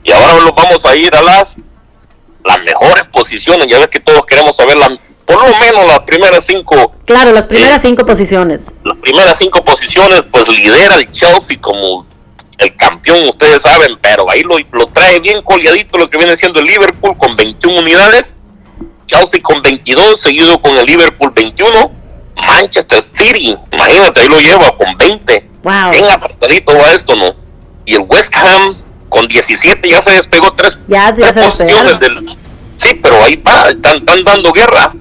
[0.04, 1.56] Y ahora nos vamos a ir a las
[2.44, 3.66] las mejores posiciones.
[3.68, 4.90] Ya ves que todos queremos saber las,
[5.26, 8.72] por lo menos las primeras cinco, Claro, las primeras cinco posiciones.
[8.84, 12.06] las primeras cinco posiciones, pues lidera el Chelsea como
[12.58, 16.60] el campeón, ustedes saben, pero ahí lo, lo trae bien coleadito lo que viene siendo
[16.60, 18.36] el Liverpool con 21 unidades,
[19.06, 21.90] Chelsea con 22, seguido con el Liverpool 21,
[22.36, 25.50] Manchester City, imagínate, ahí lo lleva con 20.
[25.62, 25.90] Wow.
[25.92, 27.26] Bien apretadito va esto, ¿no?
[27.86, 28.76] Y el West Ham
[29.14, 32.36] con 17 ya se despegó tres, Ya, ya tres se del...
[32.78, 34.92] Sí, pero ahí va, están, están dando guerra.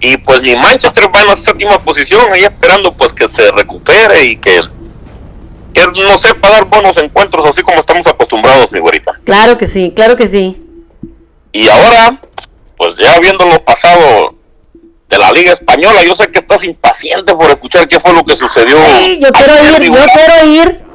[0.00, 4.22] Y pues mi Manchester va en la séptima posición, ahí esperando pues que se recupere
[4.22, 4.60] y que,
[5.72, 9.12] que no sepa dar buenos encuentros así como estamos acostumbrados, mi güerita.
[9.24, 10.62] Claro que sí, claro que sí.
[11.52, 12.20] Y ahora,
[12.76, 14.34] pues ya viendo lo pasado
[15.08, 18.36] de la Liga Española, yo sé que estás impaciente por escuchar qué fue lo que
[18.36, 18.76] sucedió.
[18.98, 20.87] Sí, yo quiero ir, yo quiero ir.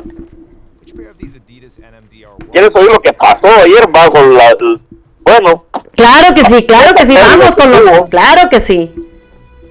[2.53, 4.55] ¿Quieres oír lo que pasó ayer bajo la,
[5.21, 5.65] Bueno.
[5.95, 8.05] Claro que sí, claro que sí, vamos con lo...
[8.05, 8.91] Claro que sí.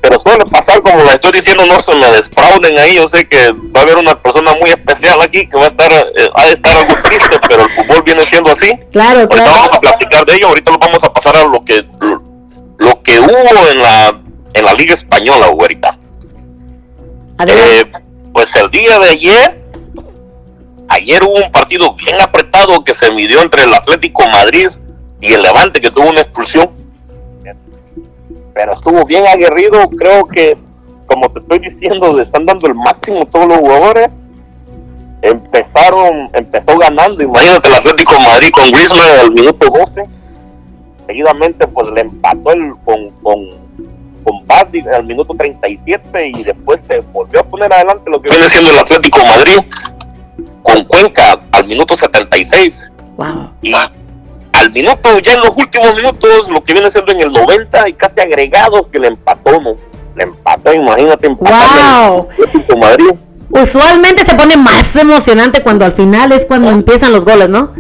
[0.03, 2.97] Pero suele pasar, como le estoy diciendo, no se me desfrauden ahí.
[2.97, 5.93] Yo sé que va a haber una persona muy especial aquí que va a estar,
[5.93, 8.73] eh, ha de estar algo triste, pero el fútbol viene siendo así.
[8.91, 9.53] Claro, Ahorita claro.
[9.53, 12.21] vamos a platicar de ello, ahorita lo vamos a pasar a lo que lo,
[12.79, 14.21] lo que hubo en la
[14.55, 15.99] en la Liga Española, güerita.
[17.47, 17.85] Eh,
[18.33, 19.62] pues el día de ayer,
[20.89, 24.69] ayer hubo un partido bien apretado que se midió entre el Atlético Madrid
[25.21, 26.71] y el Levante, que tuvo una expulsión.
[28.55, 30.57] Pero estuvo bien aguerrido, creo que,
[31.07, 34.09] como te estoy diciendo, le están dando el máximo todos los jugadores.
[35.23, 40.11] Empezaron, empezó ganando, imagínate el Atlético Madrid con Griezmann al minuto 12.
[41.07, 43.51] Seguidamente, pues le empató el, con, con,
[44.25, 48.49] con Bardi al minuto 37 y después se volvió a poner adelante lo que viene
[48.49, 49.59] siendo el Atlético Madrid
[50.63, 52.91] con Cuenca al minuto 76.
[53.63, 57.89] Y al minuto, ya en los últimos minutos, lo que viene siendo en el 90
[57.89, 59.77] y casi agregados que le empató, ¿no?
[60.17, 62.29] Le empató, imagínate, Wow.
[62.69, 63.11] de Madrid.
[63.51, 67.73] Usualmente se pone más emocionante cuando al final es cuando empiezan los goles, ¿no?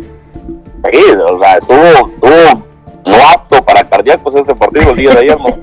[0.92, 2.66] Sí, o sea, estuvo, estuvo
[3.06, 5.58] no apto para cardíacos ese partido el día de ayer, ¿no?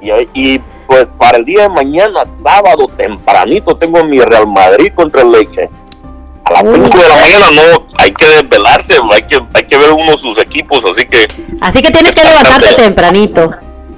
[0.34, 5.20] y, y pues para el día de mañana, sábado, tempranito, tengo mi Real Madrid contra
[5.20, 5.68] el Leche.
[6.46, 9.92] A las 5 de la mañana no, hay que desvelarse, hay que, hay que ver
[9.92, 11.28] uno de sus equipos, así que
[11.60, 13.50] Así que tienes que levantarte tempranito.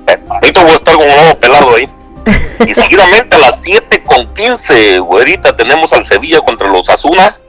[0.05, 1.89] tempranito voy a estar con un ojo pelado ahí.
[2.67, 7.41] Y seguidamente a las 7 con 15, güerita, tenemos al Sevilla contra los Azunas.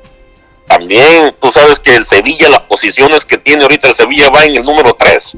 [0.68, 4.56] También tú sabes que el Sevilla, las posiciones que tiene ahorita el Sevilla va en
[4.56, 5.36] el número 3.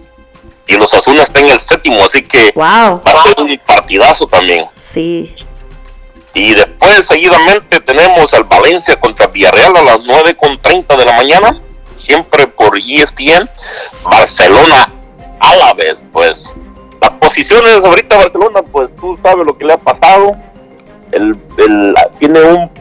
[0.68, 2.64] Y los Azunas están en el séptimo, así que Wow.
[2.66, 4.66] va a ser un partidazo también.
[4.78, 5.36] Sí.
[6.34, 11.14] Y después seguidamente tenemos al Valencia contra Villarreal a las 9 con 30 de la
[11.18, 11.60] mañana,
[11.98, 13.48] siempre por ESPN.
[14.04, 14.92] Barcelona
[15.40, 16.54] a la vez, pues
[17.02, 20.32] las posiciones ahorita Barcelona, pues tú sabes lo que le ha pasado.
[21.12, 22.72] El, el- tiene un,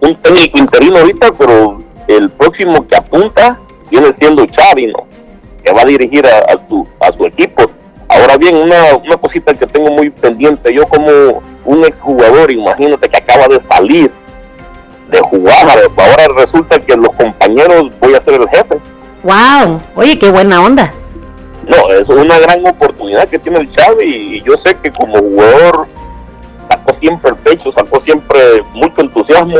[0.00, 1.78] un técnico interino ahorita, pero
[2.08, 3.58] el próximo que apunta
[3.90, 5.06] viene siendo Xavi, ¿no?
[5.64, 7.70] Que va a dirigir a, a su, a su equipo.
[8.08, 13.18] Ahora bien, una, una cosita que tengo muy pendiente, yo como un exjugador, imagínate que
[13.18, 14.10] acaba de salir
[15.10, 15.66] de jugar,
[15.96, 18.78] ahora resulta que los compañeros voy a ser el jefe.
[19.22, 19.80] Wow.
[19.96, 20.92] Oye, qué buena onda.
[21.66, 25.86] No, es una gran oportunidad que tiene el Xavi y yo sé que como jugador
[26.68, 28.40] sacó siempre el pecho, sacó siempre
[28.72, 29.58] mucho entusiasmo.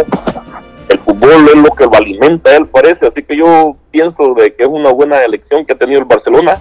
[1.21, 4.69] Fútbol es lo que lo alimenta él, parece, así que yo pienso de que es
[4.69, 6.59] una buena elección que ha tenido el Barcelona.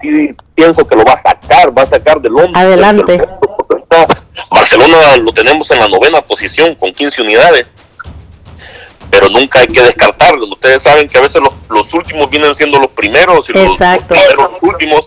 [0.00, 2.60] Sí, pienso que lo va a sacar, va a sacar del hombre.
[2.60, 3.20] Adelante.
[4.50, 7.66] Barcelona lo tenemos en la novena posición con 15 unidades,
[9.10, 10.46] pero nunca hay que descartarlo.
[10.46, 14.50] Ustedes saben que a veces los, los últimos vienen siendo los primeros y los, primeros
[14.62, 15.06] últimos.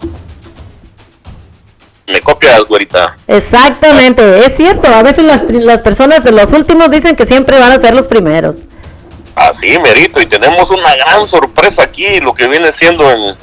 [2.08, 3.18] Me copias, güerita.
[3.28, 4.88] Exactamente, es cierto.
[4.88, 8.08] A veces las, las personas de los últimos dicen que siempre van a ser los
[8.08, 8.60] primeros.
[9.36, 10.22] Así, merito.
[10.22, 13.36] Y tenemos una gran sorpresa aquí, lo que viene siendo en,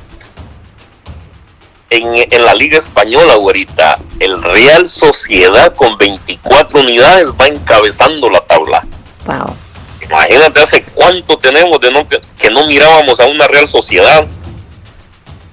[1.91, 3.99] en, en la Liga Española, güerita.
[4.19, 8.87] El Real Sociedad con 24 unidades va encabezando la tabla.
[9.27, 9.55] Wow.
[10.03, 14.27] Imagínate hace cuánto tenemos de no, que, que no mirábamos a una Real Sociedad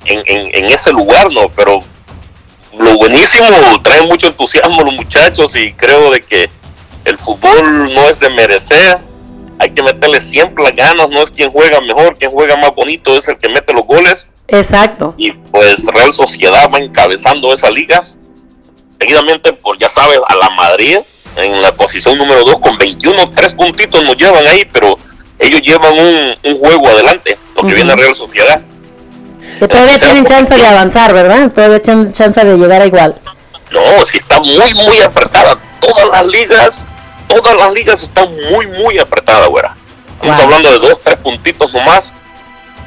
[0.05, 1.49] en, en, en ese lugar, ¿no?
[1.49, 1.81] Pero
[2.77, 3.47] lo buenísimo,
[3.83, 6.49] trae mucho entusiasmo los muchachos y creo de que
[7.05, 8.99] el fútbol no es de merecer,
[9.59, 13.17] hay que meterle siempre las ganas, no es quien juega mejor, quien juega más bonito
[13.17, 15.13] es el que mete los goles Exacto.
[15.17, 18.03] y pues Real Sociedad va encabezando esa liga.
[18.99, 20.99] Seguidamente, pues ya sabes, a la Madrid
[21.35, 24.97] en la posición número 2 con 21, tres puntitos nos llevan ahí, pero
[25.39, 28.61] ellos llevan un, un juego adelante, lo que viene Real Sociedad.
[29.67, 31.51] Todavía tienen chance de avanzar, ¿verdad?
[31.51, 33.15] Todavía tienen chance de llegar a igual.
[33.71, 35.57] No, sí está muy, muy apretada.
[35.79, 36.85] Todas las ligas,
[37.27, 39.75] todas las ligas están muy, muy apretadas, güera.
[40.21, 42.11] Estamos hablando de dos, tres puntitos nomás.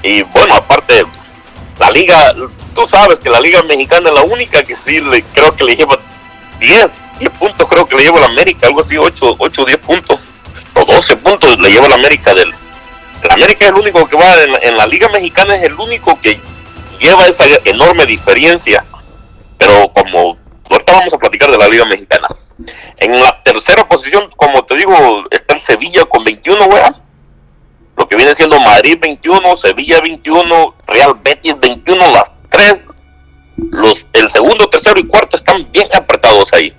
[0.02, 1.04] Y bueno, aparte,
[1.78, 2.34] la liga,
[2.74, 5.76] tú sabes que la liga mexicana es la única que sí le, creo que le
[5.76, 5.98] lleva
[6.58, 6.88] 10,
[7.20, 10.20] 10 puntos, creo que le lleva la América, algo así, 8, 8 10 puntos,
[10.74, 12.52] o 12 puntos le lleva la América del...
[13.22, 15.74] El América es el único que va en la, en la liga mexicana, es el
[15.74, 16.38] único que
[16.98, 18.84] lleva esa enorme diferencia.
[19.58, 20.36] Pero como
[20.70, 22.28] ahorita vamos a platicar de la liga mexicana.
[22.98, 24.94] En la tercera posición, como te digo,
[25.30, 26.94] está el Sevilla con 21, weá.
[27.96, 32.84] Lo que viene siendo Madrid 21, Sevilla 21, Real Betis 21, las tres.
[33.56, 36.74] Los, el segundo, tercero y cuarto están bien apretados ahí.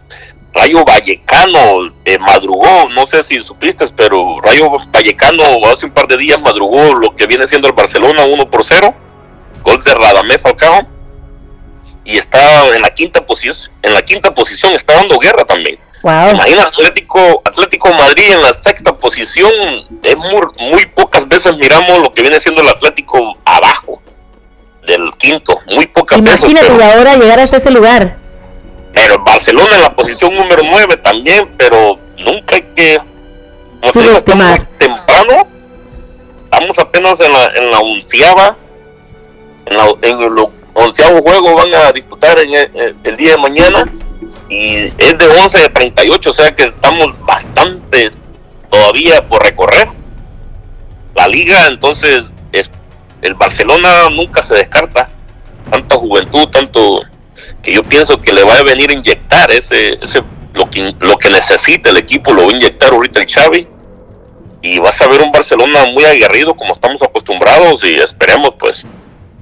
[0.54, 5.44] Rayo Vallecano eh, madrugó, no sé si supiste, pero Rayo Vallecano
[5.74, 8.94] hace un par de días madrugó lo que viene siendo el Barcelona 1 por 0.
[9.66, 10.88] Gol de Radamés Falcao
[12.06, 15.80] y está en la quinta posición, en la quinta posición está dando guerra también.
[16.04, 16.30] Wow.
[16.36, 19.52] Imagina Atlético, Atlético Madrid en la sexta posición,
[20.04, 24.02] es muy, muy pocas veces miramos lo que viene siendo el Atlético abajo
[24.86, 26.80] del quinto, muy pocas Imagínate veces.
[26.80, 28.18] y ahora llegar hasta ese lugar.
[28.94, 33.00] Pero Barcelona en la posición número 9 también, pero nunca hay que
[33.92, 34.68] Subestimar.
[34.78, 35.48] temprano,
[36.44, 38.58] estamos apenas en la, en la onceava,
[39.66, 40.36] en, en el
[40.74, 43.92] onceavo juego van a disputar en el, día de mañana
[44.50, 48.12] y es de 11 de 38, o sea que estamos bastante
[48.70, 49.88] todavía por recorrer.
[51.16, 52.70] La liga, entonces, es,
[53.22, 55.10] el Barcelona nunca se descarta,
[55.72, 57.00] tanta juventud, tanto
[57.64, 60.22] que yo pienso que le va a venir a inyectar ese, ese
[60.54, 63.68] lo que lo que necesita el equipo lo va a inyectar ahorita el Xavi
[64.62, 68.86] y vas a ver un Barcelona muy aguerrido como estamos acostumbrados y esperemos pues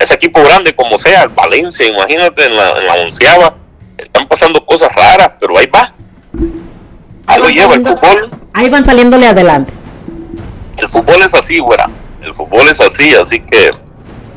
[0.04, 3.56] ese equipo grande como sea el Valencia imagínate en la, en la onceava
[3.98, 5.94] están pasando cosas raras pero ahí va
[7.28, 9.74] ahí lo lleva el fútbol Ahí van saliéndole adelante.
[10.78, 11.90] el fútbol es así güera
[12.22, 13.72] el fútbol es así así que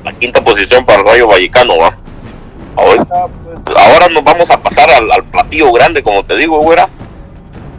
[0.04, 1.96] la quinta posición para el Rayo Vallecano va
[2.76, 3.26] ahorita
[3.64, 6.88] pues, ahora nos vamos a pasar al, al platillo grande como te digo güera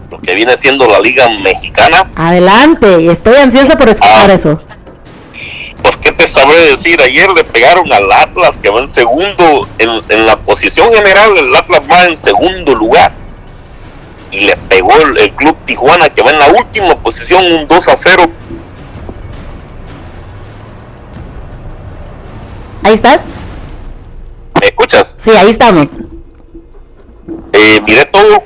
[0.10, 3.12] lo que viene siendo la liga mexicana Adelante.
[3.12, 3.92] Estoy ansiosa por Ah.
[3.92, 4.62] escuchar eso.
[6.38, 10.94] Sabré decir ayer le pegaron al Atlas que va en segundo en, en la posición
[10.94, 13.12] general el Atlas va en segundo lugar
[14.32, 17.88] y le pegó el, el club Tijuana que va en la última posición un 2
[17.88, 18.30] a 0
[22.84, 23.26] ¿Ahí estás?
[24.62, 25.16] ¿me escuchas?
[25.18, 25.90] Sí, ahí estamos.
[27.54, 28.44] Eh, miré todo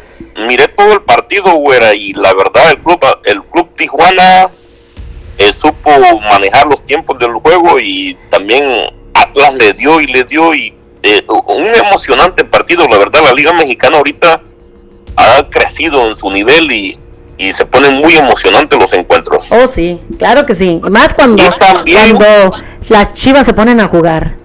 [0.47, 4.49] miré todo el partido güera y la verdad el club el club Tijuana
[5.41, 5.89] eh, supo
[6.30, 8.63] manejar los tiempos del juego y también
[9.13, 10.73] Atlas le dio y le dio y
[11.03, 12.85] eh, un emocionante partido.
[12.89, 14.41] La verdad la liga mexicana ahorita
[15.15, 16.97] ha crecido en su nivel y,
[17.38, 19.45] y se ponen muy emocionantes los encuentros.
[19.49, 20.80] Oh, sí, claro que sí.
[20.91, 22.55] Más cuando, también- cuando
[22.89, 24.35] las chivas se ponen a jugar.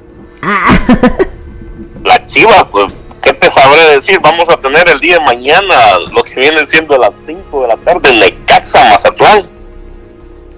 [2.05, 2.87] la chiva pues
[3.23, 5.75] qué te sabré decir vamos a tener el día de mañana
[6.15, 9.51] lo que viene siendo a las 5 de la tarde Necaxa Mazatlán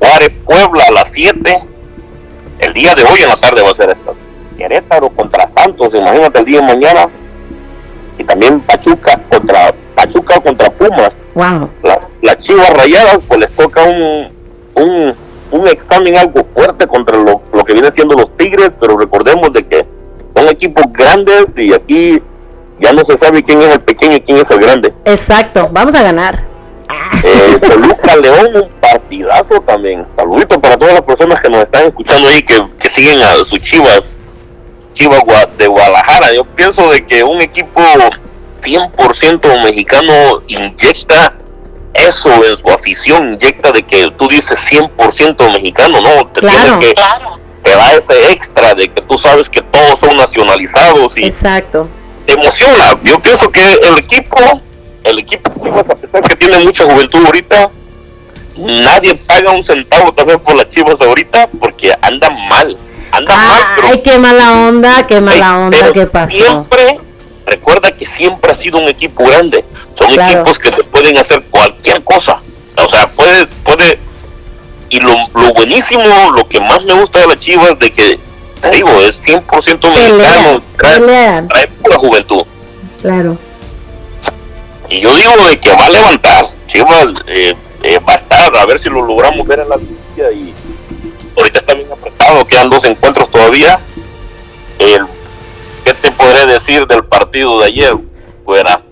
[0.00, 1.68] Juárez Puebla a las 7
[2.60, 4.14] el día de hoy en la tarde va a ser esto
[4.56, 7.08] Querétaro contra Santos imagínate el día de mañana
[8.18, 11.70] y también Pachuca contra Pachuca contra Pumas Wow.
[11.84, 14.28] la, la Chivas Rayadas pues les toca un,
[14.74, 15.14] un,
[15.52, 19.64] un examen algo fuerte contra lo, lo que viene siendo los Tigres, pero recordemos de
[19.64, 19.86] que
[20.34, 22.20] son equipos grandes y aquí
[22.80, 24.92] ya no se sabe quién es el pequeño y quién es el grande.
[25.04, 26.42] Exacto, vamos a ganar.
[27.22, 30.06] Eh, Toluca León, un partidazo también.
[30.16, 33.58] Saludito para todas las personas que nos están escuchando ahí, que, que siguen a su
[33.58, 34.02] Chivas,
[34.94, 35.22] Chivas
[35.58, 36.32] de Guadalajara.
[36.34, 37.80] Yo pienso de que un equipo
[38.62, 40.12] 100% mexicano
[40.46, 41.34] inyecta
[41.94, 46.26] eso en su afición, inyecta de que tú dices 100% mexicano, ¿no?
[46.28, 46.78] Te Claro.
[46.78, 46.94] tienes que,
[47.64, 51.88] te da ese extra de que tú sabes que todos son nacionalizados y Exacto.
[52.26, 52.98] te emociona.
[53.02, 54.38] Yo pienso que el equipo,
[55.10, 57.70] el equipo Chivas, a pesar que tiene mucha juventud ahorita,
[58.56, 62.76] nadie paga un centavo también por las Chivas ahorita porque andan mal,
[63.12, 66.34] andan mal, pero, Ay, qué mala onda, qué mala onda, pero qué pasó.
[66.34, 67.00] siempre,
[67.46, 69.64] recuerda que siempre ha sido un equipo grande.
[69.94, 70.40] Son Claro.
[70.40, 72.40] equipos que te pueden hacer cualquier cosa.
[72.76, 73.98] O sea, puede, puede,
[74.90, 76.02] y lo, lo buenísimo,
[76.34, 78.18] lo que más me gusta de las Chivas, de que,
[78.60, 81.00] te digo, es 100% mexicano, trae,
[81.48, 82.42] trae pura juventud.
[83.02, 83.36] Claro.
[84.90, 86.44] Y yo digo de que va a levantar.
[86.66, 90.30] Chivas eh, eh, va a estar, a ver si lo logramos ver en la liguilla.
[90.32, 90.52] Y
[91.36, 93.78] ahorita está bien apretado, quedan dos encuentros todavía.
[94.78, 95.06] El,
[95.84, 97.94] ¿Qué te podré decir del partido de ayer?
[98.44, 98.82] Fuera,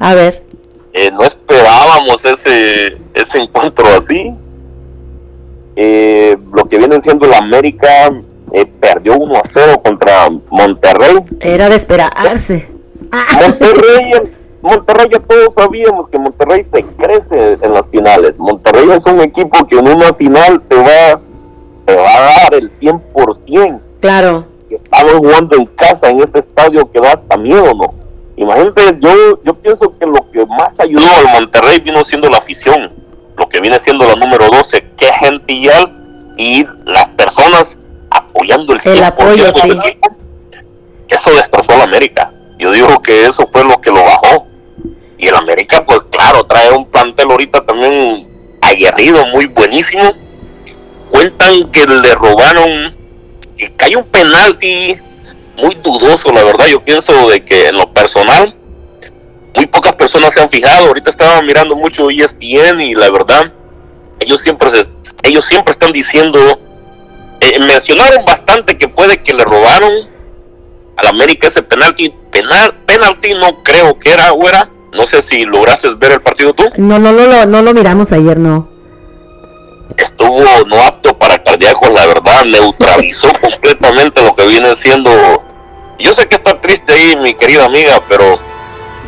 [0.00, 0.44] A ver.
[0.92, 4.32] eh, no esperábamos ese, ese encuentro así.
[5.76, 8.10] Eh, lo que viene siendo el América
[8.52, 11.16] eh, perdió 1 a 0 contra Monterrey.
[11.40, 12.68] Era de esperarse.
[13.40, 14.12] Monterrey,
[14.62, 18.34] Monterrey ya todos sabíamos que Monterrey se crece en las finales.
[18.38, 21.20] Monterrey es un equipo que en una final te va,
[21.86, 23.80] te va a dar el 100%.
[24.00, 24.44] Claro.
[24.70, 27.94] Estamos jugando en casa en ese estadio que da hasta miedo, ¿no?
[28.36, 32.92] Imagínate, yo, yo pienso que lo que más ayudó al Monterrey vino siendo la afición,
[33.36, 37.76] lo que viene siendo la número 12, que gentillal y las personas
[38.10, 39.70] apoyando el 100% El apoyo, sí.
[41.08, 42.32] Eso destrozó a la América.
[42.58, 44.46] Yo digo que eso fue lo que lo bajó.
[45.20, 48.26] Y el América, pues claro, trae un plantel ahorita también
[48.62, 50.12] aguerrido, muy buenísimo.
[51.10, 52.96] Cuentan que le robaron
[53.56, 54.98] que cayó un penalti
[55.58, 56.66] muy dudoso, la verdad.
[56.68, 58.56] Yo pienso de que en lo personal,
[59.54, 60.86] muy pocas personas se han fijado.
[60.86, 63.52] Ahorita estaba mirando mucho ESPN y la verdad,
[64.20, 64.70] ellos siempre,
[65.22, 66.58] ellos siempre están diciendo,
[67.42, 69.92] eh, mencionaron bastante que puede que le robaron
[70.96, 72.14] al América ese penalti.
[72.30, 74.70] Penal, penalti no creo que era, o era.
[74.92, 76.64] No sé si lograste ver el partido tú.
[76.76, 78.68] No, no, no, lo- no lo miramos ayer, no.
[79.96, 85.10] estuvo no apto para cardíacos, la verdad, neutralizó completamente lo que viene siendo.
[85.98, 88.38] Yo sé que está triste ahí, mi querida amiga, pero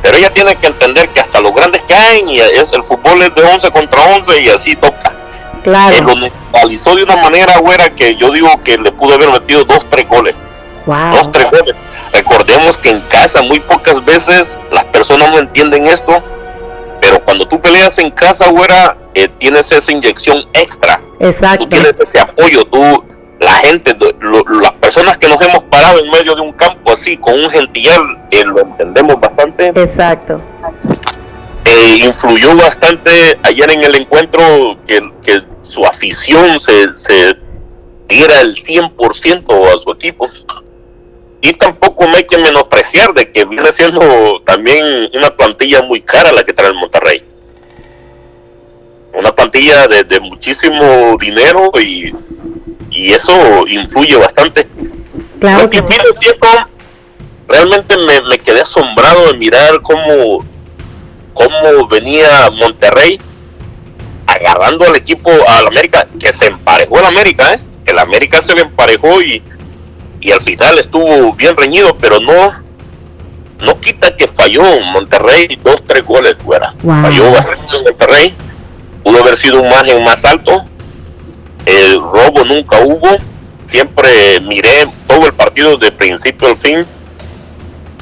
[0.03, 3.33] pero ella tiene que entender que hasta los grandes caen y es, el fútbol es
[3.37, 5.13] de 11 contra 11 y así toca.
[5.63, 5.97] Claro.
[5.97, 9.65] Él lo neutralizó de una manera, güera, que yo digo que le pudo haber metido
[9.65, 10.35] dos, tres goles.
[10.87, 11.13] Wow.
[11.17, 11.77] Dos, tres goles.
[12.13, 16.23] Recordemos que en casa muy pocas veces las personas no entienden esto,
[17.01, 21.65] pero cuando tú peleas en casa, güera, eh, tienes esa inyección extra Exacto.
[21.65, 23.05] tú tienes ese apoyo, tú,
[23.41, 27.17] la gente, lo- las personas que nos hemos parado en medio de un campo así,
[27.17, 28.01] con un gentillar,
[28.31, 30.41] eh, lo entendemos bastante, Exacto.
[31.65, 33.11] eh, influyó bastante
[33.43, 37.37] ayer en el encuentro que, que su afición se, se
[38.09, 40.29] diera el 100% a su equipo.
[41.43, 46.33] Y tampoco no hay que menospreciar de que viene siendo también una plantilla muy cara
[46.33, 47.25] la que trae el Monterrey.
[49.13, 52.13] Una plantilla de, de muchísimo dinero y,
[52.93, 54.69] y eso influye bastante.
[55.41, 56.47] Claro que sí cierto,
[57.49, 60.47] realmente me, me quedé asombrado de mirar cómo,
[61.35, 63.21] cómo venía Monterrey
[64.27, 67.61] agarrando al equipo al América, que se emparejó el América, ¿eh?
[67.85, 69.43] El América se le emparejó y,
[70.23, 72.63] y al final estuvo bien reñido, pero no
[73.61, 76.75] no quita que falló Monterrey dos, tres goles fuera.
[76.83, 77.03] Wow.
[77.03, 78.35] Falló bastante Monterrey,
[79.05, 80.65] pudo haber sido un margen más alto,
[81.67, 83.09] el robo nunca hubo,
[83.69, 86.87] siempre miré todo el partido de principio al fin.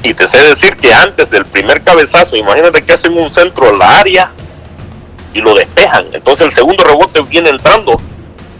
[0.03, 3.73] Y te sé decir que antes del primer cabezazo, imagínate que hacen un centro a
[3.73, 4.31] la área
[5.31, 8.01] y lo despejan, entonces el segundo rebote viene entrando,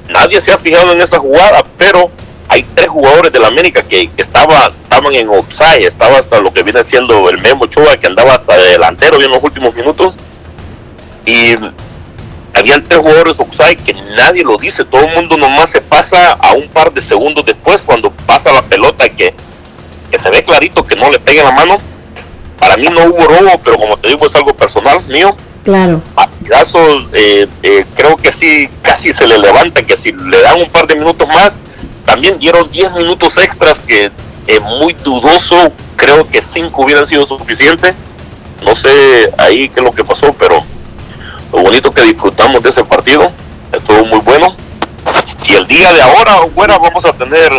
[0.07, 2.11] nadie se ha fijado en esa jugada, pero
[2.51, 6.51] hay tres jugadores de la América que, que estaba, estaban en offside, estaba hasta lo
[6.51, 10.13] que viene siendo el Memo Ochoa que andaba hasta delantero en los últimos minutos
[11.25, 11.53] y
[12.53, 16.51] habían tres jugadores offside que nadie lo dice, todo el mundo nomás se pasa a
[16.51, 19.33] un par de segundos después cuando pasa la pelota que,
[20.11, 21.77] que se ve clarito que no le pegue la mano.
[22.59, 25.37] Para mí no hubo robo, pero como te digo es algo personal mío.
[25.63, 26.01] Claro.
[26.13, 30.69] Partidazos, eh, eh, creo que sí, casi se le levanta, que si le dan un
[30.69, 31.53] par de minutos más,
[32.11, 34.11] también dieron 10 minutos extras que
[34.45, 37.95] es muy dudoso, creo que 5 hubieran sido suficientes.
[38.61, 40.61] No sé ahí qué es lo que pasó, pero
[41.53, 43.31] lo bonito que disfrutamos de ese partido,
[43.71, 44.53] estuvo muy bueno.
[45.47, 47.49] Y el día de ahora, bueno, vamos a tener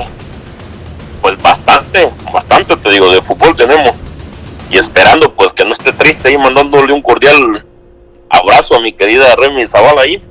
[1.23, 3.93] pues bastante, bastante te digo, de fútbol tenemos.
[4.69, 7.65] Y esperando pues que no esté triste y mandándole un cordial
[8.29, 10.23] abrazo a mi querida Remy Zavala ahí.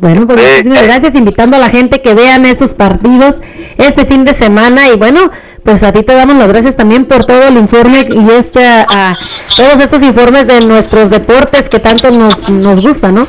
[0.00, 3.36] Bueno, pues muchísimas gracias, invitando a la gente que vean estos partidos
[3.76, 5.30] este fin de semana y bueno,
[5.62, 9.18] pues a ti te damos las gracias también por todo el informe y este, a
[9.56, 13.28] todos estos informes de nuestros deportes que tanto nos, nos gusta, ¿no?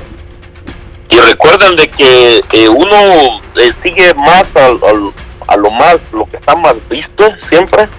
[1.10, 5.11] Y recuerden de que eh, uno eh, sigue más al- al-
[5.48, 7.89] a lo más, lo que está más visto siempre.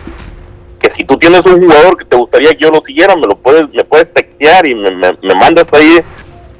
[0.81, 3.37] Que si tú tienes un jugador que te gustaría que yo lo siguiera, me lo
[3.37, 5.99] puedes, me puedes textear y me, me- me mandas ahí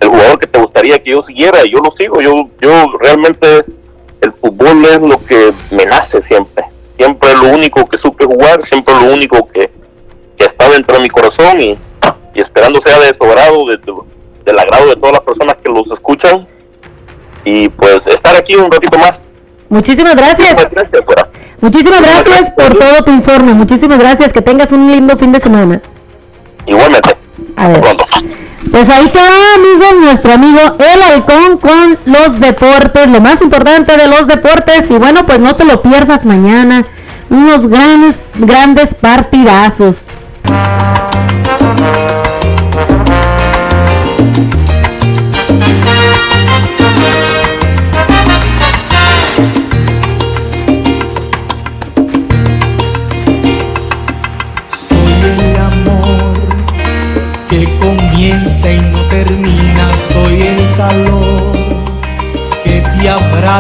[0.03, 2.21] el jugador que te gustaría que yo siguiera y yo lo sigo.
[2.21, 2.71] Yo, yo
[3.01, 3.65] realmente
[4.21, 6.65] el fútbol es lo que me nace siempre.
[6.97, 9.71] Siempre es lo único que supe jugar, siempre es lo único que,
[10.37, 11.79] que está dentro de mi corazón y,
[12.35, 14.13] y esperando sea de su agrado, de, de-
[14.45, 16.49] del agrado de todas las personas que los escuchan
[17.45, 19.13] y pues estar aquí un ratito más.
[19.69, 20.57] Muchísimas gracias.
[20.57, 21.33] Muchísimas gracias.
[21.61, 23.55] Muchísimas gracias por todo tu informe.
[23.55, 24.33] Muchísimas gracias.
[24.33, 25.81] Que tengas un lindo fin de semana.
[26.67, 27.17] Igualmente.
[28.73, 34.09] Pues ahí queda, amigos, nuestro amigo El Halcón con los deportes, lo más importante de
[34.09, 34.91] los deportes.
[34.91, 36.87] Y bueno, pues no te lo pierdas mañana.
[37.29, 40.07] Unos grandes, grandes partidazos.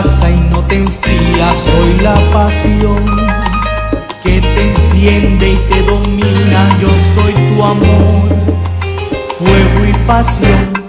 [0.00, 1.54] Y no te enfría.
[1.54, 3.04] Soy la pasión
[4.22, 6.66] que te enciende y te domina.
[6.80, 8.28] Yo soy tu amor,
[9.36, 10.81] fuego y pasión.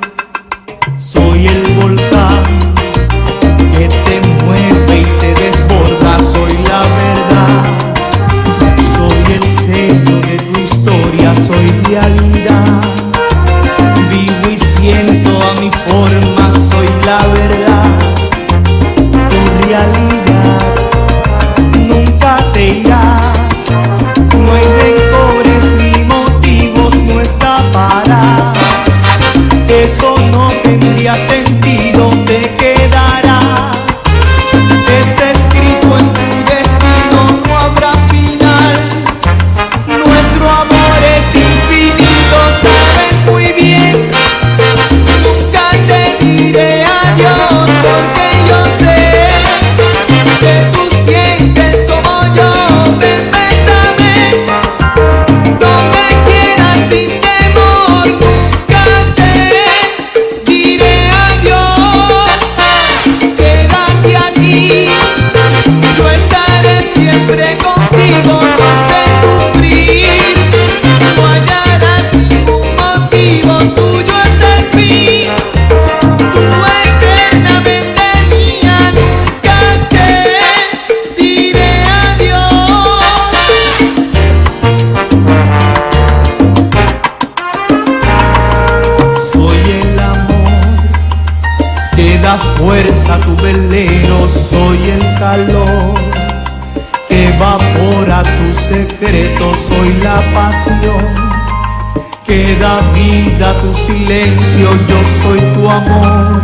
[103.93, 106.41] Silencio, yo soy tu amor,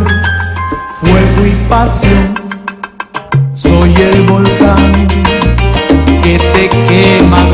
[0.94, 2.34] fuego y pasión,
[3.54, 5.08] soy el volcán
[6.22, 7.44] que te quema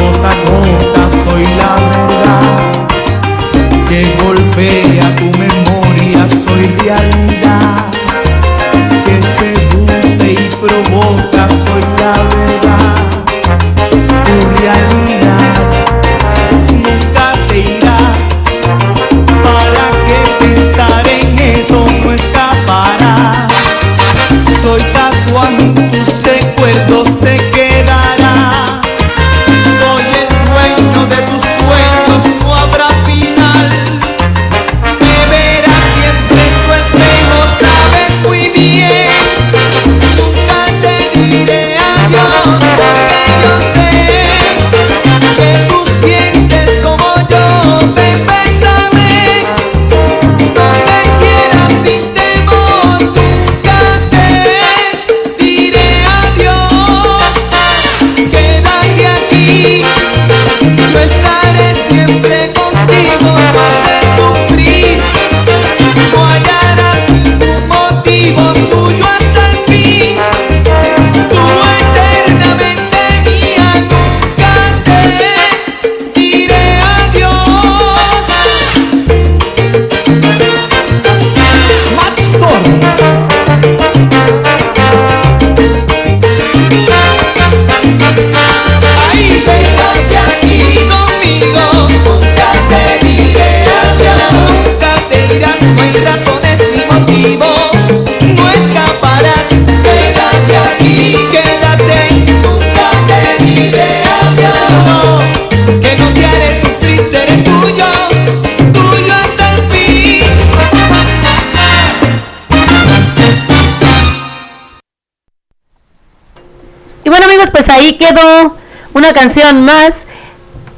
[117.87, 118.57] ahí quedó
[118.95, 120.07] una canción más.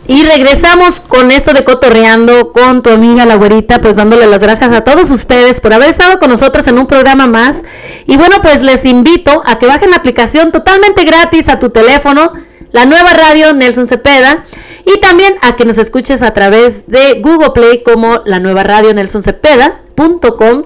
[0.07, 4.73] Y regresamos con esto de cotorreando con tu amiga la güerita, pues dándole las gracias
[4.73, 7.63] a todos ustedes por haber estado con nosotros en un programa más.
[8.07, 12.33] Y bueno, pues les invito a que bajen la aplicación totalmente gratis a tu teléfono,
[12.73, 14.45] la nueva radio Nelson Cepeda,
[14.87, 18.95] y también a que nos escuches a través de Google Play como la nueva radio
[18.95, 20.63] Nelson Cepeda.com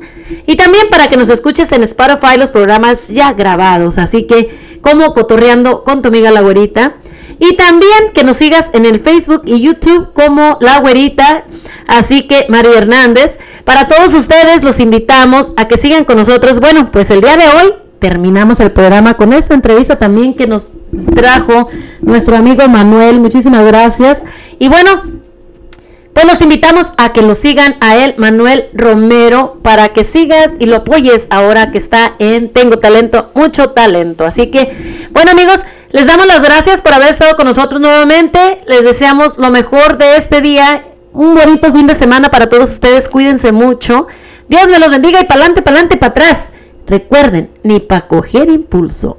[0.47, 5.15] y también para que nos escuches en Spotify los programas ya grabados, así que como
[5.15, 6.97] cotorreando con tu amiga la güerita.
[7.39, 11.45] Y también que nos sigas en el Facebook y YouTube como La Güerita.
[11.89, 16.61] Así que Mario Hernández, para todos ustedes los invitamos a que sigan con nosotros.
[16.61, 20.69] Bueno, pues el día de hoy terminamos el programa con esta entrevista también que nos
[21.15, 21.69] trajo
[22.01, 23.19] nuestro amigo Manuel.
[23.19, 24.23] Muchísimas gracias.
[24.59, 25.03] Y bueno,
[26.13, 30.67] pues los invitamos a que lo sigan a él, Manuel Romero, para que sigas y
[30.67, 34.25] lo apoyes ahora que está en Tengo Talento, mucho talento.
[34.25, 38.63] Así que, bueno amigos, les damos las gracias por haber estado con nosotros nuevamente.
[38.67, 40.85] Les deseamos lo mejor de este día.
[41.13, 43.09] Un bonito fin de semana para todos ustedes.
[43.09, 44.07] Cuídense mucho.
[44.49, 46.49] Dios me los bendiga y para adelante, para atrás.
[46.87, 49.19] Recuerden, ni para coger impulso.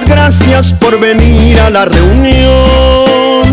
[0.00, 3.44] Gracias por venir a la reunión.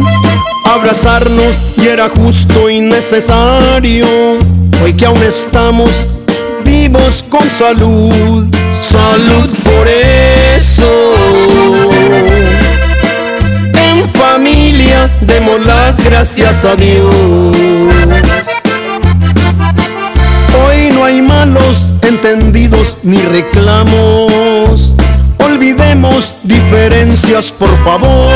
[0.64, 4.06] Abrazarnos y era justo y necesario.
[4.82, 5.92] Hoy que aún estamos
[6.64, 8.48] vivos con salud.
[8.90, 11.14] Salud por eso.
[13.74, 17.14] En familia demos las gracias a Dios.
[20.58, 24.49] Hoy no hay malos entendidos ni reclamos.
[26.00, 28.32] Olvidemos diferencias, por favor.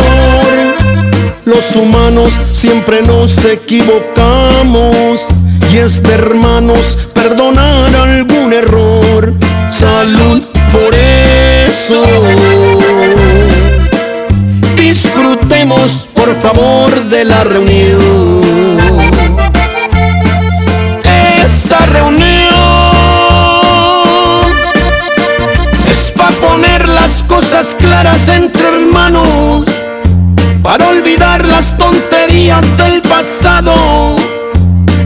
[1.45, 5.26] Los humanos siempre nos equivocamos
[5.72, 9.34] y es de hermanos perdonar algún error.
[9.69, 12.03] Salud por eso.
[14.76, 18.12] Disfrutemos por favor de la reunión.
[28.03, 29.63] Claras entre hermanos,
[30.61, 34.17] para olvidar las tonterías del pasado,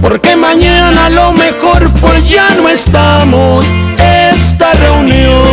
[0.02, 3.64] porque mañana a lo mejor pues ya no estamos.
[4.00, 5.44] Esta reunión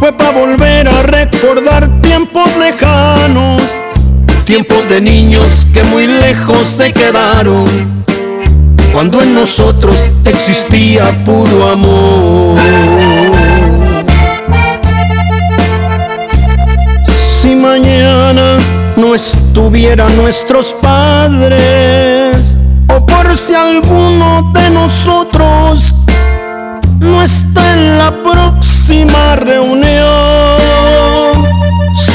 [0.00, 3.62] fue para volver a recordar tiempos lejanos,
[4.44, 7.64] tiempos de niños que muy lejos se quedaron,
[8.92, 12.93] cuando en nosotros existía puro amor.
[17.74, 18.56] Mañana
[18.96, 22.56] no estuvieran nuestros padres,
[22.86, 25.92] o por si alguno de nosotros
[27.00, 30.04] no está en la próxima reunión.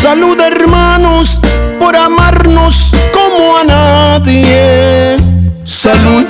[0.02, 1.38] Salud hermanos
[1.78, 2.76] por amarnos
[3.14, 5.18] como a nadie.
[5.66, 6.26] Salud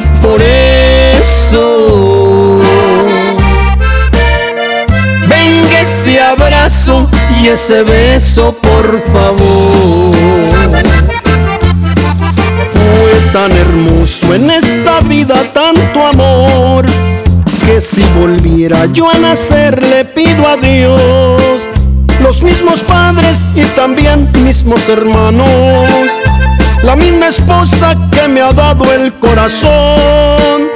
[7.54, 10.16] ese beso, por favor.
[12.74, 16.86] Fue tan hermoso en esta vida tanto amor
[17.66, 21.62] que si volviera yo a nacer le pido a Dios
[22.22, 25.48] los mismos padres y también mismos hermanos,
[26.84, 30.70] la misma esposa que me ha dado el corazón,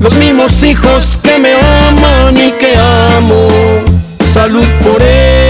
[0.00, 3.46] los mismos hijos que me aman y que amo,
[4.32, 5.49] salud por eso.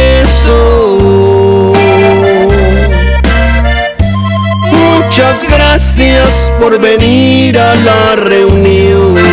[5.50, 9.29] Gracias por venir a la reunión.